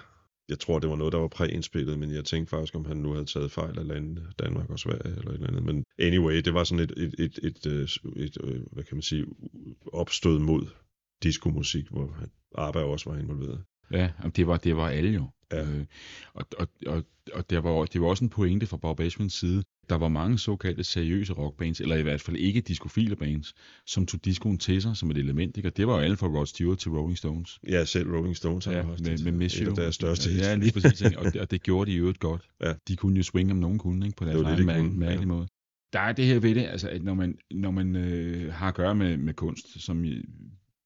Jeg 0.49 0.59
tror, 0.59 0.79
det 0.79 0.89
var 0.89 0.95
noget, 0.95 1.13
der 1.13 1.19
var 1.19 1.27
præindspillet, 1.27 1.99
men 1.99 2.11
jeg 2.13 2.25
tænkte 2.25 2.49
faktisk, 2.49 2.75
om 2.75 2.85
han 2.85 2.97
nu 2.97 3.11
havde 3.13 3.25
taget 3.25 3.51
fejl 3.51 3.79
af 3.79 3.87
landene, 3.87 4.21
Danmark 4.39 4.69
og 4.69 4.79
Sverige 4.79 5.15
eller 5.17 5.29
et 5.31 5.33
eller 5.35 5.47
andet. 5.47 5.63
Men 5.63 5.83
anyway, 5.99 6.37
det 6.41 6.53
var 6.53 6.63
sådan 6.63 6.83
et, 6.83 6.93
et, 6.97 7.15
et, 7.19 7.39
et, 7.43 7.65
et, 7.65 7.97
et, 8.15 8.37
et 8.43 8.63
hvad 8.71 8.83
kan 8.83 8.95
man 8.97 9.01
sige, 9.01 9.25
opstød 9.93 10.39
mod 10.39 10.65
diskomusik, 11.23 11.87
hvor 11.89 12.15
ABBA 12.57 12.79
også 12.79 13.09
var 13.09 13.17
involveret. 13.17 13.63
Ja, 13.91 14.09
det 14.35 14.47
var, 14.47 14.57
det 14.57 14.77
var 14.77 14.89
alle 14.89 15.11
jo. 15.11 15.29
Ja. 15.51 15.61
Øh, 15.61 15.85
og 16.33 16.45
og, 16.57 16.67
og, 16.87 17.03
og 17.33 17.49
der 17.49 17.59
var, 17.59 17.85
det 17.85 18.01
var 18.01 18.07
også 18.07 18.23
en 18.23 18.29
pointe 18.29 18.65
fra 18.65 18.77
Bob 18.77 18.99
Esmonds 18.99 19.33
side. 19.33 19.63
Der 19.89 19.95
var 19.95 20.07
mange 20.07 20.37
såkaldte 20.39 20.83
seriøse 20.83 21.33
rockbands, 21.33 21.81
eller 21.81 21.95
i 21.95 22.01
hvert 22.01 22.21
fald 22.21 22.37
ikke 22.37 22.61
diskofile 22.61 23.15
bands, 23.15 23.53
som 23.85 24.05
tog 24.05 24.25
discoen 24.25 24.57
til 24.57 24.81
sig 24.81 24.97
som 24.97 25.11
et 25.11 25.17
element. 25.17 25.57
Ikke? 25.57 25.69
Og 25.69 25.77
det 25.77 25.87
var 25.87 25.93
jo 25.93 25.99
alle 25.99 26.17
fra 26.17 26.27
Rod 26.27 26.45
Stewart 26.45 26.77
til 26.77 26.91
Rolling 26.91 27.17
Stones. 27.17 27.59
Ja, 27.69 27.85
selv 27.85 28.15
Rolling 28.15 28.35
Stones 28.37 28.65
har 28.65 28.71
Ja, 28.73 28.81
haft 28.81 29.01
med, 29.01 29.23
med 29.23 29.31
Miss 29.31 29.55
You. 29.55 29.75
deres 29.75 29.95
største 29.95 30.29
hits. 30.29 30.41
Ja, 30.47 30.55
lige 30.55 30.71
præcis. 30.71 31.01
Ikke? 31.01 31.19
Og, 31.19 31.25
det, 31.33 31.41
og 31.41 31.51
det 31.51 31.63
gjorde 31.63 31.91
de 31.91 31.95
i 31.95 31.99
øvrigt 31.99 32.19
godt. 32.19 32.41
Ja. 32.61 32.73
De 32.87 32.95
kunne 32.95 33.17
jo 33.17 33.23
swinge, 33.23 33.51
om 33.51 33.57
nogen 33.57 33.77
kunne, 33.77 34.05
ikke? 34.05 34.17
på 34.17 34.25
deres 34.25 34.41
egen 34.41 34.57
de 34.57 34.63
mær- 34.63 34.81
mærkelige 34.99 35.19
ja. 35.19 35.25
måde. 35.25 35.47
Der 35.93 35.99
er 35.99 36.11
det 36.11 36.25
her 36.25 36.39
ved 36.39 36.55
det, 36.55 36.65
altså, 36.65 36.89
at 36.89 37.03
når 37.03 37.13
man, 37.13 37.37
når 37.51 37.71
man 37.71 37.95
øh, 37.95 38.53
har 38.53 38.67
at 38.67 38.75
gøre 38.75 38.95
med, 38.95 39.17
med 39.17 39.33
kunst, 39.33 39.81
som 39.81 40.05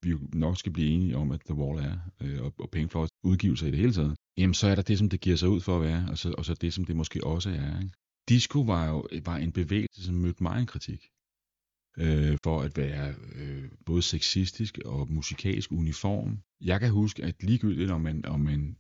vi 0.04 0.10
jo 0.10 0.20
nok 0.34 0.58
skal 0.58 0.72
blive 0.72 0.89
enige 0.89 1.18
om, 1.18 1.32
at 1.32 1.41
The 1.45 1.54
Wall 1.54 1.80
er, 1.80 1.97
øh, 2.22 2.43
og, 2.43 2.54
og 2.60 2.70
Pink 2.70 2.91
Floyds 2.91 3.10
udgivelser 3.24 3.68
i 3.68 3.72
det 3.72 3.80
hele 3.80 3.93
taget, 3.93 4.16
jamen 4.38 4.54
så 4.54 4.68
er 4.68 4.76
der 4.76 4.82
det, 4.82 4.97
som 4.97 5.10
det 5.10 5.22
giver 5.22 5.36
sig 5.36 5.49
ud 5.49 5.62
for 5.62 5.76
at 5.76 5.82
være, 5.82 6.08
og 6.10 6.18
så, 6.18 6.34
og 6.38 6.45
så 6.45 6.54
det, 6.54 6.74
som 6.74 6.86
det 6.86 6.95
måske 6.95 7.24
også 7.24 7.49
er. 7.49 7.80
Ikke? 7.82 7.93
Disco 8.30 8.62
var 8.62 8.88
jo 8.89 9.08
var 9.26 9.38
en 9.38 9.51
bevægelse, 9.51 10.04
som 10.04 10.16
mødte 10.16 10.43
meget 10.43 10.62
en 10.62 10.68
kritik. 10.68 11.10
øh, 11.97 12.38
for 12.43 12.62
at 12.62 12.78
være 12.78 13.16
øh, 13.36 13.70
både 13.86 14.01
sexistisk 14.01 14.78
og 14.86 15.12
musikalsk 15.12 15.72
uniform. 15.72 16.39
Jeg 16.62 16.80
kan 16.80 16.91
huske, 16.91 17.24
at 17.24 17.43
ligegyldigt 17.43 17.91
om 17.91 18.01
man, 18.01 18.26
om 18.26 18.39
man 18.39 18.78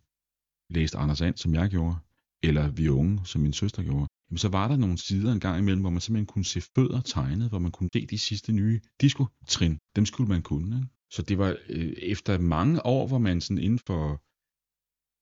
læste 0.69 0.97
Anders 0.97 1.21
And, 1.21 1.37
som 1.37 1.53
jeg 1.53 1.69
gjorde, 1.69 1.95
eller 2.43 2.69
Vi 2.71 2.89
Unge, 2.89 3.25
som 3.25 3.41
min 3.41 3.53
søster 3.53 3.83
gjorde, 3.83 4.07
jamen 4.29 4.37
så 4.37 4.49
var 4.49 4.67
der 4.67 4.77
nogle 4.77 4.97
sider 4.97 5.31
en 5.31 5.39
gang 5.39 5.59
imellem, 5.59 5.81
hvor 5.81 5.89
man 5.89 6.01
simpelthen 6.01 6.25
kunne 6.25 6.45
se 6.45 6.61
fødder 6.75 7.01
tegnet, 7.01 7.49
hvor 7.49 7.59
man 7.59 7.71
kunne 7.71 7.89
se 7.93 8.05
de 8.05 8.17
sidste 8.17 8.51
nye 8.51 8.81
disco-trin. 9.01 9.77
Dem 9.95 10.05
skulle 10.05 10.29
man 10.29 10.41
kunne. 10.41 10.75
Ikke? 10.77 10.87
Så 11.13 11.21
det 11.21 11.37
var 11.37 11.55
øh, 11.69 11.93
efter 11.97 12.37
mange 12.37 12.85
år, 12.85 13.07
hvor 13.07 13.17
man 13.17 13.41
sådan 13.41 13.63
inden 13.63 13.79
for 13.79 14.21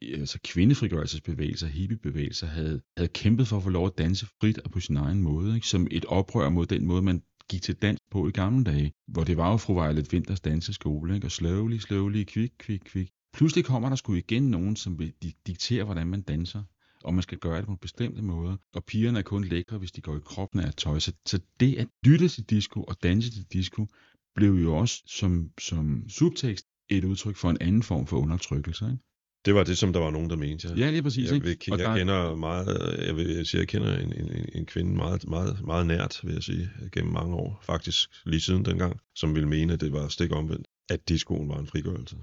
altså 0.02 0.40
kvindefrigørelsesbevægelser, 0.44 1.68
hippiebevægelser, 1.68 2.48
havde, 2.48 2.82
havde 2.98 3.08
kæmpet 3.08 3.48
for 3.48 3.58
at 3.58 3.64
få 3.64 3.70
lov 3.70 3.88
at 3.88 3.98
danse 3.98 4.26
frit 4.26 4.58
og 4.58 4.72
på 4.72 4.80
sin 4.80 4.98
egen 4.98 5.22
måde, 5.22 5.56
ikke? 5.56 5.68
som 5.68 5.88
et 5.92 6.06
oprør 6.06 6.50
mod 6.50 6.66
den 6.66 6.86
måde, 6.86 7.02
man 7.02 7.22
gik 7.50 7.62
til 7.62 7.76
dans 7.76 8.00
på 8.12 8.28
i 8.28 8.32
gamle 8.32 8.64
dage, 8.64 8.94
hvor 9.08 9.24
det 9.24 9.38
var 9.38 9.52
jo 9.52 9.58
fru 9.58 9.74
Violet 9.74 10.14
Winters 10.14 10.42
danseskole, 10.42 11.16
ikke? 11.16 11.28
og 11.28 11.32
slowly, 11.32 11.78
slowly, 11.78 12.24
kvik, 12.24 12.52
kvik, 12.60 12.82
kvik. 12.86 13.10
Pludselig 13.34 13.66
kommer 13.66 13.90
der 13.90 13.96
sgu 13.96 14.14
igen 14.14 14.44
nogen, 14.44 14.76
som 14.76 15.00
vil 15.00 15.14
di- 15.24 15.42
diktere, 15.48 15.84
hvordan 15.84 16.08
man 16.08 16.22
danser, 16.22 16.64
og 17.04 17.14
man 17.14 17.24
skal 17.24 17.38
gøre 17.38 17.58
det 17.58 17.66
på 17.66 17.72
en 17.72 17.78
bestemt 17.78 18.24
måde, 18.24 18.58
og 18.76 18.86
pigerne 18.86 19.20
er 19.20 19.24
kun 19.24 19.44
lækre, 19.44 19.78
hvis 19.78 19.92
de 19.92 20.02
går 20.02 20.18
i 20.18 20.20
kroppen 20.26 20.60
af 20.60 20.74
tøj. 20.74 21.00
Så, 21.00 21.14
så 21.26 21.40
det 21.60 21.76
at 21.76 21.88
lytte 22.06 22.28
til 22.28 22.44
disco 22.44 22.84
og 22.84 23.04
danse 23.04 23.32
til 23.32 23.46
disco, 23.54 23.88
blev 24.36 24.52
jo 24.54 24.76
også 24.76 25.02
som, 25.08 25.50
som 25.62 26.10
subtekst 26.10 26.66
et 26.90 27.04
udtryk 27.04 27.36
for 27.36 27.50
en 27.50 27.58
anden 27.62 27.84
form 27.84 28.08
for 28.08 28.18
undertrykkelse. 28.18 28.86
Ikke? 28.86 28.98
Det 29.46 29.56
var 29.56 29.64
det, 29.64 29.78
som 29.78 29.94
der 29.94 30.00
var 30.00 30.12
nogen, 30.12 30.30
der 30.30 30.36
mente. 30.36 30.68
Ja, 30.68 30.76
Ja, 30.76 30.90
lige 30.92 31.04
præcis. 31.04 31.32
jeg, 31.32 31.46
ikke? 31.46 31.72
Og 31.72 31.80
jeg 31.80 31.88
der- 31.88 31.98
kender 31.98 32.36
meget, 32.36 32.98
jeg 33.08 33.16
vil 33.16 33.28
jeg 33.30 33.46
sige, 33.48 33.60
jeg 33.60 33.68
kender 33.68 33.98
en, 33.98 34.14
en, 34.14 34.32
en- 34.32 34.50
en 34.56 34.66
kvinde 34.66 34.96
meget, 34.96 35.28
meget, 35.30 35.62
meget 35.66 35.88
nært, 35.88 36.20
vil 36.24 36.34
jeg 36.34 36.44
sige, 36.44 36.70
gennem 36.92 37.14
mange 37.14 37.36
år, 37.36 37.60
faktisk 37.64 38.10
lige 38.26 38.42
siden 38.42 38.66
dengang, 38.66 39.00
som 39.16 39.36
ville 39.36 39.50
mene, 39.50 39.74
at 39.74 39.82
det 39.82 39.92
var 39.92 40.08
stik 40.08 40.32
omvendt, 40.32 40.68
at 40.90 41.10
discoen 41.10 41.50
var 41.50 41.60
en 41.60 41.68
frigørelse. 41.68 42.16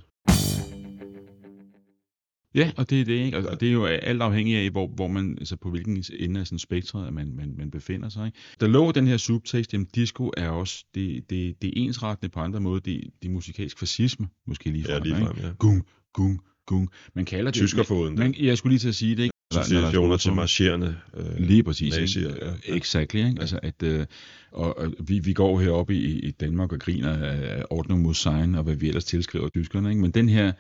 Ja, 2.55 2.71
og 2.77 2.91
det 2.91 3.01
er 3.01 3.05
det, 3.05 3.13
ikke? 3.13 3.39
Og, 3.39 3.45
og 3.45 3.61
det 3.61 3.69
er 3.69 3.73
jo 3.73 3.85
alt 3.85 4.23
afhængig 4.23 4.57
af, 4.57 4.71
hvor, 4.71 4.87
hvor 4.87 5.09
man, 5.09 5.37
altså 5.39 5.57
på 5.57 5.71
hvilken 5.71 6.05
ende 6.19 6.41
af 6.41 6.47
sådan 6.47 6.59
spektret, 6.59 7.07
at 7.07 7.13
man, 7.13 7.33
man, 7.37 7.55
man 7.59 7.71
befinder 7.71 8.09
sig. 8.09 8.27
Ikke? 8.27 8.39
Der 8.61 8.67
lå 8.67 8.93
den 8.93 9.07
her 9.07 9.17
subtekst, 9.17 9.73
jamen 9.73 9.87
disco 9.95 10.31
er 10.37 10.49
også, 10.49 10.85
det, 10.95 11.31
det, 11.31 11.63
det 11.63 11.73
ensrettende 11.77 12.33
på 12.33 12.41
andre 12.41 12.61
måder, 12.61 12.81
det, 12.81 13.01
det 13.23 13.31
musikalsk 13.31 13.79
fascisme, 13.79 14.29
måske 14.47 14.71
lige 14.71 14.85
Ja, 14.89 14.95
frem, 14.95 15.03
lige 15.03 15.17
frem, 15.17 15.37
ja. 15.43 15.49
Gung, 15.59 15.87
gung, 16.13 16.41
gung. 16.67 16.89
Man 17.15 17.25
kalder 17.25 17.51
det... 17.51 17.61
Tyskerfoden, 17.61 18.15
man, 18.15 18.35
jeg 18.39 18.59
skulle 18.59 18.73
lige 18.73 18.81
til 18.81 18.89
at 18.89 18.95
sige 18.95 19.17
det, 19.17 19.23
ikke? 19.23 19.33
Er 19.55 19.59
Associationer 19.59 20.17
til 20.17 20.33
marcherende 20.33 20.97
øh, 21.17 21.39
Lige 21.39 21.63
præcis. 21.63 21.97
nazier. 21.97 22.29
Ja, 22.29 22.47
ja. 22.69 22.77
Exactly. 22.77 23.27
Ikke? 23.27 23.41
Altså, 23.41 23.61
at, 23.63 23.83
øh, 23.83 24.07
og, 24.53 24.79
og 24.79 24.93
vi, 25.01 25.19
vi 25.19 25.33
går 25.33 25.61
heroppe 25.61 25.95
i, 25.95 26.19
i 26.19 26.31
Danmark 26.31 26.73
og 26.73 26.81
griner 26.81 27.13
af 27.13 27.65
ordning 27.71 28.03
mod 28.03 28.15
sign, 28.15 28.55
og 28.55 28.63
hvad 28.63 28.77
vi 28.77 28.89
ellers 28.89 29.05
tilskriver 29.05 29.49
tyskerne. 29.49 29.89
Ikke? 29.89 30.01
Men 30.01 30.11
den 30.11 30.29
her, 30.29 30.53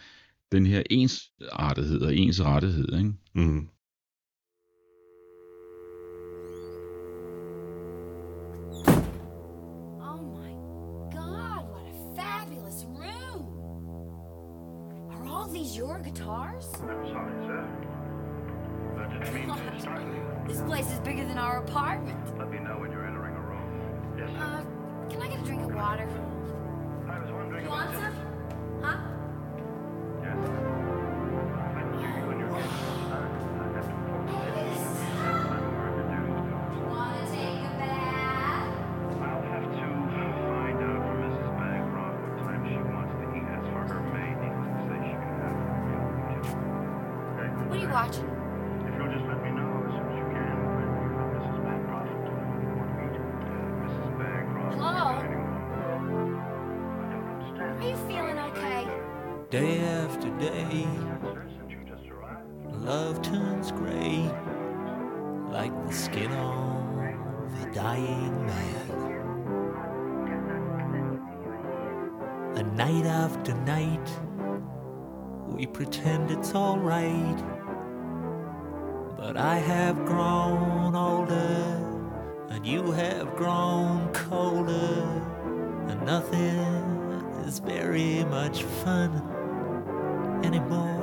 den 0.52 0.66
her 0.66 0.82
ensartethed 0.90 2.00
og 2.02 2.16
ens 2.16 2.44
rettighed, 2.44 2.88
ikke? 2.98 3.12
Mm. 3.34 3.68
Oh 10.00 10.20
my 10.38 10.52
god, 11.12 11.62
what 11.72 11.86
a 11.92 11.94
fabulous 12.16 12.84
room! 12.86 13.42
Are 15.10 15.26
all 15.26 15.48
these 15.52 15.76
your 15.76 15.98
guitars? 16.04 16.66
I'm 16.82 17.06
sorry, 17.14 17.34
sir. 17.46 17.62
I 18.98 19.04
didn't 19.12 19.34
mean 19.34 19.48
to 19.48 19.80
startle 19.80 20.08
you. 20.14 20.24
This 20.48 20.62
place 20.62 20.90
is 20.94 21.00
bigger 21.00 21.24
than 21.24 21.38
our 21.38 21.62
apartment. 21.64 22.38
Let 22.38 22.50
me 22.50 22.58
know 22.58 22.76
when 22.80 22.90
you're 22.92 23.06
entering 23.06 23.36
a 23.36 23.40
room. 23.40 23.68
Yes, 24.18 24.30
sir. 24.30 24.44
Uh, 24.44 25.10
can 25.10 25.22
I 25.22 25.28
get 25.28 25.40
a 25.40 25.44
drink 25.44 25.62
of 25.62 25.74
water? 25.74 26.27
Night 72.88 73.04
after 73.04 73.52
night, 73.54 74.08
we 75.46 75.66
pretend 75.66 76.30
it's 76.30 76.54
alright. 76.54 77.38
But 79.14 79.36
I 79.36 79.56
have 79.56 80.06
grown 80.06 80.94
older, 80.96 82.46
and 82.48 82.66
you 82.66 82.90
have 82.92 83.36
grown 83.36 84.10
colder, 84.14 85.04
and 85.88 86.02
nothing 86.06 86.60
is 87.44 87.58
very 87.58 88.24
much 88.24 88.62
fun 88.62 89.10
anymore. 90.42 90.97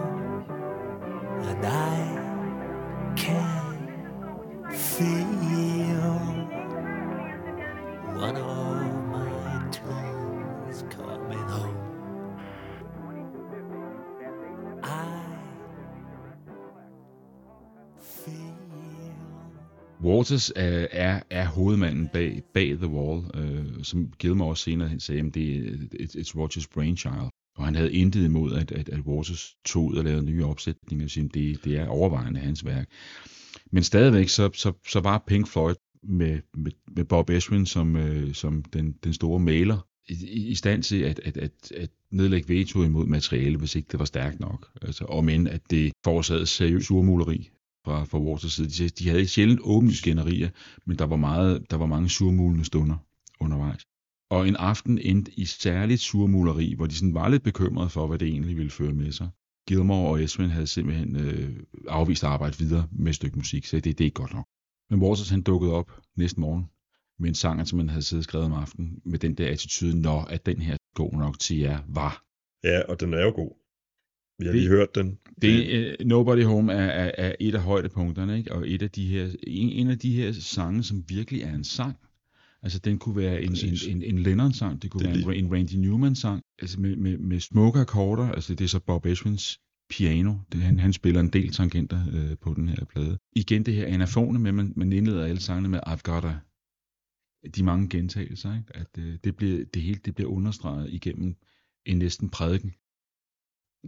Walters 20.25 20.51
er, 20.55 20.87
er, 20.91 21.21
er 21.29 21.45
hovedmanden 21.45 22.07
bag, 22.13 22.41
bag 22.53 22.67
The 22.77 22.87
Wall, 22.87 23.23
øh, 23.33 23.83
som 23.83 24.07
Gilmore 24.19 24.49
også 24.49 24.63
senere 24.63 24.87
han 24.87 24.99
sagde, 24.99 25.21
at 25.21 25.33
det 25.33 25.57
er 25.57 25.71
it's, 25.99 26.15
it's 26.19 26.35
Waters' 26.39 26.67
brainchild. 26.73 27.29
Og 27.57 27.65
han 27.65 27.75
havde 27.75 27.93
intet 27.93 28.25
imod, 28.25 28.53
at, 28.53 28.71
at, 28.71 28.89
at 28.89 28.99
Waters 28.99 29.55
tog 29.65 29.83
ud 29.85 29.95
og 29.95 30.03
lavede 30.03 30.25
nye 30.25 30.45
opsætninger, 30.45 31.05
og 31.05 31.33
det, 31.33 31.63
det 31.65 31.77
er 31.77 31.87
overvejende 31.87 32.39
hans 32.39 32.65
værk. 32.65 32.87
Men 33.71 33.83
stadigvæk, 33.83 34.29
så, 34.29 34.49
så, 34.53 34.73
så 34.87 34.99
var 34.99 35.23
Pink 35.27 35.47
Floyd 35.47 35.75
med, 36.03 36.39
med, 36.57 36.71
med 36.95 37.05
Bob 37.05 37.29
Ezrin 37.29 37.65
som, 37.65 37.95
øh, 37.95 38.33
som 38.33 38.63
den, 38.63 38.95
den 39.03 39.13
store 39.13 39.39
maler, 39.39 39.87
i, 40.09 40.13
i- 40.13 40.47
i 40.47 40.55
stand 40.55 40.83
til 40.83 41.01
at, 41.01 41.19
at, 41.25 41.37
at, 41.37 41.71
at 41.77 41.89
nedlægge 42.11 42.49
veto 42.49 42.83
imod 42.83 43.05
materiale, 43.05 43.57
hvis 43.57 43.75
ikke 43.75 43.87
det 43.91 43.99
var 43.99 44.05
stærkt 44.05 44.39
nok. 44.39 44.67
Altså, 44.81 45.05
om 45.05 45.29
end 45.29 45.47
at 45.47 45.61
det 45.69 45.91
forårsagede 46.03 46.45
seriøs 46.45 46.91
urmuleri 46.91 47.49
fra, 47.85 48.03
fra 48.03 48.19
Waters 48.19 48.53
side. 48.53 48.69
De, 48.69 48.89
de 48.89 49.09
havde 49.09 49.27
sjældent 49.27 49.59
åbne 49.63 49.93
skænderier, 49.93 50.49
men 50.85 50.97
der 50.97 51.05
var, 51.05 51.15
meget, 51.15 51.71
der 51.71 51.77
var 51.77 51.85
mange 51.85 52.09
surmulende 52.09 52.65
stunder 52.65 52.97
undervejs. 53.39 53.85
Og 54.29 54.47
en 54.47 54.55
aften 54.55 54.97
endte 54.97 55.31
i 55.39 55.45
særligt 55.45 56.01
surmuleri, 56.01 56.73
hvor 56.73 56.85
de 56.85 56.95
sådan 56.95 57.13
var 57.13 57.29
lidt 57.29 57.43
bekymrede 57.43 57.89
for, 57.89 58.07
hvad 58.07 58.19
det 58.19 58.27
egentlig 58.27 58.57
ville 58.57 58.71
føre 58.71 58.93
med 58.93 59.11
sig. 59.11 59.29
Gilmore 59.67 60.09
og 60.09 60.23
Esmond 60.23 60.51
havde 60.51 60.67
simpelthen 60.67 61.15
øh, 61.15 61.59
afvist 61.87 62.23
at 62.23 62.29
arbejde 62.29 62.57
videre 62.57 62.87
med 62.91 63.09
et 63.09 63.15
stykke 63.15 63.37
musik, 63.37 63.65
så 63.65 63.75
det, 63.75 63.85
det 63.85 64.01
er 64.01 64.05
ikke 64.05 64.21
godt 64.21 64.33
nok. 64.33 64.45
Men 64.89 65.01
Waters 65.01 65.29
han 65.29 65.41
dukkede 65.41 65.73
op 65.73 65.91
næste 66.15 66.39
morgen 66.39 66.65
med 67.19 67.29
en 67.29 67.35
sang, 67.35 67.67
som 67.67 67.79
han 67.79 67.89
havde 67.89 68.01
siddet 68.01 68.21
og 68.21 68.23
skrevet 68.23 68.45
om 68.45 68.53
aftenen, 68.53 69.01
med 69.05 69.19
den 69.19 69.35
der 69.35 69.51
attitude, 69.51 70.01
når 70.01 70.21
at 70.21 70.45
den 70.45 70.61
her 70.61 70.77
god 70.95 71.13
nok 71.13 71.39
til 71.39 71.57
jer 71.57 71.79
var. 71.87 72.23
Ja, 72.63 72.81
og 72.89 72.99
den 72.99 73.13
er 73.13 73.21
jo 73.21 73.31
god. 73.35 73.64
Vi 74.39 74.45
har 74.45 74.51
Det- 74.51 74.61
lige 74.61 74.69
hørt 74.69 74.95
den. 74.95 75.17
Det, 75.41 75.95
uh, 76.01 76.07
Nobody 76.07 76.43
Home 76.43 76.73
er, 76.73 76.85
er, 76.85 77.11
er 77.17 77.35
et 77.39 77.55
af 77.55 77.61
højdepunkterne, 77.61 78.37
ikke? 78.37 78.51
og 78.51 78.69
et 78.69 78.81
af 78.81 78.91
de 78.91 79.07
her, 79.07 79.25
en, 79.47 79.69
en 79.69 79.89
af 79.89 79.99
de 79.99 80.13
her 80.13 80.31
sange, 80.31 80.83
som 80.83 81.03
virkelig 81.09 81.41
er 81.41 81.55
en 81.55 81.63
sang. 81.63 81.95
Altså, 82.63 82.79
den 82.79 82.97
kunne 82.99 83.15
være 83.15 83.41
en, 83.41 83.55
en, 83.65 83.77
en, 83.89 84.03
en 84.03 84.19
Lennon-sang, 84.19 84.81
det 84.81 84.91
kunne 84.91 85.13
Det 85.13 85.27
være 85.27 85.35
en, 85.35 85.45
en 85.45 85.53
Randy 85.53 85.73
Newman-sang, 85.73 86.41
altså 86.61 86.79
med, 86.81 86.95
med, 86.95 87.17
med 87.17 87.39
smukke 87.39 87.79
akkorder, 87.79 88.31
altså 88.31 88.55
det 88.55 88.63
er 88.63 88.67
så 88.69 88.79
Bob 88.79 89.05
Ezrins 89.05 89.59
piano, 89.89 90.33
det, 90.51 90.61
han, 90.61 90.79
han 90.79 90.93
spiller 90.93 91.19
en 91.21 91.29
del 91.29 91.51
tangenter 91.51 92.01
øh, 92.13 92.37
på 92.41 92.53
den 92.53 92.69
her 92.69 92.85
plade. 92.85 93.17
Igen 93.35 93.63
det 93.65 93.73
her 93.73 93.85
anafone 93.85 94.39
med, 94.39 94.51
man, 94.51 94.73
man 94.75 94.93
indleder 94.93 95.25
alle 95.25 95.41
sangene 95.41 95.69
med 95.69 95.79
I've 95.87 96.01
got 96.03 96.25
a, 96.25 96.33
de 97.55 97.63
mange 97.63 97.89
gentagelser, 97.89 98.57
ikke? 98.57 98.75
at 98.75 98.87
øh, 98.99 99.17
det, 99.23 99.35
bliver, 99.35 99.65
det 99.73 99.81
hele 99.81 99.99
det 100.05 100.15
bliver 100.15 100.29
understreget 100.31 100.89
igennem 100.93 101.35
en 101.85 101.97
næsten 101.97 102.29
prædiken. 102.29 102.73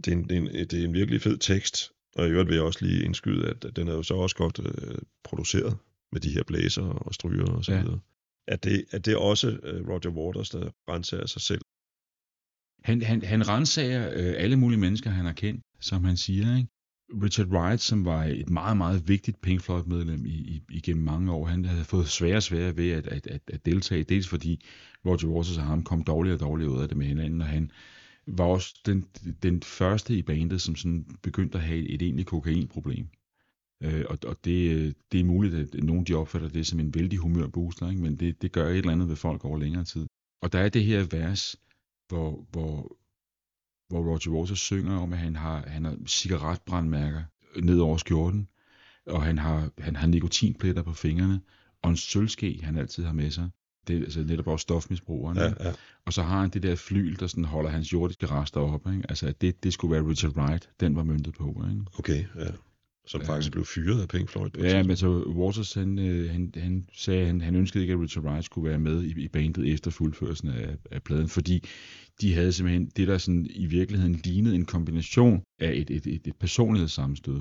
Det 0.04 0.08
er, 0.12 0.16
en, 0.16 0.24
det, 0.28 0.32
er 0.32 0.40
en, 0.40 0.46
det 0.46 0.72
er 0.72 0.84
en 0.84 0.92
virkelig 0.94 1.22
fed 1.22 1.36
tekst, 1.38 1.90
og 2.16 2.26
i 2.26 2.30
øvrigt 2.30 2.48
vil 2.48 2.54
jeg 2.54 2.64
også 2.64 2.84
lige 2.86 3.04
indskyde, 3.04 3.48
at 3.48 3.76
den 3.76 3.88
er 3.88 3.92
jo 3.92 4.02
så 4.02 4.14
også 4.14 4.36
godt 4.36 4.58
øh, 4.64 4.98
produceret 5.24 5.76
med 6.12 6.20
de 6.20 6.30
her 6.30 6.42
blæser 6.42 6.82
og 6.82 7.14
stryger 7.14 7.46
og 7.46 7.64
så 7.64 7.72
Ja. 7.72 7.80
videre. 7.80 8.00
Er 8.48 8.56
det, 8.56 8.84
er 8.92 8.98
det 8.98 9.16
også 9.16 9.48
øh, 9.62 9.88
Roger 9.88 10.10
Waters, 10.10 10.50
der 10.50 10.70
renser 10.88 11.26
sig 11.26 11.42
selv? 11.42 11.60
Han, 12.84 13.02
han, 13.02 13.22
han 13.22 13.48
rensager 13.48 14.08
øh, 14.12 14.34
alle 14.36 14.56
mulige 14.56 14.80
mennesker, 14.80 15.10
han 15.10 15.24
har 15.24 15.32
kendt, 15.32 15.64
som 15.80 16.04
han 16.04 16.16
siger. 16.16 16.56
Ikke? 16.56 16.68
Richard 17.22 17.46
Wright, 17.46 17.80
som 17.80 18.04
var 18.04 18.24
et 18.24 18.50
meget, 18.50 18.76
meget 18.76 19.08
vigtigt 19.08 19.40
Pink 19.40 19.60
Floyd-medlem 19.60 20.26
i, 20.26 20.30
i, 20.30 20.62
igennem 20.70 21.04
mange 21.04 21.32
år, 21.32 21.46
han 21.46 21.64
havde 21.64 21.84
fået 21.84 22.08
svære 22.08 22.36
og 22.36 22.42
svære 22.42 22.76
ved 22.76 22.90
at, 22.90 23.06
at, 23.06 23.26
at, 23.26 23.40
at 23.52 23.66
deltage, 23.66 24.04
dels 24.04 24.28
fordi 24.28 24.64
Roger 25.06 25.26
Waters 25.28 25.58
og 25.58 25.64
ham 25.64 25.84
kom 25.84 26.02
dårligere 26.04 26.36
og 26.36 26.40
dårligere 26.40 26.70
ud 26.72 26.82
af 26.82 26.88
det 26.88 26.96
med 26.96 27.06
hinanden, 27.06 27.40
og 27.40 27.46
han 27.46 27.70
var 28.28 28.44
også 28.44 28.80
den, 28.86 29.04
den 29.42 29.62
første 29.62 30.14
i 30.14 30.22
bandet, 30.22 30.62
som 30.62 30.76
sådan 30.76 31.06
begyndte 31.22 31.58
at 31.58 31.64
have 31.64 31.88
et 31.88 32.02
egentligt 32.02 32.28
kokainproblem. 32.28 33.08
Øh, 33.82 34.04
og, 34.08 34.18
og 34.26 34.36
det, 34.44 34.94
det 35.12 35.20
er 35.20 35.24
muligt, 35.24 35.54
at 35.54 35.84
nogen 35.84 36.04
de 36.04 36.14
opfatter 36.14 36.48
det 36.48 36.66
som 36.66 36.80
en 36.80 36.94
vældig 36.94 37.18
humørbooster, 37.18 37.90
ikke? 37.90 38.02
men 38.02 38.16
det, 38.16 38.42
det 38.42 38.52
gør 38.52 38.68
et 38.68 38.76
eller 38.76 38.92
andet 38.92 39.08
ved 39.08 39.16
folk 39.16 39.44
over 39.44 39.58
længere 39.58 39.84
tid. 39.84 40.06
Og 40.42 40.52
der 40.52 40.58
er 40.58 40.68
det 40.68 40.84
her 40.84 41.06
vers, 41.10 41.56
hvor, 42.08 42.46
hvor, 42.50 42.96
hvor 43.88 44.00
Roger 44.00 44.30
Waters 44.30 44.60
synger 44.60 44.98
om, 44.98 45.12
at 45.12 45.18
han 45.18 45.36
har, 45.36 45.64
han 45.66 45.84
har 45.84 45.96
cigaretbrandmærker 46.06 47.22
ned 47.62 47.78
over 47.78 47.96
skjorten, 47.96 48.48
og 49.06 49.22
han 49.22 49.38
har, 49.38 49.70
han 49.78 49.96
har 49.96 50.06
nikotinpletter 50.06 50.82
på 50.82 50.92
fingrene, 50.92 51.40
og 51.82 51.90
en 51.90 51.96
sølvske, 51.96 52.60
han 52.62 52.76
altid 52.76 53.04
har 53.04 53.12
med 53.12 53.30
sig. 53.30 53.50
Det 53.88 54.02
altså 54.02 54.24
netop 54.24 54.46
også 54.46 54.62
stofmisbrugeren. 54.62 55.36
Ja, 55.38 55.44
ja. 55.44 55.72
Og 56.06 56.12
så 56.12 56.22
har 56.22 56.40
han 56.40 56.50
det 56.50 56.62
der 56.62 56.74
flyl, 56.74 57.16
der 57.20 57.26
sådan 57.26 57.44
holder 57.44 57.70
hans 57.70 57.92
jordiske 57.92 58.26
rester 58.26 58.60
op. 58.60 58.86
Ikke? 58.92 59.02
Altså, 59.08 59.26
at 59.26 59.40
det, 59.40 59.64
det 59.64 59.72
skulle 59.72 59.92
være 59.92 60.08
Richard 60.10 60.36
Wright, 60.36 60.70
den 60.80 60.96
var 60.96 61.02
møntet 61.02 61.34
på. 61.34 61.64
Ikke? 61.70 61.82
Okay, 61.98 62.24
ja. 62.38 62.50
Som 63.06 63.20
Ja. 63.20 63.26
faktisk 63.28 63.52
blev 63.52 63.64
fyret 63.64 64.00
af 64.02 64.08
Pink 64.08 64.28
Floyd. 64.28 64.50
Ja, 64.58 64.82
men 64.82 64.96
så 64.96 65.22
Waters, 65.22 65.74
han, 65.74 65.98
øh, 65.98 66.30
han, 66.30 66.52
han 66.56 66.86
sagde, 66.92 67.20
at 67.20 67.26
han, 67.26 67.40
han 67.40 67.54
ønskede 67.54 67.84
ikke, 67.84 67.94
at 67.94 68.00
Richard 68.00 68.24
Wright 68.24 68.44
skulle 68.44 68.70
være 68.70 68.78
med 68.78 69.02
i, 69.02 69.24
i 69.24 69.28
bandet 69.28 69.72
efter 69.72 69.90
fuldførelsen 69.90 70.48
af, 70.48 70.76
af 70.90 71.02
pladen, 71.02 71.28
fordi 71.28 71.64
de 72.20 72.34
havde 72.34 72.52
simpelthen 72.52 72.90
det, 72.96 73.08
der 73.08 73.18
sådan 73.18 73.46
i 73.50 73.66
virkeligheden 73.66 74.14
lignede 74.24 74.54
en 74.54 74.64
kombination 74.64 75.42
af 75.60 75.72
et, 75.72 75.90
et, 75.90 76.06
et, 76.06 76.26
et 76.26 76.36
personlighedssammenstød 76.40 77.40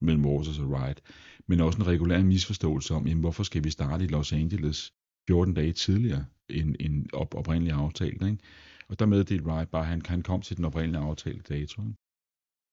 mellem 0.00 0.24
Waters 0.26 0.58
og 0.58 0.68
Wright, 0.68 1.00
men 1.48 1.60
også 1.60 1.78
en 1.78 1.86
regulær 1.86 2.22
misforståelse 2.22 2.94
om, 2.94 3.06
jamen, 3.06 3.20
hvorfor 3.20 3.42
skal 3.42 3.64
vi 3.64 3.70
starte 3.70 4.04
i 4.04 4.08
Los 4.08 4.32
Angeles 4.32 4.92
14 5.30 5.54
dage 5.54 5.72
tidligere 5.72 6.26
end, 6.48 6.76
end 6.80 7.06
op, 7.12 7.34
oprindeligt 7.34 7.76
aftalt. 7.76 8.22
Ikke? 8.22 8.38
Og 8.88 8.98
der 8.98 9.06
meddelte 9.06 9.44
Wright 9.44 9.70
bare, 9.70 9.82
at 9.82 9.88
han, 9.88 10.02
han 10.06 10.22
kom 10.22 10.42
til 10.42 10.56
den 10.56 10.64
oprindelige 10.64 11.02
aftalte 11.02 11.54
dato. 11.54 11.82
Ikke? 11.82 11.94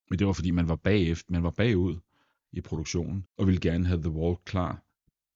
Men 0.09 0.19
det 0.19 0.27
var 0.27 0.33
fordi, 0.33 0.51
man 0.51 0.69
var 0.69 0.75
bagefter, 0.75 1.25
man 1.29 1.43
var 1.43 1.49
bagud 1.49 1.95
i 2.53 2.61
produktionen, 2.61 3.25
og 3.37 3.47
ville 3.47 3.61
gerne 3.61 3.85
have 3.85 4.01
The 4.01 4.11
Wall 4.11 4.35
klar 4.45 4.83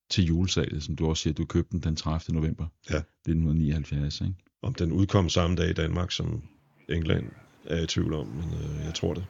til 0.09 0.25
julesalget, 0.25 0.83
som 0.83 0.95
du 0.95 1.07
også 1.07 1.23
siger, 1.23 1.33
du 1.33 1.45
købte 1.45 1.71
den 1.71 1.79
den 1.79 1.95
30. 1.95 2.35
november 2.35 2.67
Ja. 2.89 2.97
1979. 2.97 4.21
Ikke? 4.21 4.33
Om 4.61 4.73
den 4.73 4.91
udkom 4.91 5.29
samme 5.29 5.55
dag 5.55 5.69
i 5.69 5.73
Danmark 5.73 6.11
som 6.11 6.43
England, 6.89 7.29
er 7.65 7.75
jeg 7.75 7.83
i 7.83 7.87
tvivl 7.87 8.13
om, 8.13 8.27
men 8.27 8.45
øh, 8.53 8.85
jeg 8.85 8.93
tror 8.93 9.13
det. 9.13 9.25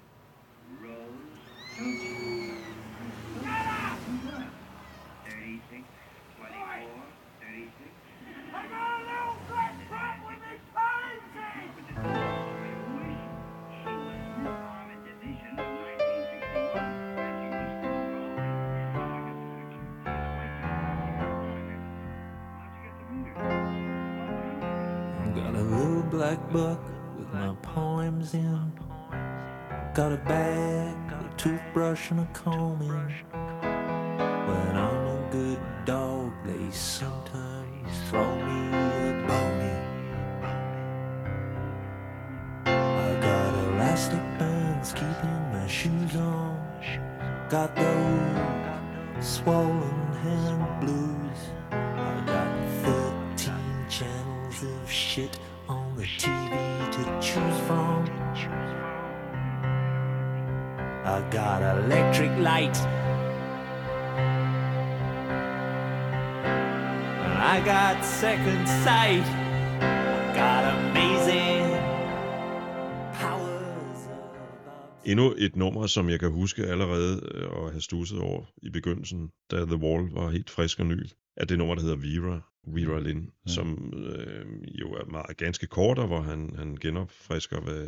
Et 75.45 75.55
nummer, 75.55 75.87
som 75.87 76.09
jeg 76.09 76.19
kan 76.19 76.31
huske 76.31 76.65
allerede 76.65 77.29
øh, 77.35 77.65
at 77.65 77.71
have 77.71 77.81
stusset 77.81 78.19
over 78.19 78.45
i 78.63 78.69
begyndelsen, 78.69 79.29
da 79.51 79.57
The 79.65 79.75
Wall 79.75 80.11
var 80.13 80.29
helt 80.29 80.49
frisk 80.49 80.79
og 80.79 80.85
ny, 80.85 81.03
er 81.37 81.45
det 81.45 81.57
nummer, 81.57 81.75
der 81.75 81.81
hedder 81.81 81.95
Vera, 81.95 82.41
Vera 82.67 82.99
Lynn, 82.99 83.29
ja. 83.47 83.51
som 83.51 83.93
øh, 83.95 84.45
jo 84.81 84.87
er 84.93 85.11
meget 85.11 85.37
ganske 85.37 85.67
kort, 85.67 85.99
og 85.99 86.07
hvor 86.07 86.21
han, 86.21 86.55
han 86.57 86.77
genopfrisker, 86.81 87.61
hvad, 87.61 87.87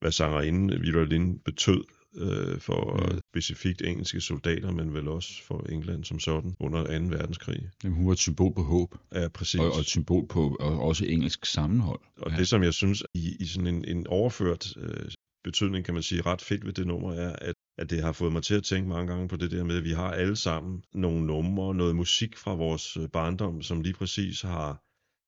hvad 0.00 0.12
sangerinden 0.12 0.70
Vera 0.70 1.04
Lynn 1.04 1.38
betød 1.38 1.84
øh, 2.16 2.60
for 2.60 3.02
ja. 3.12 3.18
specifikt 3.32 3.82
engelske 3.82 4.20
soldater, 4.20 4.70
men 4.70 4.94
vel 4.94 5.08
også 5.08 5.42
for 5.44 5.66
England 5.68 6.04
som 6.04 6.18
sådan 6.18 6.54
under 6.60 6.98
2. 6.98 7.04
verdenskrig. 7.16 7.68
Jamen, 7.84 7.96
hun 7.96 8.06
var 8.06 8.12
et 8.12 8.18
symbol 8.18 8.54
på 8.54 8.62
håb, 8.62 8.94
Ja, 9.14 9.28
præcis. 9.28 9.60
og, 9.60 9.72
og 9.72 9.80
et 9.80 9.86
symbol 9.86 10.26
på 10.28 10.56
og 10.60 10.80
også 10.80 11.04
engelsk 11.06 11.46
sammenhold. 11.46 12.00
Og 12.16 12.30
Ja. 12.30 12.36
det, 12.36 12.48
som 12.48 12.62
jeg 12.62 12.74
synes 12.74 13.04
i, 13.14 13.36
i 13.40 13.46
sådan 13.46 13.66
en, 13.74 13.84
en 13.96 14.06
overført 14.06 14.76
øh, 14.76 15.10
betydning, 15.44 15.84
kan 15.84 15.94
man 15.94 16.02
sige, 16.02 16.22
ret 16.22 16.42
fedt 16.42 16.66
ved 16.66 16.72
det 16.72 16.86
nummer, 16.86 17.12
er, 17.12 17.36
at, 17.36 17.54
at 17.78 17.90
det 17.90 18.02
har 18.02 18.12
fået 18.12 18.32
mig 18.32 18.42
til 18.42 18.54
at 18.54 18.64
tænke 18.64 18.88
mange 18.88 19.12
gange 19.12 19.28
på 19.28 19.36
det 19.36 19.50
der 19.50 19.64
med, 19.64 19.76
at 19.76 19.84
vi 19.84 19.90
har 19.92 20.10
alle 20.10 20.36
sammen 20.36 20.82
nogle 20.94 21.26
numre, 21.26 21.74
noget 21.74 21.96
musik 21.96 22.36
fra 22.36 22.54
vores 22.54 22.96
øh, 22.96 23.08
barndom, 23.08 23.62
som 23.62 23.80
lige 23.80 23.94
præcis 23.94 24.42
har 24.42 24.82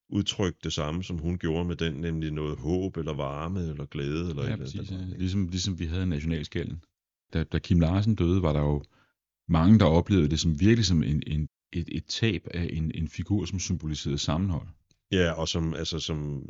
udtrykt 0.08 0.64
det 0.64 0.72
samme, 0.72 1.04
som 1.04 1.18
hun 1.18 1.38
gjorde 1.38 1.64
med 1.64 1.76
den, 1.76 1.94
nemlig 1.94 2.30
noget 2.30 2.58
håb, 2.58 2.96
eller 2.96 3.14
varme, 3.14 3.60
eller 3.60 3.86
glæde, 3.86 4.30
eller 4.30 4.42
Ja, 4.42 4.52
eller 4.52 4.64
præcis. 4.64 4.90
Ja. 4.90 4.96
andet. 4.96 5.18
Ligesom, 5.18 5.48
ligesom 5.48 5.78
vi 5.78 5.86
havde 5.86 6.06
nationalskælden. 6.06 6.82
Da, 7.32 7.44
da 7.44 7.58
Kim 7.58 7.80
Larsen 7.80 8.14
døde, 8.14 8.42
var 8.42 8.52
der 8.52 8.60
jo 8.60 8.82
mange, 9.48 9.78
der 9.78 9.84
oplevede 9.84 10.28
det 10.28 10.40
som 10.40 10.60
virkelig 10.60 10.86
som 10.86 11.02
en, 11.02 11.22
en, 11.26 11.48
et, 11.72 11.88
et 11.92 12.04
tab 12.04 12.46
af 12.54 12.70
en, 12.72 12.90
en 12.94 13.08
figur, 13.08 13.44
som 13.44 13.58
symboliserede 13.58 14.18
sammenhold. 14.18 14.68
Ja, 15.12 15.32
og 15.32 15.48
som, 15.48 15.74
altså, 15.74 15.98
som 15.98 16.48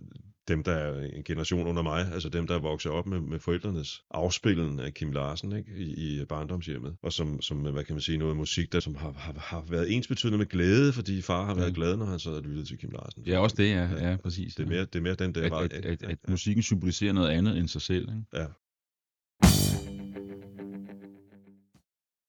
dem, 0.49 0.63
der 0.63 0.73
er 0.73 1.01
en 1.17 1.25
generation 1.25 1.67
under 1.67 1.83
mig, 1.83 2.13
altså 2.13 2.29
dem, 2.29 2.47
der 2.47 2.55
er 2.55 2.59
vokset 2.59 2.93
op 2.93 3.07
med, 3.07 3.21
med 3.21 3.39
forældrenes 3.39 4.03
afspillen 4.11 4.81
af 4.81 4.95
Kim 4.95 5.13
Larsen 5.13 5.57
ikke, 5.57 5.71
i, 5.77 6.21
i 6.21 6.25
barndomshjemmet, 6.25 6.97
og 7.03 7.13
som, 7.13 7.41
som, 7.43 7.59
hvad 7.59 7.85
kan 7.85 7.95
man 7.95 8.01
sige, 8.01 8.19
noget 8.19 8.37
musik, 8.37 8.73
der 8.73 8.81
som 8.81 8.95
har, 8.95 9.13
har, 9.13 9.35
har 9.39 9.65
været 9.71 9.93
ensbetydende 9.95 10.39
med 10.39 10.47
glæde, 10.47 10.93
fordi 10.93 11.23
far 11.23 11.45
har 11.45 11.55
været 11.55 11.69
Ja. 11.69 11.75
glad, 11.75 11.97
når 11.97 12.07
han 12.07 12.19
sad 12.19 12.33
og 12.33 12.43
lyttede 12.43 12.67
til 12.67 12.79
Kim 12.79 12.91
Larsen. 12.91 13.23
Ja, 13.27 13.39
også 13.39 13.57
det, 13.57 13.71
ja, 13.71 14.09
ja 14.11 14.17
præcis. 14.17 14.55
Det 14.55 14.63
er 14.65 14.69
mere, 14.69 14.81
det 14.81 14.97
er 14.97 15.01
mere 15.01 15.15
den 15.15 15.35
der 15.35 15.43
at, 15.45 15.51
vej. 15.51 15.65
at, 15.65 15.73
at, 15.73 15.85
Ja, 15.85 15.91
at 16.11 16.19
ja. 16.27 16.31
musikken 16.31 16.63
symboliserer 16.63 17.13
noget 17.13 17.29
andet 17.31 17.59
end 17.59 17.69
sig 17.69 17.83
selv. 17.83 18.09
Ikke? 18.09 18.23
Ja. 18.35 18.47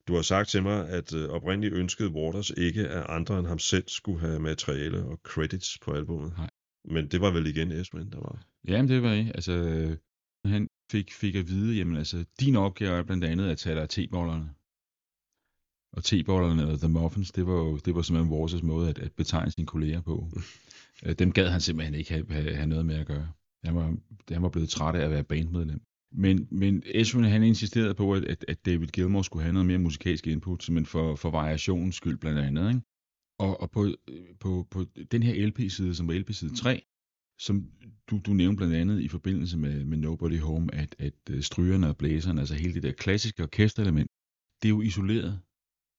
Du 0.08 0.16
har 0.16 0.22
sagt 0.22 0.50
til 0.50 0.64
mig, 0.64 0.90
at 0.90 1.14
øh, 1.14 1.30
oprindeligt 1.30 1.74
ønskede 1.74 2.10
Waters 2.10 2.50
ikke, 2.58 2.88
at 2.88 3.06
andre 3.10 3.40
end 3.40 3.48
ham 3.48 3.60
selv 3.60 3.84
skulle 3.88 4.20
have 4.20 4.40
materiale 4.40 5.04
og 5.06 5.20
credits 5.24 5.80
på 5.80 5.92
albumet. 5.94 6.34
Nej. 6.38 6.50
Men 6.88 7.08
det 7.08 7.22
var 7.22 7.32
vel 7.32 7.48
igen 7.48 7.72
Esmond, 7.72 8.12
der 8.12 8.20
var. 8.20 8.46
Jamen, 8.68 8.90
det 8.90 9.04
var 9.04 9.14
det. 9.14 9.32
Altså, 9.36 9.54
han 10.46 10.68
fik, 10.92 11.14
fik 11.14 11.36
at 11.36 11.48
vide, 11.48 11.78
jamen 11.78 11.98
altså, 11.98 12.26
din 12.40 12.56
opgave 12.56 12.98
er 12.98 13.04
blandt 13.04 13.24
andet 13.24 13.50
at 13.50 13.58
tage 13.58 13.76
dig 13.76 13.84
af 13.84 13.90
tebollerne. 13.90 14.50
Og 15.94 16.04
tebollerne, 16.04 16.62
eller 16.62 16.78
the 16.78 16.90
muffins, 16.90 17.32
det 17.32 17.48
var 17.48 17.54
jo 17.54 17.78
det 17.78 17.96
var 17.96 18.02
simpelthen 18.02 18.32
vores 18.32 18.64
måde 18.64 18.90
at, 18.90 19.00
at 19.00 19.12
betegne 19.14 19.52
sine 19.52 19.68
kolleger 19.68 20.02
på. 20.02 20.28
Øh, 21.06 21.16
Dem 21.20 21.32
gad 21.32 21.50
han 21.50 21.62
simpelthen 21.62 21.96
ikke 21.96 22.14
have, 22.14 22.26
have, 22.30 22.56
have 22.56 22.68
noget 22.68 22.86
med 22.86 22.96
at 22.96 23.08
gøre. 23.08 23.32
Han 23.64 23.76
var, 23.76 23.96
han 24.32 24.42
var 24.42 24.50
blevet 24.50 24.70
træt 24.70 24.96
af 24.96 25.06
at 25.06 25.12
være 25.12 25.24
bandmedlem. 25.24 25.82
Men, 26.12 26.48
men 26.52 26.84
Ezrin, 26.86 27.24
han 27.24 27.44
insisterede 27.44 27.94
på, 27.94 28.14
at, 28.14 28.46
at, 28.48 28.66
David 28.66 28.88
Gilmour 28.88 29.22
skulle 29.22 29.44
have 29.44 29.54
noget 29.54 29.66
mere 29.66 29.78
musikalsk 29.78 30.28
input, 30.28 30.64
simpelthen 30.64 30.86
for, 30.86 31.16
for 31.16 31.30
variationens 31.30 31.96
skyld 31.96 32.18
blandt 32.18 32.40
andet. 32.40 32.68
Ikke? 32.70 32.82
Og, 33.40 33.62
og 33.62 33.72
på, 33.72 33.88
på, 34.40 34.68
på 34.72 34.86
den 35.12 35.24
her 35.24 35.48
LP-side, 35.48 35.96
som 35.96 36.08
var 36.08 36.14
LP-side 36.14 36.56
3, 36.56 36.82
som 37.40 37.70
du, 38.10 38.20
du 38.26 38.34
nævnte 38.34 38.58
blandt 38.58 38.76
andet 38.76 39.02
i 39.02 39.08
forbindelse 39.08 39.58
med, 39.58 39.86
med 39.86 39.98
Nobody 39.98 40.40
Home, 40.40 40.76
at, 40.76 40.96
at 41.00 41.14
øh, 41.30 41.42
strygerne 41.44 41.90
og 41.90 41.98
blæserne, 41.98 42.40
altså 42.40 42.56
hele 42.56 42.74
det 42.74 42.84
der 42.84 42.92
klassiske 42.92 43.44
orkesterelement, 43.44 44.08
det 44.62 44.68
er 44.68 44.70
jo 44.70 44.82
isoleret 44.82 45.40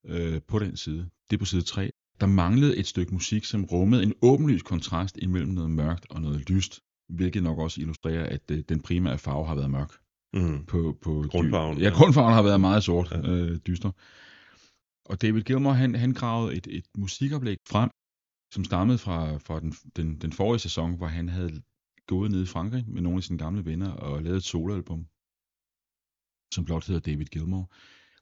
øh, 0.07 0.41
på 0.49 0.59
den 0.59 0.77
side. 0.77 1.09
Det 1.31 1.37
er 1.37 1.39
på 1.39 1.45
side 1.45 1.63
3. 1.63 1.91
Der 2.21 2.27
manglede 2.27 2.77
et 2.77 2.87
stykke 2.87 3.15
musik, 3.15 3.45
som 3.45 3.65
rummede 3.65 4.03
en 4.03 4.15
åbenlys 4.23 4.63
kontrast 4.63 5.19
imellem 5.23 5.53
noget 5.53 5.71
mørkt 5.71 6.07
og 6.11 6.21
noget 6.21 6.51
lyst, 6.51 6.81
hvilket 7.09 7.43
nok 7.43 7.59
også 7.59 7.81
illustrerer, 7.81 8.27
at 8.27 8.51
øh, 8.51 8.59
den 8.69 8.81
primære 8.81 9.19
farve 9.19 9.47
har 9.47 9.55
været 9.55 9.71
mørk. 9.71 9.93
Mm. 10.35 10.65
På, 10.65 10.99
på 11.03 11.25
Grundfarven, 11.31 11.79
Ja, 11.79 11.91
grundfarven 11.91 12.35
har 12.35 12.43
været 12.43 12.61
meget 12.61 12.85
sort, 12.85 13.11
ja. 13.11 13.31
øh, 13.31 13.59
dyster. 13.67 13.91
Og 15.11 15.23
David 15.23 15.43
Gilmour, 15.43 15.73
han, 15.73 15.95
han 15.95 16.13
gravede 16.13 16.57
et, 16.57 16.67
et 16.71 16.87
musikoplæg 16.99 17.57
frem, 17.69 17.91
som 18.55 18.65
stammede 18.65 18.99
fra, 18.99 19.37
fra 19.37 19.61
den, 19.61 19.73
den, 19.97 20.21
den 20.21 20.33
forrige 20.33 20.59
sæson, 20.59 20.97
hvor 20.97 21.07
han 21.07 21.29
havde 21.29 21.63
gået 22.07 22.31
ned 22.31 22.43
i 22.43 22.47
Frankrig 22.47 22.85
med 22.89 23.03
nogle 23.03 23.17
af 23.17 23.23
sine 23.23 23.39
gamle 23.39 23.65
venner 23.65 23.91
og 23.91 24.23
lavet 24.23 24.37
et 24.37 24.45
soloalbum, 24.45 25.07
som 26.55 26.65
blot 26.65 26.87
hedder 26.87 27.01
David 27.01 27.27
Gilmour. 27.27 27.73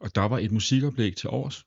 Og 0.01 0.14
der 0.14 0.22
var 0.22 0.39
et 0.39 0.53
musikoplæg 0.53 1.16
til 1.16 1.30
års. 1.30 1.64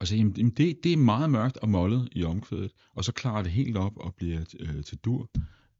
Og 0.00 0.06
så 0.06 0.16
jamen, 0.16 0.50
det, 0.50 0.84
det 0.84 0.92
er 0.92 0.96
meget 0.96 1.30
mørkt 1.30 1.56
og 1.56 1.68
mollet 1.68 2.08
i 2.12 2.24
omkvædet, 2.24 2.72
og 2.96 3.04
så 3.04 3.12
klarer 3.12 3.42
det 3.42 3.52
helt 3.52 3.76
op 3.76 3.96
og 3.96 4.14
bliver 4.14 4.40
øh, 4.60 4.84
til 4.84 4.98
dur 4.98 5.30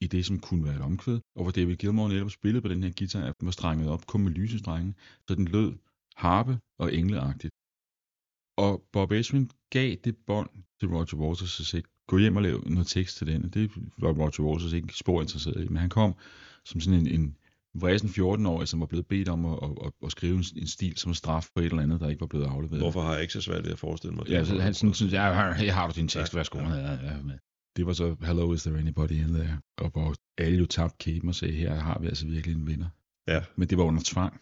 i 0.01 0.07
det, 0.07 0.27
som 0.27 0.41
kunne 0.41 0.65
være 0.65 0.77
et 0.77 0.83
omkvæd, 0.83 1.21
og 1.35 1.43
hvor 1.43 1.53
David 1.53 1.77
Gilmour 1.77 2.09
netop 2.09 2.31
spillede 2.31 2.63
på 2.63 2.69
den 2.69 2.83
her 2.83 2.93
guitar, 2.99 3.33
den 3.33 3.47
var 3.47 3.51
strenget 3.51 3.89
op 3.89 4.07
kun 4.07 4.23
med 4.25 4.33
lysestrenge, 4.33 4.95
så 5.29 5.35
den 5.35 5.45
lød 5.45 5.79
harpe 6.17 6.59
og 6.79 6.95
engleagtigt. 6.95 7.58
Og 8.59 8.83
Bob 8.93 9.13
Ezrin 9.13 9.51
gav 9.71 9.97
det 10.05 10.17
bånd 10.27 10.51
til 10.81 10.89
Roger 10.89 11.17
Waters 11.17 11.61
og 11.61 11.67
sagde, 11.67 11.87
gå 12.07 12.19
hjem 12.19 12.37
og 12.37 12.43
lav 12.43 12.63
noget 12.67 12.87
tekst 12.87 13.17
til 13.17 13.27
den. 13.27 13.45
Og 13.45 13.55
det 13.55 13.71
var 13.99 14.13
Roger 14.13 14.41
Waters 14.41 14.73
ikke 14.73 14.95
spor 14.95 15.21
interesseret 15.23 15.65
i, 15.65 15.69
men 15.69 15.77
han 15.77 15.89
kom 15.89 16.15
som 16.65 16.81
sådan 16.81 17.01
en, 17.01 17.07
en 17.07 17.37
vræsen 17.75 18.09
14-årig, 18.09 18.69
som 18.69 18.81
var 18.81 18.87
blevet 18.87 19.07
bedt 19.07 19.29
om 19.29 19.45
at, 19.45 19.59
at, 19.63 19.93
at, 20.05 20.11
skrive 20.11 20.37
en, 20.37 20.45
en 20.57 20.67
stil 20.67 20.97
som 20.97 21.15
straf 21.15 21.49
på 21.55 21.61
et 21.61 21.65
eller 21.65 21.83
andet, 21.83 22.01
der 22.01 22.09
ikke 22.09 22.21
var 22.21 22.27
blevet 22.27 22.47
afleveret. 22.47 22.81
Hvorfor 22.81 23.03
har 23.03 23.13
jeg 23.13 23.23
ikke 23.23 23.33
så 23.33 23.41
svært 23.41 23.65
ved 23.65 23.73
at 23.73 23.79
forestille 23.79 24.17
mig 24.17 24.27
det? 24.27 24.33
Ja, 24.33 24.45
så 24.45 24.61
han 24.61 24.75
sådan, 24.75 24.95
synes, 24.95 25.13
ja, 25.13 25.35
her, 25.35 25.53
her 25.53 25.73
har 25.73 25.87
du 25.87 25.93
din 25.97 26.09
tekst, 26.09 26.35
værsgo. 26.35 26.59
Ja, 26.59 26.75
ja, 26.75 26.93
ja. 26.93 27.17
Det 27.77 27.87
var 27.87 27.93
så, 27.93 28.17
hello, 28.23 28.53
is 28.53 28.63
there 28.63 28.79
anybody 28.79 29.13
in 29.13 29.29
there? 29.29 29.61
Og 29.79 29.91
hvor 29.91 30.15
alle 30.39 30.59
jo 30.59 30.67
tabte 30.67 30.97
kæben 30.99 31.29
og 31.29 31.35
sagde, 31.35 31.55
her 31.55 31.75
har 31.75 31.99
vi 31.99 32.07
altså 32.07 32.27
virkelig 32.27 32.57
en 32.57 32.67
vinder. 32.67 32.89
Ja. 33.29 33.45
Men 33.57 33.69
det 33.69 33.79
var 33.79 33.85
under 33.85 34.03
tvang. 34.05 34.41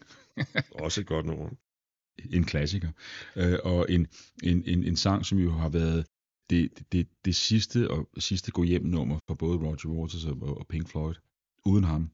Også 0.71 1.01
et 1.01 1.07
godt 1.07 1.25
nummer 1.25 1.49
en 2.31 2.43
klassiker. 2.43 2.89
Øh, 3.35 3.59
og 3.63 3.85
en, 3.89 4.07
en, 4.43 4.63
en, 4.65 4.83
en 4.83 4.95
sang, 4.95 5.25
som 5.25 5.37
jo 5.37 5.51
har 5.51 5.69
været 5.69 6.05
det, 6.49 6.69
det, 6.91 7.07
det, 7.25 7.35
sidste 7.35 7.91
og 7.91 8.09
sidste 8.17 8.51
gå 8.51 8.63
hjem 8.63 8.85
nummer 8.85 9.19
for 9.27 9.35
både 9.35 9.57
Roger 9.57 9.87
Waters 9.87 10.25
og, 10.25 10.57
og 10.57 10.67
Pink 10.69 10.89
Floyd, 10.89 11.15
uden 11.65 11.83
ham 11.83 12.09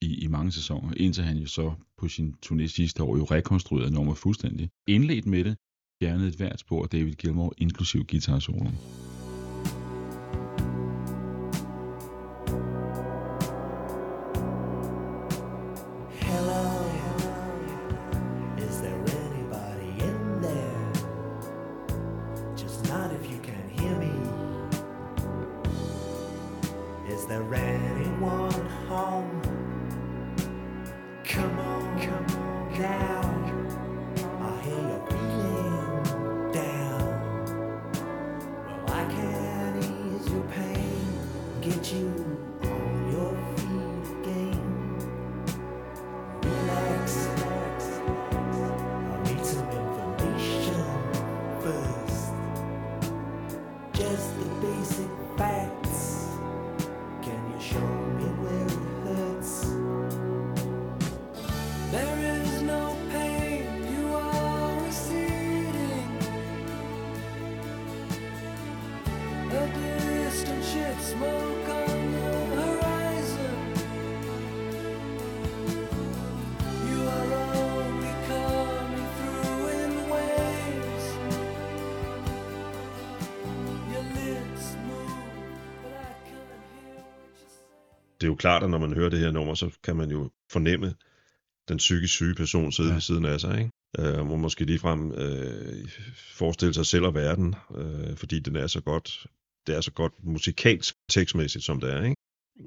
i, 0.00 0.24
i 0.24 0.26
mange 0.26 0.52
sæsoner, 0.52 0.92
indtil 0.96 1.24
han 1.24 1.36
jo 1.36 1.46
så 1.46 1.74
på 1.98 2.08
sin 2.08 2.34
turné 2.46 2.66
sidste 2.66 3.02
år 3.02 3.16
jo 3.16 3.24
rekonstruerede 3.24 3.94
nummeret 3.94 4.18
fuldstændig. 4.18 4.70
Indledt 4.86 5.26
med 5.26 5.44
det, 5.44 5.56
fjernede 6.02 6.28
et 6.28 6.36
hvert 6.36 6.60
spor 6.60 6.82
af 6.82 6.88
David 6.88 7.12
Gilmour, 7.12 7.54
inklusiv 7.58 8.04
guitar 8.06 8.38
soloen. 8.38 9.05
Psykisk 91.86 92.14
syge 92.14 92.34
person 92.34 92.72
sidde 92.72 92.88
ja. 92.88 92.92
Ja. 92.92 92.96
ved 92.96 93.00
siden 93.00 93.24
af 93.24 93.40
sig. 93.40 93.58
Ikke? 93.58 94.18
Øh, 94.18 94.26
må 94.26 94.36
måske 94.36 94.64
ligefrem 94.64 95.12
øh, 95.12 95.88
forestille 96.16 96.74
sig 96.74 96.86
selv 96.86 97.04
og 97.04 97.14
verden, 97.14 97.54
øh, 97.76 98.16
fordi 98.16 98.38
den 98.38 98.56
er 98.56 98.66
så 98.66 98.80
godt, 98.80 99.26
det 99.66 99.76
er 99.76 99.80
så 99.80 99.92
godt 99.92 100.12
musikalsk 100.24 100.94
tekstmæssigt, 101.10 101.64
som 101.64 101.80
det 101.80 101.92
er. 101.92 102.02
Ikke? 102.02 102.16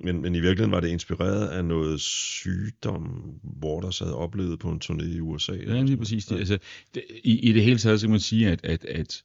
Men, 0.03 0.21
men 0.21 0.35
i 0.35 0.39
virkeligheden 0.39 0.71
var 0.71 0.79
det 0.79 0.87
inspireret 0.87 1.47
af 1.47 1.65
noget 1.65 2.01
sygdom, 2.01 3.33
Waters 3.63 3.99
havde 3.99 4.15
oplevet 4.15 4.59
på 4.59 4.69
en 4.69 4.81
turné 4.83 5.03
i 5.03 5.19
USA. 5.19 5.53
Ja, 5.53 5.81
lige 5.81 5.97
præcis. 5.97 6.25
Det, 6.25 6.37
altså, 6.37 6.57
det, 6.95 7.03
i, 7.23 7.49
I 7.49 7.53
det 7.53 7.63
hele 7.63 7.77
taget 7.77 7.99
så 7.99 8.07
kan 8.07 8.11
man 8.11 8.19
sige, 8.19 8.49
at, 8.49 8.65
at, 8.65 8.85
at, 8.85 9.23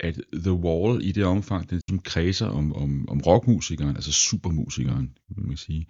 at 0.00 0.20
The 0.32 0.52
Wall 0.52 1.04
i 1.04 1.12
det 1.12 1.24
omfang, 1.24 1.70
den 1.70 1.80
som 1.88 1.98
kredser 1.98 2.46
om, 2.46 2.72
om, 2.72 3.08
om 3.08 3.20
rockmusikeren, 3.20 3.96
altså 3.96 4.12
supermusikeren, 4.12 5.18
kan 5.34 5.46
man 5.46 5.56
sige, 5.56 5.86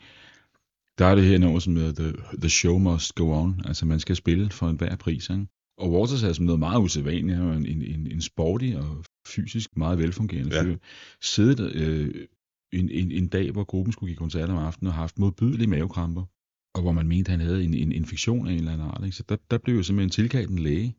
der 0.98 1.06
er 1.06 1.14
det 1.14 1.24
her 1.24 1.38
nummer, 1.38 1.58
som 1.58 1.76
hedder 1.76 1.92
The, 2.02 2.38
The 2.38 2.48
Show 2.48 2.78
Must 2.78 3.14
Go 3.14 3.32
On. 3.32 3.62
Altså 3.64 3.86
man 3.86 4.00
skal 4.00 4.16
spille 4.16 4.50
for 4.50 4.68
enhver 4.68 4.96
pris. 4.96 5.30
Ikke? 5.30 5.46
Og 5.78 5.92
Waters 5.92 6.22
er 6.22 6.32
som 6.32 6.44
noget 6.44 6.58
meget 6.58 6.80
usædvanligt. 6.80 7.36
Han 7.38 7.66
en, 7.66 7.82
en, 7.82 8.06
en 8.12 8.20
sporty 8.20 8.72
og 8.76 9.04
fysisk 9.26 9.76
meget 9.76 9.98
velfungerende 9.98 10.56
Ja. 10.56 10.62
fyr. 10.62 10.76
Siddet 11.22 11.72
øh, 11.74 12.26
en, 12.72 12.90
en, 12.90 13.10
en 13.10 13.28
dag, 13.28 13.50
hvor 13.50 13.64
gruppen 13.64 13.92
skulle 13.92 14.10
give 14.10 14.16
koncert 14.18 14.50
om 14.50 14.56
aftenen 14.58 14.88
og 14.88 14.94
haft 14.94 15.18
modbydelige 15.18 15.66
mavekramper. 15.68 16.24
Og 16.74 16.82
hvor 16.82 16.92
man 16.92 17.08
mente, 17.08 17.30
han 17.30 17.40
havde 17.40 17.64
en, 17.64 17.74
en 17.74 17.92
infektion 17.92 18.46
af 18.46 18.52
en 18.52 18.58
eller 18.58 18.72
anden 18.72 18.86
art. 18.88 19.04
Ikke? 19.04 19.16
Så 19.16 19.24
der, 19.28 19.36
der 19.50 19.58
blev 19.58 19.76
jo 19.76 19.82
simpelthen 19.82 20.10
tilkaldt 20.10 20.50
en 20.50 20.58
læge, 20.58 20.96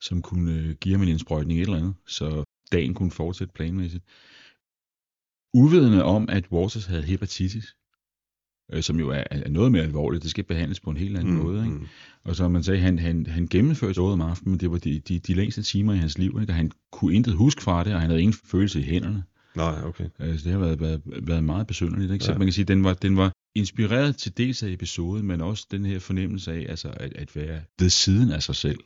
som 0.00 0.22
kunne 0.22 0.52
øh, 0.52 0.74
give 0.80 0.94
ham 0.94 1.02
en 1.02 1.08
indsprøjtning 1.08 1.58
et 1.58 1.62
eller 1.62 1.78
andet, 1.78 1.94
så 2.06 2.44
dagen 2.72 2.94
kunne 2.94 3.10
fortsætte 3.10 3.52
planmæssigt. 3.54 4.04
Uvidende 5.54 6.04
om, 6.04 6.28
at 6.28 6.44
Waters 6.52 6.86
havde 6.86 7.02
hepatitis, 7.02 7.76
øh, 8.72 8.82
som 8.82 8.98
jo 8.98 9.08
er, 9.08 9.22
er 9.30 9.48
noget 9.48 9.72
mere 9.72 9.82
alvorligt, 9.82 10.22
det 10.22 10.30
skal 10.30 10.44
behandles 10.44 10.80
på 10.80 10.90
en 10.90 10.96
helt 10.96 11.18
anden 11.18 11.34
mm, 11.34 11.40
måde. 11.40 11.64
Ikke? 11.64 11.76
mm. 11.76 11.86
Og 12.24 12.36
så 12.36 12.48
man 12.48 12.62
sagde, 12.62 12.80
han, 12.80 12.98
han, 12.98 13.26
han 13.26 13.46
gennemførte 13.46 13.94
showet 13.94 14.12
om 14.12 14.20
aftenen, 14.20 14.50
men 14.50 14.60
det 14.60 14.70
var 14.70 14.78
de, 14.78 15.00
de, 15.00 15.18
de 15.18 15.34
længste 15.34 15.62
timer 15.62 15.92
i 15.94 15.96
hans 15.96 16.18
liv, 16.18 16.38
ikke? 16.40 16.52
og 16.52 16.56
han 16.56 16.70
kunne 16.92 17.14
intet 17.14 17.34
huske 17.34 17.62
fra 17.62 17.84
det, 17.84 17.94
og 17.94 18.00
han 18.00 18.10
havde 18.10 18.22
ingen 18.22 18.38
følelse 18.50 18.80
i 18.80 18.82
hænderne. 18.82 19.24
Nej, 19.56 19.82
okay. 19.84 20.08
Altså, 20.18 20.44
det 20.44 20.52
har 20.52 20.60
været, 20.60 20.80
været, 20.80 21.02
været 21.22 21.44
meget 21.44 21.66
besynderligt. 21.66 22.12
Ikke? 22.12 22.24
Så 22.24 22.32
Ja. 22.32 22.38
man 22.38 22.46
kan 22.46 22.52
sige, 22.52 22.64
den 22.64 22.84
var, 22.84 22.94
den 22.94 23.16
var 23.16 23.32
inspireret 23.54 24.16
til 24.16 24.36
dels 24.36 24.62
af 24.62 24.68
episoden, 24.68 25.26
men 25.26 25.40
også 25.40 25.66
den 25.70 25.84
her 25.86 25.98
fornemmelse 25.98 26.52
af 26.52 26.66
altså, 26.68 26.88
at, 26.88 27.12
at 27.12 27.36
være 27.36 27.60
ved 27.80 27.90
siden 27.90 28.30
af 28.30 28.42
sig 28.42 28.54
selv. 28.54 28.78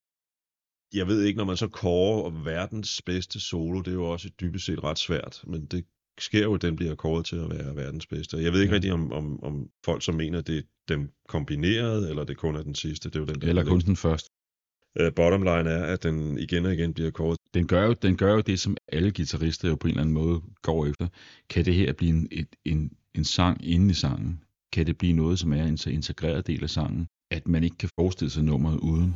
Jeg 0.94 1.06
ved 1.06 1.22
ikke, 1.22 1.36
når 1.38 1.44
man 1.44 1.56
så 1.56 1.68
kårer 1.68 2.30
verdens 2.30 3.02
bedste 3.06 3.40
solo, 3.40 3.78
det 3.78 3.88
er 3.88 3.92
jo 3.92 4.04
også 4.04 4.30
dybest 4.40 4.64
set 4.66 4.84
ret 4.84 4.98
svært, 4.98 5.44
men 5.46 5.66
det 5.66 5.84
sker 6.22 6.42
jo, 6.42 6.54
at 6.54 6.62
den 6.62 6.76
bliver 6.76 6.94
kåret 6.94 7.26
til 7.26 7.36
at 7.36 7.50
være 7.50 7.76
verdens 7.76 8.06
bedste. 8.06 8.36
Jeg 8.36 8.52
ved 8.52 8.60
ikke 8.60 8.70
ja. 8.70 8.74
Rigtig, 8.74 8.92
om, 8.92 9.12
om, 9.12 9.44
om 9.44 9.68
folk 9.84 10.02
som 10.02 10.14
mener, 10.14 10.40
det 10.40 10.58
er 10.58 10.62
dem 10.88 11.10
kombineret, 11.28 12.10
eller 12.10 12.24
det 12.24 12.36
kun 12.36 12.56
er 12.56 12.62
den 12.62 12.74
sidste. 12.74 13.08
Det 13.08 13.16
er 13.16 13.20
jo 13.20 13.26
den, 13.26 13.40
der 13.40 13.48
Eller 13.48 13.62
er 13.62 13.66
kun 13.66 13.80
den 13.80 13.96
første. 13.96 14.30
Uh, 15.00 15.14
bottom 15.16 15.42
line 15.42 15.70
er, 15.70 15.84
at 15.84 16.02
den 16.02 16.38
igen 16.38 16.66
og 16.66 16.72
igen 16.72 16.94
bliver 16.94 17.10
kåret. 17.10 17.38
Den 17.54 17.66
gør, 17.66 17.86
jo, 17.86 17.92
den 17.92 18.16
gør 18.16 18.34
jo 18.34 18.40
det, 18.40 18.60
som 18.60 18.76
alle 18.92 19.12
guitarister 19.12 19.68
jo 19.68 19.76
på 19.76 19.86
en 19.86 19.90
eller 19.90 20.00
anden 20.00 20.14
måde 20.14 20.40
går 20.62 20.86
efter. 20.86 21.08
Kan 21.50 21.64
det 21.64 21.74
her 21.74 21.92
blive 21.92 22.10
en, 22.10 22.28
et, 22.30 22.56
en, 22.64 22.92
en 23.14 23.24
sang 23.24 23.68
inde 23.68 23.90
i 23.90 23.94
sangen? 23.94 24.40
Kan 24.72 24.86
det 24.86 24.98
blive 24.98 25.12
noget, 25.12 25.38
som 25.38 25.52
er 25.52 25.64
en 25.64 25.76
så 25.76 25.90
integreret 25.90 26.46
del 26.46 26.62
af 26.62 26.70
sangen, 26.70 27.06
at 27.30 27.48
man 27.48 27.64
ikke 27.64 27.76
kan 27.76 27.88
forestille 27.98 28.30
sig 28.30 28.44
nummeret 28.44 28.78
uden? 28.78 29.14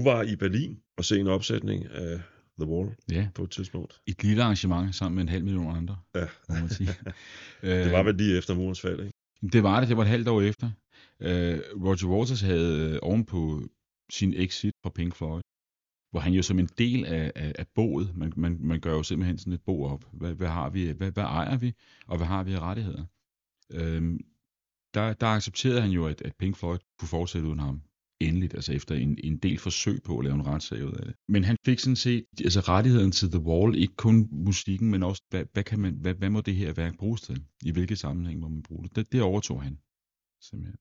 Du 0.00 0.04
var 0.04 0.22
i 0.22 0.36
Berlin 0.36 0.80
og 0.96 1.04
se 1.04 1.18
en 1.20 1.26
opsætning 1.26 1.86
af 1.86 2.20
The 2.60 2.68
Wall 2.70 2.94
Ja, 3.10 3.28
på 3.34 3.42
et 3.44 3.50
tidspunkt. 3.50 4.00
et 4.06 4.22
lille 4.24 4.42
arrangement 4.42 4.94
sammen 4.94 5.14
med 5.14 5.22
en 5.22 5.28
halv 5.28 5.44
million 5.44 5.76
andre, 5.76 5.98
Ja, 6.14 6.26
må 6.48 6.54
man 6.54 6.68
sige. 6.68 6.90
det 7.62 7.92
var 7.92 8.02
vel 8.02 8.14
lige 8.14 8.38
efter 8.38 8.54
murens 8.54 8.80
fald, 8.80 9.00
ikke? 9.00 9.12
Det 9.52 9.62
var 9.62 9.80
det, 9.80 9.88
det 9.88 9.96
var 9.96 10.02
et 10.02 10.08
halvt 10.08 10.28
år 10.28 10.40
efter. 10.40 10.70
Øh, 11.20 11.58
Roger 11.84 12.08
Waters 12.08 12.40
havde 12.40 12.90
øh, 12.90 12.98
ovenpå 13.02 13.62
sin 14.10 14.34
exit 14.36 14.74
fra 14.82 14.90
Pink 14.90 15.14
Floyd, 15.14 15.42
hvor 16.10 16.20
han 16.20 16.32
jo 16.32 16.42
som 16.42 16.58
en 16.58 16.68
del 16.78 17.04
af, 17.06 17.32
af, 17.34 17.52
af 17.58 17.66
boet, 17.74 18.16
man, 18.16 18.32
man, 18.36 18.58
man 18.60 18.80
gør 18.80 18.92
jo 18.92 19.02
simpelthen 19.02 19.38
sådan 19.38 19.52
et 19.52 19.62
bo 19.66 19.84
op. 19.84 20.04
Hvad, 20.12 20.34
hvad 20.34 20.48
har 20.48 20.70
vi, 20.70 20.90
hvad, 20.90 21.10
hvad 21.12 21.24
ejer 21.24 21.56
vi, 21.58 21.72
og 22.06 22.16
hvad 22.16 22.26
har 22.26 22.42
vi 22.44 22.52
af 22.52 22.60
rettigheder? 22.60 23.04
Øhm, 23.72 24.20
der, 24.94 25.12
der 25.12 25.26
accepterede 25.26 25.80
han 25.80 25.90
jo, 25.90 26.06
at, 26.06 26.22
at 26.22 26.32
Pink 26.38 26.56
Floyd 26.56 26.78
kunne 26.98 27.08
fortsætte 27.08 27.48
uden 27.48 27.58
ham. 27.58 27.82
Endeligt, 28.20 28.54
altså 28.54 28.72
efter 28.72 28.94
en, 28.94 29.18
en 29.24 29.38
del 29.38 29.58
forsøg 29.58 30.02
på 30.02 30.18
at 30.18 30.24
lave 30.24 30.34
en 30.34 30.46
retssag 30.46 30.84
ud 30.84 30.92
af 30.92 31.06
det. 31.06 31.14
Men 31.28 31.44
han 31.44 31.56
fik 31.64 31.78
sådan 31.78 31.96
set 31.96 32.24
altså 32.44 32.60
rettigheden 32.60 33.12
til 33.12 33.30
The 33.30 33.40
Wall, 33.40 33.76
ikke 33.76 33.96
kun 33.96 34.28
musikken, 34.32 34.90
men 34.90 35.02
også, 35.02 35.22
hvad, 35.30 35.44
hvad, 35.52 35.64
kan 35.64 35.80
man, 35.80 35.94
hvad, 35.94 36.14
hvad 36.14 36.30
må 36.30 36.40
det 36.40 36.56
her 36.56 36.72
værk 36.72 36.96
bruges 36.98 37.20
til? 37.20 37.42
I 37.64 37.70
hvilke 37.70 37.96
sammenhæng 37.96 38.40
må 38.40 38.48
man 38.48 38.62
bruge 38.62 38.84
det? 38.84 38.96
Det, 38.96 39.12
det 39.12 39.22
overtog 39.22 39.62
han 39.62 39.78
simpelthen. 40.40 40.76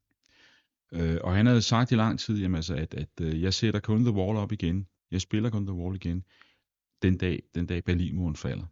Øh, 0.94 1.18
og 1.24 1.36
han 1.36 1.46
havde 1.46 1.62
sagt 1.62 1.92
i 1.92 1.96
lang 1.96 2.20
tid, 2.20 2.38
jamen, 2.38 2.56
altså, 2.56 2.76
at, 2.76 2.94
at 2.94 3.22
øh, 3.22 3.42
jeg 3.42 3.54
sætter 3.54 3.80
kun 3.80 4.04
The 4.04 4.14
Wall 4.14 4.38
op 4.38 4.52
igen. 4.52 4.88
Jeg 5.12 5.22
spiller 5.22 5.50
kun 5.50 5.66
The 5.66 5.76
Wall 5.76 5.96
igen, 5.96 6.24
den 7.02 7.18
dag, 7.18 7.44
den 7.56 7.66
dag 7.66 7.84
Berlinmuren 7.84 8.36
falder. 8.36 8.66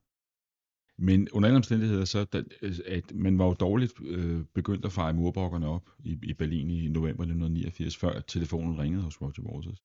Men 1.00 1.30
under 1.32 1.48
alle 1.48 1.58
omstændigheder, 1.58 2.06
så 2.06 2.26
da, 2.26 2.44
øh, 2.62 2.76
at 2.86 3.16
man 3.16 3.40
var 3.40 3.46
jo 3.46 3.54
dårligt 3.54 3.94
øh, 4.02 4.46
begyndt 4.54 4.86
at 4.86 4.92
fejre 4.92 5.14
murbrokkerne 5.14 5.68
op 5.68 5.90
i, 6.04 6.20
i 6.24 6.34
Berlin 6.34 6.70
i 6.70 6.88
november 6.88 7.24
1989, 7.24 7.98
før 7.98 8.20
telefonen 8.20 8.80
ringede 8.80 9.04
hos 9.04 9.22
Roger 9.22 9.44
Waters. 9.44 9.80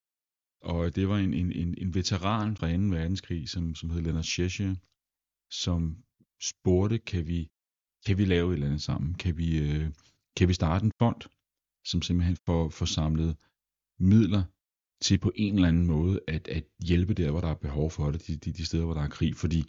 Og 0.63 0.97
det 0.97 1.09
var 1.09 1.19
en, 1.19 1.35
en, 1.35 1.53
en, 1.53 1.75
en 1.79 1.95
veteran 1.95 2.57
fra 2.57 2.77
2. 2.77 2.83
verdenskrig, 2.83 3.49
som, 3.49 3.75
som 3.75 3.91
hed 3.91 4.01
Leonard 4.01 4.25
Cheshire, 4.25 4.77
som 5.51 5.97
spurgte, 6.41 6.99
kan 6.99 7.27
vi, 7.27 7.49
kan 8.07 8.19
vi 8.19 8.25
lave 8.25 8.49
et 8.51 8.55
eller 8.55 8.67
andet 8.67 8.83
sammen? 8.83 9.15
Kan 9.15 9.37
vi, 9.37 9.59
øh, 9.59 9.91
kan 10.37 10.49
vi 10.49 10.55
starte 10.55 10.85
en 10.85 10.93
fond, 10.99 11.21
som 11.85 12.03
simpelthen 12.03 12.37
får, 12.47 12.69
får 12.69 12.87
samlet 12.87 13.37
midler 13.99 14.43
til 15.03 15.19
på 15.19 15.33
en 15.35 15.55
eller 15.55 15.69
anden 15.69 15.87
måde 15.87 16.21
at, 16.29 16.49
at 16.49 16.65
hjælpe 16.87 17.15
der, 17.15 17.31
hvor 17.31 17.41
der 17.41 17.49
er 17.49 17.55
behov 17.55 17.91
for 17.91 18.11
det, 18.11 18.27
de, 18.27 18.37
de, 18.37 18.53
de 18.53 18.67
steder, 18.67 18.85
hvor 18.85 18.95
der 18.95 19.03
er 19.03 19.09
krig. 19.09 19.37
Fordi 19.37 19.65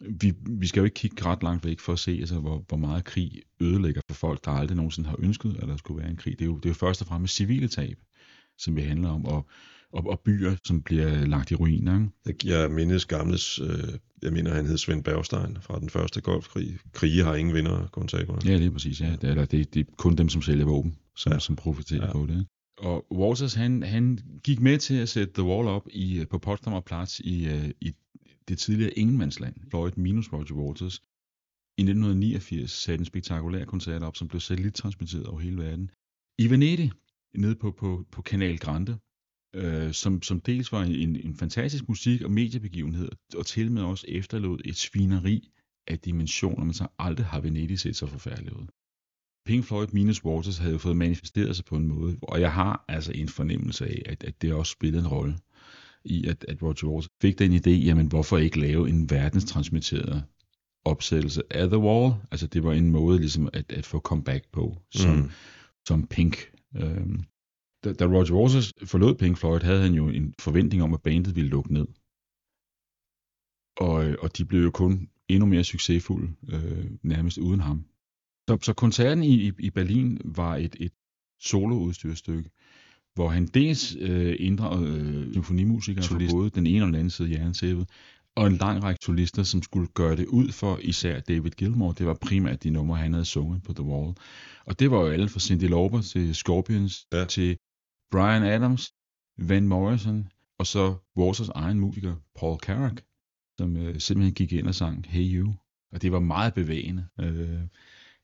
vi, 0.00 0.32
vi 0.50 0.66
skal 0.66 0.80
jo 0.80 0.84
ikke 0.84 0.94
kigge 0.94 1.24
ret 1.24 1.42
langt 1.42 1.64
væk 1.64 1.80
for 1.80 1.92
at 1.92 1.98
se, 1.98 2.10
altså, 2.20 2.40
hvor, 2.40 2.64
hvor 2.68 2.76
meget 2.76 3.04
krig 3.04 3.42
ødelægger 3.60 4.00
for 4.10 4.14
folk, 4.14 4.44
der 4.44 4.50
aldrig 4.50 4.76
nogensinde 4.76 5.08
har 5.08 5.16
ønsket, 5.18 5.56
at 5.62 5.68
der 5.68 5.76
skulle 5.76 6.00
være 6.02 6.10
en 6.10 6.16
krig. 6.16 6.32
Det 6.38 6.44
er 6.44 6.46
jo, 6.46 6.56
det 6.56 6.64
er 6.66 6.70
jo 6.70 6.74
først 6.74 7.00
og 7.00 7.06
fremmest 7.06 7.34
civile 7.34 7.68
tab, 7.68 7.98
som 8.58 8.74
det 8.74 8.84
handler 8.84 9.08
om, 9.08 9.24
og, 9.24 9.46
og, 9.92 10.06
og 10.06 10.20
byer, 10.20 10.56
som 10.64 10.82
bliver 10.82 11.26
lagt 11.26 11.50
i 11.50 11.54
ruiner. 11.54 12.06
Ikke? 12.28 12.48
Jeg 12.48 12.70
mindes 12.70 13.04
gamles, 13.04 13.58
øh, 13.58 13.98
jeg 14.22 14.32
mener 14.32 14.54
han 14.54 14.66
hed 14.66 14.78
Svend 14.78 15.04
Bergstein 15.04 15.56
fra 15.60 15.80
den 15.80 15.90
første 15.90 16.20
golfkrig. 16.20 16.78
Krige 16.92 17.24
har 17.24 17.34
ingen 17.34 17.54
vinder, 17.54 17.86
kun 17.92 18.08
tabere. 18.08 18.38
Ja, 18.44 18.58
det 18.58 18.66
er 18.66 18.70
præcis. 18.70 19.00
Ja. 19.00 19.16
Det, 19.20 19.38
er, 19.38 19.44
det, 19.44 19.74
det 19.74 19.80
er 19.80 19.92
kun 19.96 20.16
dem, 20.16 20.28
som 20.28 20.42
sælger 20.42 20.64
våben, 20.64 20.96
som, 21.16 21.32
ja. 21.32 21.38
Som 21.38 21.56
profiterer 21.56 22.06
Ja. 22.06 22.12
på 22.12 22.26
det. 22.26 22.46
Og 22.78 23.06
Walters, 23.12 23.54
han, 23.54 23.82
han 23.82 24.18
gik 24.44 24.60
med 24.60 24.78
til 24.78 24.94
at 24.94 25.08
sætte 25.08 25.32
The 25.34 25.42
Wall 25.42 25.68
op 25.68 25.86
i, 25.90 26.24
på 26.30 26.38
Potsdamer 26.38 26.80
Plads 26.80 27.20
i, 27.20 27.46
øh, 27.46 27.70
i 27.80 27.92
det 28.48 28.58
tidligere 28.58 28.98
Ingenmandsland, 28.98 29.54
Floyd 29.70 29.92
minus 29.96 30.32
Roger 30.32 30.54
Waters. 30.54 31.02
I 31.78 31.82
1989 31.82 32.70
satte 32.70 33.02
en 33.02 33.04
spektakulær 33.04 33.64
koncert 33.64 34.02
op, 34.02 34.16
som 34.16 34.28
blev 34.28 34.40
satellittransmitteret 34.40 35.26
over 35.26 35.40
hele 35.40 35.58
verden. 35.58 35.90
I 36.38 36.50
Venedig, 36.50 36.92
nede 37.34 37.54
på, 37.54 37.70
på, 37.70 38.06
på 38.10 38.22
Kanal 38.22 38.58
Grande, 38.58 38.98
øh, 39.54 39.92
som, 39.92 40.22
som 40.22 40.40
dels 40.40 40.72
var 40.72 40.82
en, 40.82 41.16
en 41.16 41.36
fantastisk 41.36 41.88
musik- 41.88 42.22
og 42.22 42.30
mediebegivenhed, 42.30 43.10
og 43.36 43.46
til 43.46 43.72
med 43.72 43.82
også 43.82 44.06
efterlod 44.08 44.60
et 44.64 44.76
svineri 44.76 45.50
af 45.86 45.98
dimensioner, 45.98 46.64
man 46.64 46.74
så 46.74 46.86
aldrig 46.98 47.26
har 47.26 47.40
Venedig 47.40 47.78
set 47.78 47.96
så 47.96 48.06
forfærdeligt 48.06 48.56
ud. 48.56 48.66
Pink 49.46 49.64
Floyd 49.64 49.86
minus 49.92 50.24
Waters 50.24 50.58
havde 50.58 50.72
jo 50.72 50.78
fået 50.78 50.96
manifesteret 50.96 51.56
sig 51.56 51.64
på 51.64 51.76
en 51.76 51.86
måde, 51.86 52.18
og 52.22 52.40
jeg 52.40 52.52
har 52.52 52.84
altså 52.88 53.12
en 53.12 53.28
fornemmelse 53.28 53.86
af, 53.86 54.02
at, 54.06 54.24
at 54.24 54.42
det 54.42 54.52
også 54.52 54.72
spillede 54.72 55.02
en 55.02 55.08
rolle 55.08 55.38
i, 56.06 56.26
at, 56.26 56.44
at 56.48 56.62
Roger 56.62 56.86
Waters 56.88 57.08
fik 57.22 57.38
den 57.38 57.52
idé, 57.52 57.70
jamen 57.70 58.06
hvorfor 58.06 58.38
ikke 58.38 58.60
lave 58.60 58.88
en 58.88 59.10
verdenstransmitteret 59.10 60.24
opsættelse 60.84 61.42
af 61.50 61.68
The 61.68 61.78
Wall? 61.78 62.14
Altså 62.30 62.46
det 62.46 62.64
var 62.64 62.72
en 62.72 62.90
måde 62.90 63.18
ligesom 63.18 63.48
at, 63.52 63.72
at 63.72 63.86
få 63.86 63.98
comeback 64.00 64.48
på, 64.52 64.76
som, 64.94 65.16
Mm. 65.16 65.30
som 65.88 66.06
Pink. 66.06 66.36
Øhm, 66.76 67.24
da, 67.84 67.92
da 67.92 68.04
Roger 68.04 68.34
Waters 68.34 68.72
forlod 68.84 69.14
Pink 69.14 69.36
Floyd, 69.38 69.60
havde 69.60 69.82
han 69.82 69.94
jo 69.94 70.08
en 70.08 70.34
forventning 70.40 70.82
om, 70.82 70.94
at 70.94 71.02
bandet 71.02 71.36
ville 71.36 71.50
lukke 71.50 71.72
ned. 71.74 71.86
Og, 73.76 74.16
og 74.22 74.36
de 74.38 74.44
blev 74.44 74.62
jo 74.62 74.70
kun 74.70 75.08
endnu 75.28 75.46
mere 75.46 75.64
succesfulde, 75.64 76.34
øh, 76.48 76.90
nærmest 77.02 77.38
uden 77.38 77.60
ham. 77.60 77.84
Så, 78.48 78.58
så 78.62 78.72
koncerten 78.72 79.24
i, 79.24 79.48
i, 79.48 79.52
i 79.58 79.70
Berlin 79.70 80.20
var 80.24 80.56
et, 80.56 80.76
et 80.80 80.92
soloudstyrstykke, 81.40 82.50
hvor 83.16 83.28
han 83.28 83.46
dels 83.46 83.96
øh, 84.00 84.36
inddragede 84.38 84.98
øh, 85.00 85.32
symfonimusikere 85.32 86.04
fra 86.04 86.18
både 86.30 86.50
den 86.50 86.66
ene 86.66 86.82
og 86.82 86.86
den 86.86 86.94
anden 86.94 87.10
side 87.10 87.28
af 87.28 87.38
jerntæppet, 87.40 87.88
og 88.34 88.46
en 88.46 88.56
lang 88.56 88.82
række 88.82 88.98
solister, 89.04 89.42
som 89.42 89.62
skulle 89.62 89.88
gøre 89.94 90.16
det 90.16 90.26
ud 90.26 90.52
for 90.52 90.78
især 90.82 91.20
David 91.20 91.50
Gilmour. 91.50 91.92
Det 91.92 92.06
var 92.06 92.14
primært 92.14 92.62
de 92.62 92.70
numre, 92.70 92.96
han 92.96 93.12
havde 93.12 93.24
sunget 93.24 93.62
på 93.62 93.72
The 93.72 93.84
Wall. 93.84 94.14
Og 94.66 94.78
det 94.80 94.90
var 94.90 95.00
jo 95.00 95.06
alle 95.06 95.28
fra 95.28 95.40
Cyndi 95.40 95.66
Lauper 95.66 96.00
til 96.00 96.34
Scorpions, 96.34 97.06
Ja. 97.12 97.24
til 97.24 97.58
Brian 98.10 98.42
Adams, 98.42 98.92
Van 99.38 99.68
Morrison, 99.68 100.28
og 100.58 100.66
så 100.66 100.94
Waters 101.16 101.48
egen 101.48 101.80
musiker, 101.80 102.14
Paul 102.38 102.58
Carrack, 102.58 103.02
som 103.58 103.76
øh, 103.76 104.00
simpelthen 104.00 104.34
gik 104.34 104.52
ind 104.52 104.66
og 104.66 104.74
sang 104.74 105.06
Hey 105.08 105.36
You. 105.36 105.54
Og 105.92 106.02
det 106.02 106.12
var 106.12 106.20
meget 106.20 106.54
bevægende. 106.54 107.06
Øh, 107.20 107.60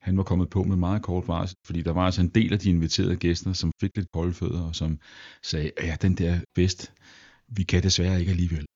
han 0.02 0.16
var 0.16 0.22
kommet 0.22 0.50
på 0.50 0.62
med 0.62 0.76
meget 0.76 1.02
kort 1.02 1.28
varsel, 1.28 1.56
fordi 1.66 1.82
der 1.82 1.92
var 1.92 2.04
altså 2.06 2.20
en 2.20 2.28
del 2.28 2.52
af 2.52 2.58
de 2.58 2.70
inviterede 2.70 3.16
gæster, 3.16 3.52
som 3.52 3.72
fik 3.80 3.90
lidt 3.96 4.12
kolde 4.12 4.34
fødder, 4.34 4.62
og 4.62 4.74
som 4.76 4.98
sagde, 5.42 5.70
ja, 5.82 5.96
den 6.02 6.14
der 6.14 6.40
fest, 6.56 6.92
vi 7.48 7.62
kan 7.62 7.82
desværre 7.82 8.20
ikke 8.20 8.30
alligevel. 8.30 8.66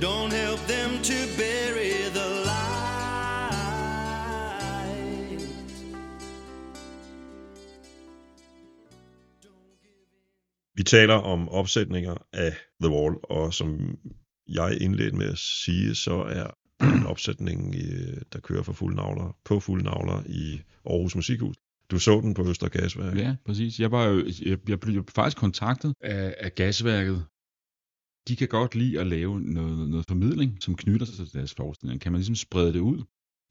Don't 0.00 0.32
help 0.32 0.60
them 0.66 0.90
to 1.02 1.14
bury 1.36 1.92
the 2.18 2.28
light. 2.44 2.74
Vi 10.76 10.82
taler 10.82 11.14
om 11.14 11.48
opsætninger 11.48 12.14
af 12.32 12.52
The 12.82 12.92
Wall, 12.92 13.14
og 13.22 13.54
som 13.54 13.98
jeg 14.48 14.78
indledte 14.80 15.16
med 15.16 15.26
at 15.26 15.38
sige, 15.38 15.94
så 15.94 16.14
er 16.14 16.46
en 16.96 17.06
opsætning, 17.06 17.74
øh, 17.74 18.16
der 18.32 18.40
kører 18.40 18.62
for 18.62 18.72
fulde 18.72 18.96
navler, 18.96 19.36
på 19.44 19.60
fulde 19.60 19.84
navler 19.84 20.22
i 20.26 20.60
Aarhus 20.86 21.16
Musikhus. 21.16 21.56
Du 21.90 21.98
så 21.98 22.20
den 22.20 22.34
på 22.34 22.48
Øster 22.48 22.68
Gasværk. 22.68 23.18
Ja, 23.18 23.36
præcis. 23.46 23.80
Jeg, 23.80 23.90
var 23.90 24.04
jo, 24.04 24.24
jeg, 24.46 24.58
jeg 24.68 24.80
blev 24.80 24.94
jo 24.94 25.04
faktisk 25.14 25.36
kontaktet 25.36 25.94
af, 26.00 26.34
af 26.40 26.54
gasværket. 26.54 27.24
De 28.28 28.36
kan 28.36 28.48
godt 28.48 28.74
lide 28.74 29.00
at 29.00 29.06
lave 29.06 29.40
noget, 29.40 29.88
noget 29.88 30.06
formidling, 30.08 30.62
som 30.62 30.76
knytter 30.76 31.06
sig 31.06 31.16
til 31.16 31.38
deres 31.38 31.54
forestillinger. 31.54 31.98
Kan 31.98 32.12
man 32.12 32.18
ligesom 32.18 32.34
sprede 32.34 32.72
det 32.72 32.80
ud? 32.80 33.04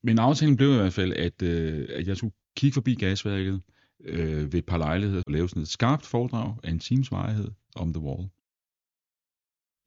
Men 0.03 0.19
aftalen 0.19 0.57
blev 0.57 0.71
i 0.71 0.75
hvert 0.75 0.93
fald, 0.93 1.13
at, 1.13 1.41
øh, 1.41 1.87
at 1.89 2.07
jeg 2.07 2.17
skulle 2.17 2.33
kigge 2.57 2.73
forbi 2.73 2.95
gasværket 2.95 3.61
øh, 4.03 4.53
ved 4.53 4.59
et 4.59 4.65
par 4.65 4.77
lejligheder 4.77 5.23
og 5.27 5.33
lave 5.33 5.49
sådan 5.49 5.61
et 5.61 5.67
skarpt 5.67 6.05
foredrag 6.05 6.55
af 6.63 6.71
en 6.71 6.79
times 6.79 7.11
varighed 7.11 7.51
om 7.75 7.93
The 7.93 8.03
Wall. 8.03 8.29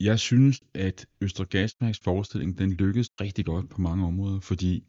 Jeg 0.01 0.19
synes, 0.19 0.61
at 0.75 1.07
Østre 1.21 1.45
Gasværks 1.45 2.01
forestilling, 2.01 2.59
den 2.59 2.73
lykkedes 2.73 3.09
rigtig 3.21 3.45
godt 3.45 3.69
på 3.71 3.81
mange 3.81 4.07
områder, 4.07 4.41
fordi 4.41 4.85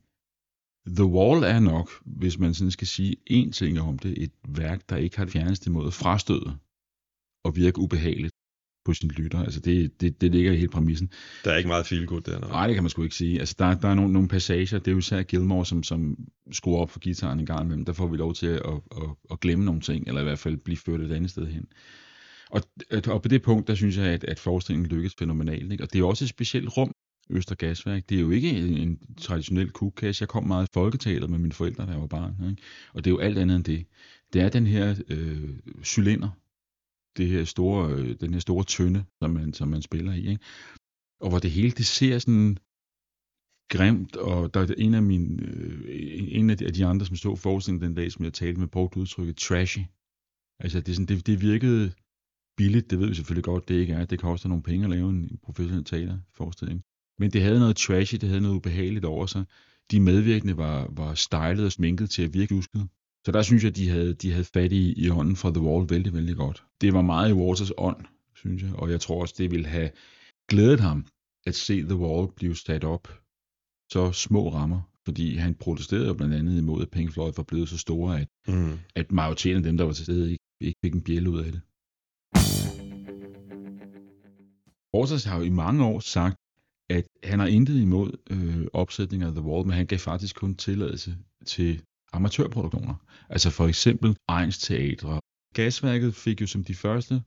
The 0.87 1.05
Wall 1.05 1.43
er 1.43 1.59
nok, 1.59 1.89
hvis 2.05 2.39
man 2.39 2.53
sådan 2.53 2.71
skal 2.71 2.87
sige 2.87 3.15
én 3.29 3.51
ting 3.51 3.79
om 3.79 3.99
det, 3.99 4.23
et 4.23 4.31
værk, 4.47 4.89
der 4.89 4.97
ikke 4.97 5.17
har 5.17 5.25
det 5.25 5.33
fjerneste 5.33 5.71
måde 5.71 5.91
frastøde 5.91 6.57
og 7.45 7.55
virke 7.55 7.79
ubehageligt 7.79 8.36
på 8.87 8.93
sin 8.93 9.09
lytter. 9.09 9.39
Altså 9.43 9.59
det, 9.59 10.01
det, 10.01 10.21
det 10.21 10.31
ligger 10.31 10.51
i 10.51 10.55
hele 10.55 10.67
præmissen. 10.67 11.09
Der 11.43 11.51
er 11.51 11.57
ikke 11.57 11.67
meget 11.67 11.85
feel 11.85 12.05
good 12.05 12.21
der. 12.21 12.39
Nej. 12.39 12.49
Nej, 12.49 12.67
det 12.67 12.73
kan 12.73 12.83
man 12.83 12.89
sgu 12.89 13.03
ikke 13.03 13.15
sige. 13.15 13.39
Altså, 13.39 13.55
der, 13.59 13.73
der 13.73 13.87
er 13.87 13.93
nogle, 13.93 14.13
nogle 14.13 14.27
passager, 14.27 14.79
det 14.79 14.87
er 14.87 14.91
jo 14.91 14.97
især 14.97 15.21
Gilmore, 15.23 15.65
som, 15.65 15.83
som 15.83 16.17
skruer 16.51 16.81
op 16.81 16.91
for 16.91 16.99
gitaren 16.99 17.39
en 17.39 17.45
gang 17.45 17.65
imellem. 17.65 17.85
Der 17.85 17.93
får 17.93 18.07
vi 18.07 18.17
lov 18.17 18.33
til 18.33 18.47
at, 18.47 18.61
at, 18.65 18.73
at, 18.91 19.09
at 19.31 19.39
glemme 19.39 19.65
nogle 19.65 19.81
ting, 19.81 20.07
eller 20.07 20.21
i 20.21 20.23
hvert 20.23 20.39
fald 20.39 20.57
blive 20.57 20.77
ført 20.77 21.01
et 21.01 21.11
andet 21.11 21.29
sted 21.29 21.47
hen. 21.47 21.65
Og, 22.49 22.61
og 23.07 23.21
på 23.21 23.27
det 23.27 23.41
punkt, 23.41 23.67
der 23.67 23.75
synes 23.75 23.97
jeg, 23.97 24.05
at, 24.05 24.23
at 24.23 24.39
forestillingen 24.39 24.89
lykkes 24.89 25.15
fænomenalt. 25.19 25.71
Ikke? 25.71 25.83
Og 25.83 25.93
det 25.93 25.99
er 25.99 26.05
også 26.05 26.25
et 26.25 26.29
specielt 26.29 26.77
rum, 26.77 26.91
Øster 27.29 27.55
Gasværk. 27.55 28.09
Det 28.09 28.17
er 28.17 28.21
jo 28.21 28.29
ikke 28.29 28.49
en, 28.49 28.77
en 28.77 28.99
traditionel 29.17 29.69
kugkasse. 29.69 30.21
Jeg 30.21 30.29
kom 30.29 30.47
meget 30.47 30.67
i 30.67 30.71
folketeateret 30.73 31.29
med 31.29 31.39
mine 31.39 31.53
forældre, 31.53 31.85
da 31.85 31.91
jeg 31.91 32.01
var 32.01 32.07
barn. 32.07 32.49
Ikke? 32.49 32.61
Og 32.93 33.05
det 33.05 33.09
er 33.09 33.13
jo 33.13 33.19
alt 33.19 33.37
andet 33.37 33.55
end 33.55 33.63
det. 33.63 33.85
Det 34.33 34.41
er 34.41 34.49
den 34.49 34.67
her 34.67 34.95
øh, 35.09 35.49
cylinder, 35.83 36.29
det 37.17 37.27
her 37.27 37.43
store, 37.43 37.91
øh, 37.91 38.15
den 38.19 38.33
her 38.33 38.39
store 38.39 38.63
tønde, 38.63 39.05
som 39.21 39.31
man, 39.31 39.53
som 39.53 39.67
man 39.67 39.81
spiller 39.81 40.13
i. 40.13 40.27
Ikke? 40.27 40.43
Og 41.21 41.29
hvor 41.29 41.39
det 41.39 41.51
hele, 41.51 41.71
det 41.71 41.85
ser 41.85 42.19
sådan 42.19 42.57
grimt, 43.69 44.15
og 44.15 44.53
der 44.53 44.59
er 44.59 44.73
en 44.77 44.93
af, 44.93 45.03
mine, 45.03 45.43
øh, 45.43 46.27
en 46.27 46.49
af 46.49 46.57
de, 46.57 46.65
af 46.65 46.73
de 46.73 46.85
andre, 46.85 47.05
som 47.05 47.15
stod 47.15 47.37
forestillingen 47.37 47.87
den 47.87 47.95
dag, 47.95 48.11
som 48.11 48.25
jeg 48.25 48.33
talte 48.33 48.59
med, 48.59 48.67
brugte 48.67 48.99
udtrykket 48.99 49.37
trashy. 49.37 49.79
Altså 50.59 50.79
det, 50.79 50.89
er 50.89 50.93
sådan, 50.93 51.05
det, 51.05 51.27
det 51.27 51.41
virkede 51.41 51.91
billigt, 52.57 52.89
det 52.89 52.99
ved 52.99 53.07
vi 53.07 53.15
selvfølgelig 53.15 53.43
godt, 53.43 53.67
det 53.67 53.75
ikke 53.75 53.93
er. 53.93 54.05
Det 54.05 54.19
koster 54.19 54.49
nogle 54.49 54.63
penge 54.63 54.83
at 54.83 54.89
lave 54.89 55.09
en 55.09 55.39
professionel 55.43 55.83
teaterforestilling. 55.85 56.81
Men 57.19 57.31
det 57.31 57.41
havde 57.41 57.59
noget 57.59 57.75
trashy, 57.75 58.15
det 58.21 58.29
havde 58.29 58.41
noget 58.41 58.55
ubehageligt 58.55 59.05
over 59.05 59.25
sig. 59.25 59.45
De 59.91 59.99
medvirkende 59.99 60.57
var, 60.57 60.87
var 60.91 61.13
stylet 61.13 61.65
og 61.65 61.71
sminket 61.71 62.09
til 62.09 62.21
at 62.23 62.33
virke 62.33 62.55
usket. 62.55 62.87
Så 63.27 63.31
der 63.31 63.41
synes 63.41 63.63
jeg, 63.63 63.75
de 63.75 63.89
havde, 63.89 64.13
de 64.13 64.31
havde 64.31 64.43
fat 64.43 64.71
i, 64.71 64.93
i 65.05 65.09
ånden 65.09 65.35
fra 65.35 65.51
The 65.51 65.61
Wall 65.61 65.89
vældig, 65.89 66.13
vældig 66.13 66.35
godt. 66.35 66.63
Det 66.81 66.93
var 66.93 67.01
meget 67.01 67.29
i 67.29 67.33
Waters 67.33 67.71
ånd, 67.77 68.05
synes 68.35 68.63
jeg, 68.63 68.73
og 68.75 68.91
jeg 68.91 69.01
tror 69.01 69.21
også, 69.21 69.35
det 69.37 69.51
ville 69.51 69.65
have 69.67 69.89
glædet 70.49 70.79
ham 70.79 71.05
at 71.47 71.55
se 71.55 71.81
The 71.81 71.95
Wall 71.95 72.27
blive 72.35 72.55
sat 72.55 72.83
op 72.83 73.07
så 73.91 74.11
små 74.11 74.53
rammer, 74.53 74.81
fordi 75.05 75.35
han 75.35 75.55
protesterede 75.55 76.15
blandt 76.15 76.35
andet 76.35 76.57
imod, 76.57 76.81
at 76.81 76.89
Pink 76.89 77.11
Floyd 77.11 77.33
var 77.37 77.43
blevet 77.43 77.69
så 77.69 77.77
store, 77.77 78.19
at, 78.21 78.27
Mm. 78.47 78.79
at 78.95 79.11
majoriteten 79.11 79.57
af 79.57 79.63
dem, 79.63 79.77
der 79.77 79.85
var 79.85 79.93
til 79.93 80.05
stede, 80.05 80.31
ikke, 80.31 80.43
ikke 80.61 80.79
fik 80.85 80.93
en 80.93 81.01
bjælle 81.01 81.29
ud 81.29 81.39
af 81.39 81.51
det. 81.51 81.61
Waters 84.95 85.23
har 85.23 85.37
jo 85.37 85.43
i 85.43 85.49
mange 85.49 85.85
år 85.85 85.99
sagt, 85.99 86.37
at 86.89 87.07
han 87.23 87.39
har 87.39 87.47
intet 87.47 87.81
imod 87.81 88.11
øh, 88.29 88.67
opsætninger 88.73 89.27
af 89.27 89.33
The 89.33 89.43
Wall, 89.43 89.65
men 89.67 89.75
han 89.75 89.85
gav 89.85 89.99
faktisk 89.99 90.35
kun 90.35 90.55
tilladelse 90.55 91.17
til 91.45 91.81
amatørproduktioner. 92.17 92.95
Altså 93.29 93.49
for 93.49 93.67
eksempel 93.67 94.15
Ejns 94.29 94.57
Teatre. 94.57 95.19
Gasværket 95.53 96.15
fik 96.15 96.41
jo 96.41 96.47
som 96.47 96.63
de 96.63 96.75
første 96.75 97.21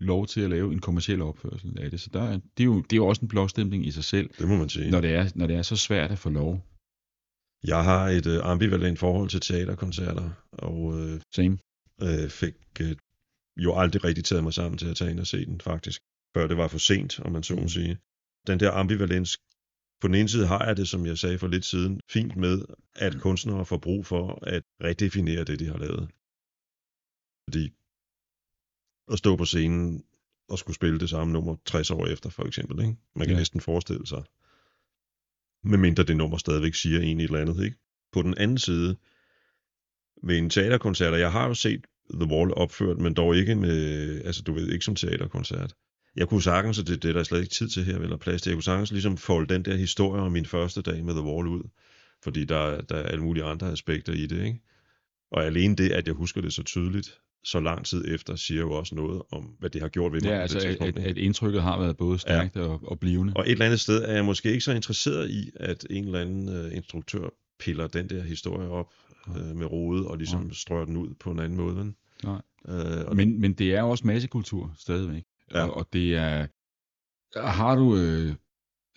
lov 0.00 0.26
til 0.26 0.40
at 0.40 0.50
lave 0.50 0.72
en 0.72 0.78
kommersiel 0.80 1.22
opførsel 1.22 1.78
af 1.80 1.90
det, 1.90 2.00
så 2.00 2.10
der, 2.12 2.22
er- 2.22 2.40
det, 2.56 2.60
er 2.60 2.64
jo, 2.64 2.76
det 2.82 2.92
er 2.92 2.96
jo 2.96 3.06
også 3.06 3.22
en 3.22 3.28
blåstemning 3.28 3.86
i 3.86 3.90
sig 3.90 4.04
selv, 4.04 4.30
Det 4.38 4.48
må 4.48 4.56
man 4.56 4.68
sige. 4.68 4.90
når 4.90 5.00
det 5.00 5.14
er, 5.14 5.28
når 5.34 5.46
det 5.46 5.56
er 5.56 5.62
så 5.62 5.76
svært 5.76 6.10
at 6.10 6.18
få 6.18 6.30
lov. 6.30 6.52
Jeg 7.64 7.84
har 7.84 8.08
et 8.08 8.26
øh, 8.26 8.38
ambivalent 8.52 8.98
forhold 8.98 9.28
til 9.30 9.40
teaterkoncerter, 9.40 10.30
og 10.52 11.00
øh, 11.00 11.20
Same. 11.34 11.58
øh, 12.02 12.28
fik 12.30 12.54
øh, 12.80 12.96
jo 13.56 13.78
aldrig 13.78 14.04
rigtig 14.04 14.24
taget 14.24 14.44
mig 14.44 14.54
sammen 14.54 14.78
til 14.78 14.86
at 14.86 14.96
tage 14.96 15.10
ind 15.10 15.20
og 15.20 15.26
se 15.26 15.46
den, 15.46 15.60
faktisk. 15.60 16.00
Før 16.36 16.46
det 16.46 16.56
var 16.56 16.68
for 16.68 16.78
sent, 16.78 17.20
om 17.20 17.32
man 17.32 17.42
så 17.42 17.54
må 17.56 17.68
sige. 17.68 17.98
Den 18.46 18.60
der 18.60 18.70
ambivalens, 18.72 19.36
på 20.06 20.08
den 20.08 20.20
ene 20.20 20.28
side 20.28 20.46
har 20.46 20.64
jeg 20.66 20.76
det, 20.76 20.88
som 20.88 21.06
jeg 21.06 21.18
sagde 21.18 21.38
for 21.38 21.46
lidt 21.46 21.64
siden, 21.64 22.00
fint 22.10 22.36
med, 22.36 22.64
at 22.94 23.20
kunstnere 23.20 23.64
får 23.66 23.78
brug 23.78 24.06
for 24.06 24.38
at 24.42 24.62
redefinere 24.84 25.44
det, 25.44 25.58
de 25.58 25.66
har 25.66 25.78
lavet. 25.78 26.04
Fordi 27.46 27.64
at 29.12 29.18
stå 29.18 29.36
på 29.36 29.44
scenen 29.44 30.04
og 30.48 30.58
skulle 30.58 30.74
spille 30.74 31.00
det 31.00 31.10
samme 31.10 31.32
nummer 31.32 31.56
60 31.64 31.90
år 31.90 32.06
efter, 32.06 32.30
for 32.30 32.44
eksempel. 32.44 32.80
Ikke? 32.80 32.96
Man 33.16 33.26
kan 33.26 33.34
Ja. 33.34 33.40
næsten 33.40 33.60
forestille 33.60 34.06
sig. 34.06 34.22
Medmindre 35.70 36.02
det 36.04 36.16
nummer 36.16 36.36
stadigvæk 36.38 36.74
siger 36.74 37.00
en 37.00 37.20
et 37.20 37.24
eller 37.24 37.40
andet. 37.40 37.64
Ikke? 37.64 37.76
På 38.12 38.22
den 38.22 38.34
anden 38.38 38.58
side, 38.58 38.96
ved 40.22 40.38
en 40.38 40.50
teaterkoncert, 40.50 41.12
og 41.12 41.20
jeg 41.20 41.32
har 41.32 41.46
jo 41.48 41.54
set 41.54 41.86
The 42.20 42.30
Wall 42.32 42.52
opført, 42.52 42.98
men 42.98 43.14
dog 43.14 43.36
ikke 43.36 43.54
med, 43.54 43.78
altså 44.24 44.42
du 44.42 44.52
ved, 44.52 44.68
ikke 44.68 44.84
som 44.84 44.94
teaterkoncert. 44.94 45.74
Jeg 46.16 46.28
kunne 46.28 46.42
sagtens, 46.42 46.78
og 46.78 46.86
det, 46.86 47.02
det 47.02 47.08
er 47.08 47.12
der 47.12 47.22
slet 47.22 47.40
ikke 47.40 47.54
tid 47.54 47.68
til 47.68 47.84
her, 47.84 47.98
eller 47.98 48.16
plads 48.16 48.42
til, 48.42 48.50
jeg 48.50 48.56
kunne 48.56 48.62
sagtens 48.62 48.92
ligesom 48.92 49.16
folde 49.16 49.54
den 49.54 49.64
der 49.64 49.76
historie 49.76 50.22
om 50.22 50.32
min 50.32 50.46
første 50.46 50.82
dag 50.82 51.04
med 51.04 51.14
The 51.14 51.22
Wall 51.22 51.48
ud, 51.48 51.62
fordi 52.24 52.44
der, 52.44 52.80
der 52.80 52.96
er 52.96 53.02
alle 53.02 53.24
mulige 53.24 53.44
andre 53.44 53.72
aspekter 53.72 54.12
i 54.12 54.26
det, 54.26 54.44
ikke? 54.44 54.60
Og 55.30 55.44
alene 55.44 55.76
det, 55.76 55.92
at 55.92 56.06
jeg 56.06 56.14
husker 56.14 56.40
det 56.40 56.52
så 56.52 56.62
tydeligt, 56.62 57.20
så 57.44 57.60
lang 57.60 57.86
tid 57.86 58.04
efter, 58.08 58.36
siger 58.36 58.60
jo 58.60 58.72
også 58.72 58.94
noget 58.94 59.22
om, 59.32 59.42
hvad 59.42 59.70
det 59.70 59.82
har 59.82 59.88
gjort 59.88 60.12
ved 60.12 60.20
mig. 60.20 60.28
Ja, 60.28 60.40
altså 60.40 60.58
det 60.58 60.64
at, 60.80 60.98
at, 60.98 61.18
indtrykket 61.18 61.62
har 61.62 61.78
været 61.80 61.96
både 61.96 62.18
stærkt 62.18 62.56
ja. 62.56 62.60
og, 62.60 62.80
og 62.82 63.00
blivende. 63.00 63.32
Og 63.36 63.46
et 63.46 63.52
eller 63.52 63.64
andet 63.64 63.80
sted 63.80 64.02
er 64.02 64.12
jeg 64.12 64.24
måske 64.24 64.50
ikke 64.50 64.60
så 64.60 64.72
interesseret 64.72 65.30
i, 65.30 65.50
at 65.54 65.86
en 65.90 66.04
eller 66.04 66.20
anden 66.20 66.48
uh, 66.48 66.76
instruktør 66.76 67.28
piller 67.58 67.86
den 67.86 68.10
der 68.10 68.22
historie 68.22 68.68
op 68.68 68.92
uh, 69.28 69.56
med 69.56 69.66
rode 69.66 70.06
og 70.06 70.16
ligesom 70.16 70.42
Nej. 70.42 70.52
strør 70.52 70.84
den 70.84 70.96
ud 70.96 71.14
på 71.20 71.30
en 71.30 71.38
anden 71.38 71.56
måde. 71.56 71.76
vel? 71.76 71.92
Nej. 72.24 72.40
Og 73.06 73.16
Men, 73.16 73.40
men 73.40 73.52
det 73.52 73.74
er 73.74 73.82
også 73.82 74.06
massekultur 74.06 74.74
stadigvæk. 74.78 75.22
Ja. 75.54 75.62
Og, 75.62 75.76
og 75.76 75.92
det 75.92 76.16
er... 76.16 76.46
Har 77.36 77.76
du 77.76 77.96
øh, 77.96 78.34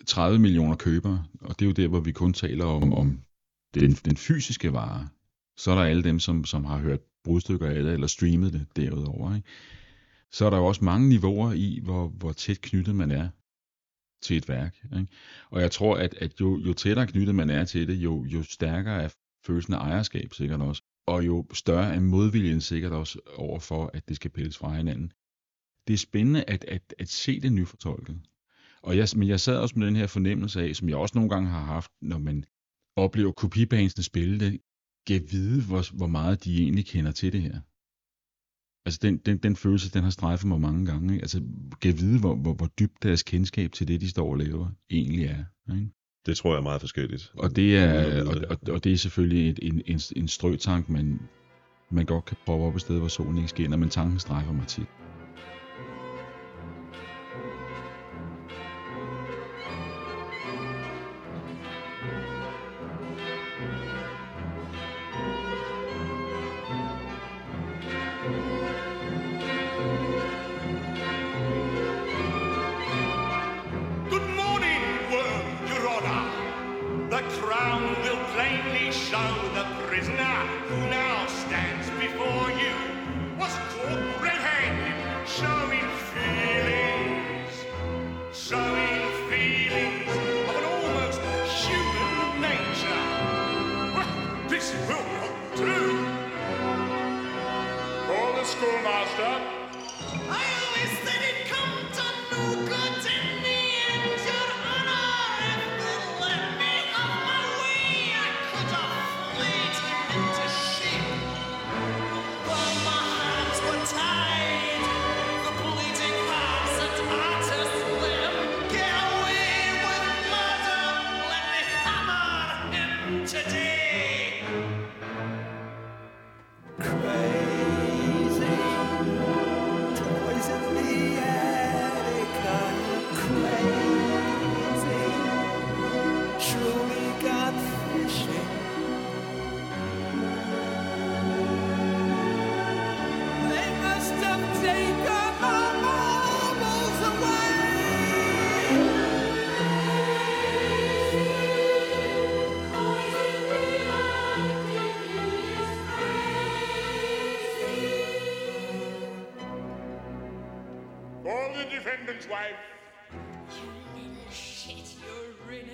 30 0.06 0.38
millioner 0.38 0.76
købere, 0.76 1.24
og 1.40 1.58
det 1.58 1.64
er 1.64 1.66
jo 1.66 1.72
der, 1.72 1.88
hvor 1.88 2.00
vi 2.00 2.12
kun 2.12 2.32
taler 2.32 2.64
om, 2.64 2.92
om 2.92 3.20
den, 3.74 3.92
den 3.92 4.16
fysiske 4.16 4.72
vare, 4.72 5.08
så 5.56 5.70
er 5.70 5.74
der 5.74 5.82
alle 5.82 6.04
dem, 6.04 6.18
som, 6.18 6.44
som 6.44 6.64
har 6.64 6.78
hørt 6.78 7.00
brudstykker 7.24 7.66
af 7.66 7.82
det, 7.82 7.92
eller 7.92 8.06
streamet 8.06 8.52
det 8.52 8.66
derudover. 8.76 9.34
Ikke? 9.34 9.48
Så 10.32 10.46
er 10.46 10.50
der 10.50 10.56
jo 10.56 10.66
også 10.66 10.84
mange 10.84 11.08
niveauer 11.08 11.52
i, 11.52 11.80
hvor, 11.82 12.08
hvor 12.08 12.32
tæt 12.32 12.60
knyttet 12.60 12.94
man 12.94 13.10
er 13.10 13.28
til 14.22 14.36
et 14.36 14.48
værk. 14.48 14.76
Ikke? 14.84 15.06
Og 15.50 15.60
jeg 15.60 15.70
tror, 15.70 15.96
at, 15.96 16.14
at 16.14 16.40
jo, 16.40 16.58
jo 16.58 16.72
tættere 16.72 17.06
knyttet 17.06 17.34
man 17.34 17.50
er 17.50 17.64
til 17.64 17.88
det, 17.88 17.94
jo, 17.94 18.24
jo 18.24 18.42
stærkere 18.42 19.02
er 19.02 19.08
følelsen 19.46 19.74
af 19.74 19.78
ejerskab 19.78 20.34
sikkert 20.34 20.60
også. 20.60 20.82
Og 21.06 21.26
jo 21.26 21.46
større 21.52 21.94
er 21.94 22.00
modviljen 22.00 22.60
sikkert 22.60 22.92
også 22.92 23.20
overfor, 23.36 23.90
at 23.94 24.08
det 24.08 24.16
skal 24.16 24.30
pilles 24.30 24.58
fra 24.58 24.74
hinanden. 24.74 25.12
Det 25.90 25.94
er 25.94 25.98
spændende 25.98 26.44
at, 26.44 26.64
at, 26.64 26.94
at 26.98 27.08
se 27.08 27.40
det 27.40 27.52
nyfortolket. 27.52 28.20
Og 28.82 28.96
jeg, 28.96 29.08
men 29.16 29.28
jeg 29.28 29.40
sad 29.40 29.56
også 29.56 29.78
med 29.78 29.86
den 29.86 29.96
her 29.96 30.06
fornemmelse 30.06 30.62
af, 30.62 30.76
som 30.76 30.88
jeg 30.88 30.96
også 30.96 31.18
nogle 31.18 31.30
gange 31.30 31.48
har 31.48 31.64
haft, 31.64 31.90
når 32.00 32.18
man 32.18 32.44
oplever 32.96 33.32
kopibansene 33.32 34.04
spille 34.04 34.40
det, 34.40 34.60
gav 35.06 35.20
vide, 35.30 35.62
hvor, 35.62 35.96
hvor 35.96 36.06
meget 36.06 36.44
de 36.44 36.62
egentlig 36.62 36.86
kender 36.86 37.12
til 37.12 37.32
det 37.32 37.42
her. 37.42 37.60
Altså 38.86 38.98
den, 39.02 39.18
den, 39.18 39.38
den 39.38 39.56
følelse, 39.56 39.90
den 39.90 40.02
har 40.02 40.10
strejfet 40.10 40.48
mig 40.48 40.60
mange 40.60 40.86
gange. 40.86 41.12
Ikke? 41.12 41.22
Altså 41.22 41.42
gav 41.80 41.92
vide, 41.98 42.20
hvor, 42.20 42.34
hvor, 42.34 42.54
hvor 42.54 42.66
dybt 42.66 43.02
deres 43.02 43.22
kendskab 43.22 43.72
til 43.72 43.88
det, 43.88 44.00
de 44.00 44.08
står 44.08 44.30
og 44.30 44.36
laver, 44.38 44.68
egentlig 44.90 45.24
er. 45.24 45.44
Ikke? 45.74 45.90
det 46.26 46.36
tror 46.36 46.50
jeg 46.50 46.58
er 46.58 46.62
meget 46.62 46.80
forskelligt. 46.80 47.32
Og 47.34 47.56
det 47.56 47.76
er, 47.76 48.24
og, 48.24 48.34
og, 48.50 48.58
og 48.68 48.84
det 48.84 48.92
er 48.92 48.96
selvfølgelig 48.96 49.50
et, 49.50 49.58
en, 49.62 49.82
en, 49.86 50.00
en 50.16 50.28
strøtank, 50.28 50.88
man, 50.88 51.20
man 51.90 52.06
godt 52.06 52.24
kan 52.24 52.36
prøve 52.46 52.66
op 52.66 52.74
et 52.74 52.80
sted, 52.80 52.98
hvor 52.98 53.08
solen 53.08 53.36
ikke 53.36 53.48
skinner, 53.48 53.76
men 53.76 53.88
tanken 53.88 54.18
strejfer 54.18 54.52
mig 54.52 54.66
tit. 54.66 54.86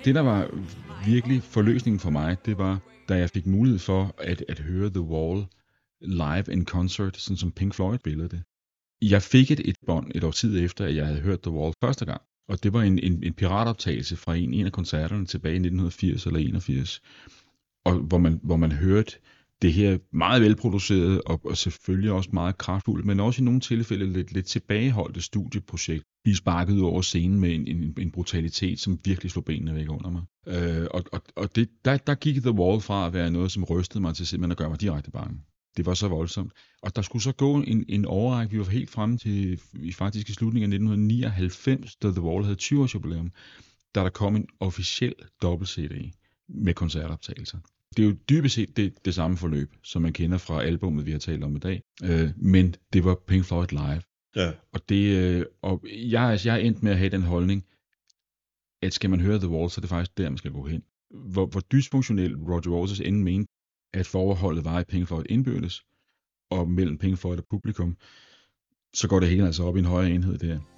Det, 0.05 0.15
der 0.15 0.21
var 0.21 0.49
virkelig 1.05 1.43
forløsningen 1.43 1.99
for 1.99 2.09
mig, 2.09 2.37
det 2.45 2.57
var, 2.57 2.79
da 3.09 3.17
jeg 3.17 3.29
fik 3.29 3.45
mulighed 3.45 3.79
for 3.79 4.15
at, 4.17 4.43
at 4.49 4.59
høre 4.59 4.89
The 4.89 5.01
Wall 5.01 5.45
live 6.01 6.45
in 6.51 6.65
concert, 6.65 7.17
sådan 7.17 7.37
som 7.37 7.51
Pink 7.51 7.73
Floyd 7.73 7.97
spillede 7.97 8.29
det. 8.29 8.43
Jeg 9.01 9.21
fik 9.21 9.51
et, 9.51 9.59
et 9.69 9.75
bånd 9.85 10.11
et 10.15 10.23
år 10.23 10.31
tid 10.31 10.63
efter, 10.63 10.85
at 10.85 10.95
jeg 10.95 11.05
havde 11.05 11.19
hørt 11.19 11.41
The 11.41 11.51
Wall 11.51 11.73
første 11.83 12.05
gang. 12.05 12.21
Og 12.49 12.63
det 12.63 12.73
var 12.73 12.81
en, 12.81 12.99
en, 12.99 13.23
en 13.23 13.33
piratoptagelse 13.33 14.15
fra 14.15 14.35
en, 14.35 14.53
en 14.53 14.65
af 14.65 14.71
koncerterne 14.71 15.25
tilbage 15.25 15.53
i 15.53 15.55
1980 15.55 16.25
eller 16.25 16.39
81. 16.39 17.01
Og 17.85 17.93
hvor 17.93 18.17
man, 18.17 18.39
hvor 18.43 18.57
man 18.57 18.71
hørte 18.71 19.11
det 19.61 19.73
her 19.73 19.97
meget 20.11 20.41
velproducerede 20.41 21.21
og, 21.21 21.41
og 21.45 21.57
selvfølgelig 21.57 22.11
også 22.11 22.29
meget 22.33 22.57
kraftfuldt, 22.57 23.05
men 23.05 23.19
også 23.19 23.41
i 23.41 23.45
nogle 23.45 23.59
tilfælde 23.59 24.13
lidt, 24.13 24.31
lidt 24.31 24.45
tilbageholdte 24.45 25.21
studieprojekt 25.21 26.03
blive 26.27 26.35
sparket 26.35 26.73
ud 26.73 26.81
over 26.81 27.01
scenen 27.01 27.39
med 27.39 27.55
en, 27.55 27.67
en, 27.67 27.93
en 27.99 28.11
brutalitet, 28.11 28.79
som 28.79 28.99
virkelig 29.05 29.31
slog 29.31 29.45
benene 29.45 29.75
væk 29.75 29.89
under 29.89 30.09
mig. 30.09 30.21
Øh, 30.47 30.87
og 30.91 31.03
og, 31.11 31.21
og 31.35 31.55
det, 31.55 31.69
der, 31.85 31.97
der 31.97 32.15
gik 32.15 32.41
The 32.41 32.51
Wall 32.51 32.81
fra 32.81 33.07
at 33.07 33.13
være 33.13 33.31
noget, 33.31 33.51
som 33.51 33.63
rystede 33.63 34.01
mig 34.01 34.15
til 34.15 34.27
simpelthen 34.27 34.51
at 34.51 34.57
gøre 34.57 34.69
mig 34.69 34.81
direkte 34.81 35.11
bange. 35.11 35.39
Det 35.77 35.85
var 35.85 35.93
så 35.93 36.07
voldsomt. 36.07 36.51
Og 36.81 36.95
der 36.95 37.01
skulle 37.01 37.23
så 37.23 37.31
gå 37.31 37.55
en, 37.55 37.85
en 37.89 38.05
overrække, 38.05 38.51
vi 38.51 38.59
var 38.59 38.65
helt 38.65 38.89
fremme 38.89 39.17
til 39.17 39.59
faktisk 39.93 40.29
i 40.29 40.33
slutningen 40.33 40.73
af 40.73 40.75
1999, 40.75 41.95
da 41.95 42.11
The 42.11 42.21
Wall 42.21 42.43
havde 42.43 42.55
20 42.55 42.81
års 42.81 42.93
jubilæum, 42.93 43.31
da 43.95 43.99
der 43.99 44.09
kom 44.09 44.35
en 44.35 44.47
officiel 44.59 45.15
dobbelt-CD 45.41 46.11
med 46.49 46.73
koncertoptagelser. 46.73 47.57
Det 47.97 48.03
er 48.03 48.07
jo 48.07 48.15
dybest 48.29 48.55
set 48.55 48.77
det, 48.77 48.93
det 49.05 49.15
samme 49.15 49.37
forløb, 49.37 49.75
som 49.83 50.01
man 50.01 50.13
kender 50.13 50.37
fra 50.37 50.63
albummet, 50.63 51.05
vi 51.05 51.11
har 51.11 51.19
talt 51.19 51.43
om 51.43 51.55
i 51.55 51.59
dag. 51.59 51.81
Øh, 52.03 52.29
men 52.37 52.75
det 52.93 53.03
var 53.03 53.17
Pink 53.27 53.45
Floyd 53.45 53.67
live. 53.71 54.01
Ja, 54.37 54.51
Og, 54.73 54.89
det, 54.89 55.17
øh, 55.17 55.45
og 55.61 55.85
jeg, 55.89 56.23
altså, 56.23 56.49
jeg 56.49 56.55
er 56.55 56.65
endt 56.65 56.83
med 56.83 56.91
at 56.91 56.97
have 56.97 57.09
den 57.09 57.21
holdning, 57.21 57.65
at 58.81 58.93
skal 58.93 59.09
man 59.09 59.19
høre 59.19 59.39
The 59.39 59.49
Wall, 59.49 59.69
så 59.69 59.79
er 59.79 59.81
det 59.81 59.89
faktisk 59.89 60.17
der, 60.17 60.29
man 60.29 60.37
skal 60.37 60.51
gå 60.51 60.67
hen. 60.67 60.83
Hvor, 61.09 61.45
hvor 61.45 61.59
dysfunktionel 61.59 62.35
Roger 62.35 62.69
Waters 62.69 62.99
end 62.99 63.23
mente, 63.23 63.51
at 63.93 64.07
forholdet 64.07 64.65
var 64.65 64.79
i 64.79 64.83
penge 64.83 65.05
for 65.05 65.19
et 65.19 65.27
indbyrdes, 65.29 65.85
og 66.51 66.69
mellem 66.69 66.97
penge 66.97 67.17
for 67.17 67.33
et 67.33 67.45
publikum, 67.49 67.97
så 68.93 69.07
går 69.07 69.19
det 69.19 69.29
hele 69.29 69.45
altså 69.45 69.63
op 69.63 69.75
i 69.75 69.79
en 69.79 69.85
højere 69.85 70.11
enhed 70.11 70.37
der. 70.37 70.76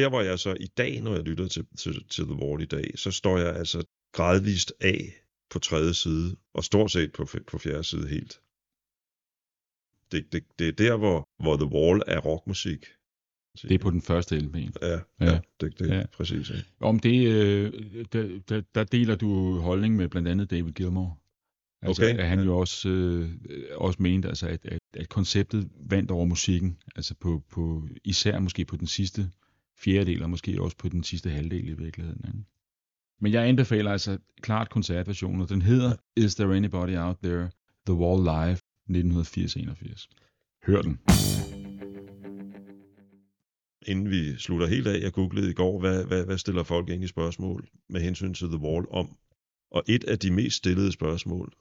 Der 0.00 0.08
hvor 0.08 0.20
jeg 0.20 0.38
så 0.38 0.56
i 0.60 0.66
dag, 0.66 1.00
når 1.00 1.14
jeg 1.14 1.22
lytter 1.22 1.48
til, 1.48 1.66
til, 1.78 2.08
til 2.08 2.24
The 2.24 2.34
Wall 2.34 2.62
i 2.62 2.66
dag, 2.66 2.92
så 2.96 3.10
står 3.10 3.38
jeg 3.38 3.56
altså 3.56 3.84
gradvist 4.12 4.72
af 4.80 5.20
på 5.50 5.58
tredje 5.58 5.94
side, 5.94 6.36
og 6.54 6.64
stort 6.64 6.90
set 6.90 7.12
på, 7.12 7.26
på 7.46 7.58
fjerde 7.58 7.84
side 7.84 8.08
helt. 8.08 8.40
Det, 10.12 10.32
det, 10.32 10.44
det 10.58 10.68
er 10.68 10.72
der, 10.72 10.96
hvor, 10.96 11.28
hvor 11.42 11.56
The 11.56 11.66
Wall 11.66 12.02
er 12.06 12.20
rockmusik. 12.20 12.86
Det 13.62 13.72
er 13.72 13.78
på 13.78 13.90
den 13.90 14.02
første 14.02 14.38
LP. 14.38 14.56
Ja, 14.56 14.70
Ja. 14.90 15.00
ja, 15.20 15.40
det, 15.60 15.78
det 15.78 15.88
ja. 15.88 16.06
præcis. 16.12 16.50
Ja. 16.50 16.56
Om 16.80 16.98
det, 16.98 17.26
øh, 17.26 17.72
der, 18.12 18.40
der, 18.48 18.62
der 18.74 18.84
deler 18.84 19.16
du 19.16 19.58
holdning 19.58 19.96
med 19.96 20.08
blandt 20.08 20.28
andet 20.28 20.50
David 20.50 20.72
Gilmour. 20.72 21.18
Altså, 21.82 22.02
Okay, 22.02 22.18
at 22.18 22.28
han 22.28 22.38
ja. 22.38 22.44
jo 22.44 22.58
også, 22.58 22.88
øh, 22.88 23.30
også 23.74 24.02
mente, 24.02 24.28
altså, 24.28 24.48
at, 24.48 24.66
at, 24.66 24.78
at 24.94 25.08
konceptet 25.08 25.70
vandt 25.90 26.10
over 26.10 26.24
musikken, 26.24 26.78
altså 26.96 27.14
på, 27.20 27.42
på, 27.50 27.88
især 28.04 28.38
måske 28.38 28.64
på 28.64 28.76
den 28.76 28.86
sidste 28.86 29.30
fjerdedel, 29.80 30.22
og 30.22 30.30
måske 30.30 30.62
også 30.62 30.76
på 30.76 30.88
den 30.88 31.04
sidste 31.04 31.30
halvdel 31.30 31.68
i 31.68 31.72
virkeligheden. 31.72 32.24
Ikke? 32.26 32.44
Men 33.20 33.32
jeg 33.32 33.48
anbefaler 33.48 33.92
altså 33.92 34.18
klart 34.40 34.70
koncertversionen, 34.70 35.40
og 35.40 35.48
den 35.48 35.62
hedder 35.62 35.96
Is 36.16 36.34
There 36.34 36.56
Anybody 36.56 36.96
Out 36.96 37.16
There? 37.22 37.50
The 37.86 37.94
Wall 37.94 38.22
Live 38.22 38.58
1980-81. 38.90 40.08
Hør 40.66 40.82
den. 40.82 40.98
Inden 43.86 44.10
vi 44.10 44.36
slutter 44.36 44.66
helt 44.66 44.86
af, 44.86 45.00
jeg 45.00 45.12
googlede 45.12 45.50
i 45.50 45.54
går, 45.54 45.80
hvad, 45.80 46.04
hvad, 46.04 46.24
hvad 46.24 46.38
stiller 46.38 46.62
folk 46.62 46.88
egentlig 46.88 47.08
spørgsmål 47.08 47.68
med 47.88 48.00
hensyn 48.00 48.34
til 48.34 48.48
The 48.48 48.58
Wall 48.58 48.86
om? 48.90 49.16
Og 49.70 49.82
et 49.88 50.04
af 50.04 50.18
de 50.18 50.30
mest 50.30 50.56
stillede 50.56 50.92
spørgsmål 50.92 51.52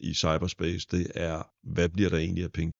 i 0.00 0.14
cyberspace, 0.14 0.88
det 0.90 1.06
er, 1.14 1.42
hvad 1.62 1.88
bliver 1.88 2.10
der 2.10 2.16
egentlig 2.16 2.44
af 2.44 2.52
Pink? 2.52 2.72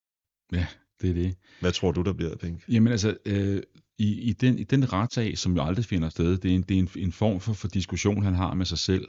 Ja, 0.53 0.67
det 1.01 1.11
er 1.11 1.15
det. 1.15 1.37
Hvad 1.61 1.73
tror 1.73 1.93
du, 1.93 2.03
der 2.03 2.13
bliver 2.13 2.31
af 2.31 2.39
Pink? 2.39 2.69
Jamen 2.69 2.93
altså, 2.93 3.17
øh, 3.27 3.63
i, 4.03 4.21
i, 4.21 4.33
den, 4.33 4.59
i 4.59 4.65
den 4.65 4.93
retssag, 4.93 5.39
som 5.39 5.57
jo 5.57 5.63
aldrig 5.63 5.85
finder 5.85 6.09
sted, 6.09 6.39
det 6.39 6.51
er 6.51 6.55
en, 6.55 6.63
det 6.63 6.75
er 6.75 6.79
en, 6.79 6.89
en 6.97 7.13
form 7.13 7.41
for, 7.41 7.53
for 7.53 7.69
diskussion, 7.69 8.23
han 8.23 8.35
har 8.35 8.55
med 8.55 8.67
sig 8.67 8.79
selv 8.79 9.09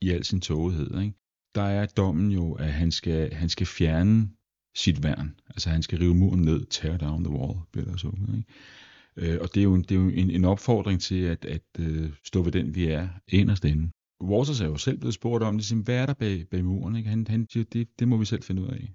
i 0.00 0.10
al 0.10 0.24
sin 0.24 0.40
tågethed. 0.40 1.00
Ikke? 1.00 1.14
Der 1.54 1.62
er 1.62 1.86
dommen 1.86 2.30
jo, 2.30 2.52
at 2.52 2.72
han 2.72 2.90
skal, 2.90 3.34
han 3.34 3.48
skal 3.48 3.66
fjerne 3.66 4.30
sit 4.76 5.02
værn. 5.02 5.40
Altså 5.48 5.70
han 5.70 5.82
skal 5.82 5.98
rive 5.98 6.14
muren 6.14 6.42
ned, 6.42 6.66
tear 6.66 6.96
down 6.96 7.24
the 7.24 7.32
wall, 7.32 7.58
bliver 7.72 7.86
der 7.86 7.96
så. 7.96 8.12
Ikke? 8.36 9.32
Øh, 9.32 9.38
og 9.40 9.54
det 9.54 9.60
er 9.60 9.64
jo, 9.64 9.74
en, 9.74 9.82
det 9.82 9.90
er 9.90 10.00
jo 10.00 10.08
en, 10.08 10.30
en 10.30 10.44
opfordring 10.44 11.00
til 11.00 11.20
at, 11.22 11.44
at 11.44 11.66
øh, 11.78 12.10
stå 12.24 12.42
ved 12.42 12.52
den, 12.52 12.74
vi 12.74 12.86
er 12.86 13.08
inderst 13.28 13.64
inde. 13.64 13.90
Waters 14.22 14.60
er 14.60 14.66
jo 14.66 14.76
selv 14.76 14.98
blevet 14.98 15.14
spurgt 15.14 15.44
om, 15.44 15.56
ligesom, 15.56 15.80
hvad 15.80 15.96
er 15.96 16.06
der 16.06 16.14
bag, 16.14 16.48
bag 16.50 16.64
muren? 16.64 16.96
Ikke? 16.96 17.10
Han, 17.10 17.26
han 17.28 17.46
siger, 17.52 17.64
det, 17.64 17.88
det 17.98 18.08
må 18.08 18.16
vi 18.16 18.24
selv 18.24 18.42
finde 18.42 18.62
ud 18.62 18.68
af. 18.68 18.92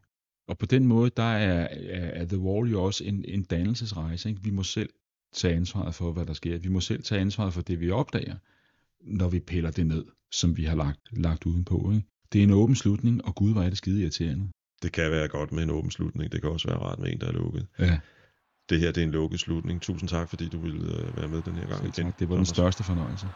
Og 0.48 0.58
på 0.58 0.66
den 0.66 0.88
måde, 0.88 1.12
der 1.18 1.24
er, 1.24 1.68
er, 1.72 2.22
er 2.22 2.26
The 2.26 2.40
Wall 2.40 2.72
jo 2.72 2.84
også 2.84 3.04
en, 3.04 3.26
en 3.28 3.44
dannelsesrejse. 3.44 4.30
Ikke? 4.30 4.44
Vi 4.44 4.50
må 4.50 4.64
selv 4.64 4.90
tage 5.34 5.56
ansvaret 5.56 5.96
for, 5.96 6.12
hvad 6.12 6.26
der 6.26 6.34
sker. 6.34 6.58
Vi 6.58 6.70
må 6.70 6.80
selv 6.80 7.04
tage 7.04 7.22
ansvaret 7.22 7.54
for 7.54 7.62
det, 7.62 7.80
vi 7.80 7.92
opdager, 7.92 8.36
når 9.02 9.30
vi 9.30 9.40
piller 9.40 9.72
det 9.72 9.88
ned, 9.88 10.06
som 10.32 10.58
vi 10.58 10.64
har 10.64 10.76
lagt, 10.76 11.00
lagt 11.12 11.46
udenpå. 11.46 11.92
Ikke? 11.96 12.08
Det 12.34 12.40
er 12.40 12.44
en 12.44 12.52
åben 12.52 12.76
slutning, 12.76 13.26
og 13.26 13.36
Gud 13.36 13.54
var 13.54 13.64
det 13.64 13.78
skide 13.78 14.02
irriterende. 14.02 14.48
Det 14.84 14.92
kan 14.92 15.12
være 15.12 15.28
godt 15.28 15.52
med 15.52 15.64
en 15.64 15.70
åben 15.70 15.92
slutning. 15.92 16.32
Det 16.32 16.42
kan 16.42 16.50
også 16.50 16.68
være 16.68 16.78
rart 16.78 17.00
med 17.00 17.12
en, 17.14 17.20
der 17.22 17.28
er 17.28 17.32
lukket. 17.32 17.68
Ja, 17.80 18.00
Det 18.70 18.80
her 18.80 18.92
det 18.92 19.02
er 19.02 19.06
en 19.06 19.12
lukket 19.12 19.40
slutning. 19.40 19.82
Tusind 19.82 20.10
tak, 20.10 20.30
fordi 20.30 20.50
du 20.50 20.60
ville 20.60 20.98
øh, 21.00 21.18
være 21.18 21.28
med 21.28 21.42
den 21.42 21.56
her 21.56 21.68
gang 21.68 21.82
igen. 21.82 21.92
tak. 21.92 22.20
Det 22.20 22.30
var 22.30 22.36
den 22.36 22.46
største 22.46 22.84
fornøjelse. 22.84 23.28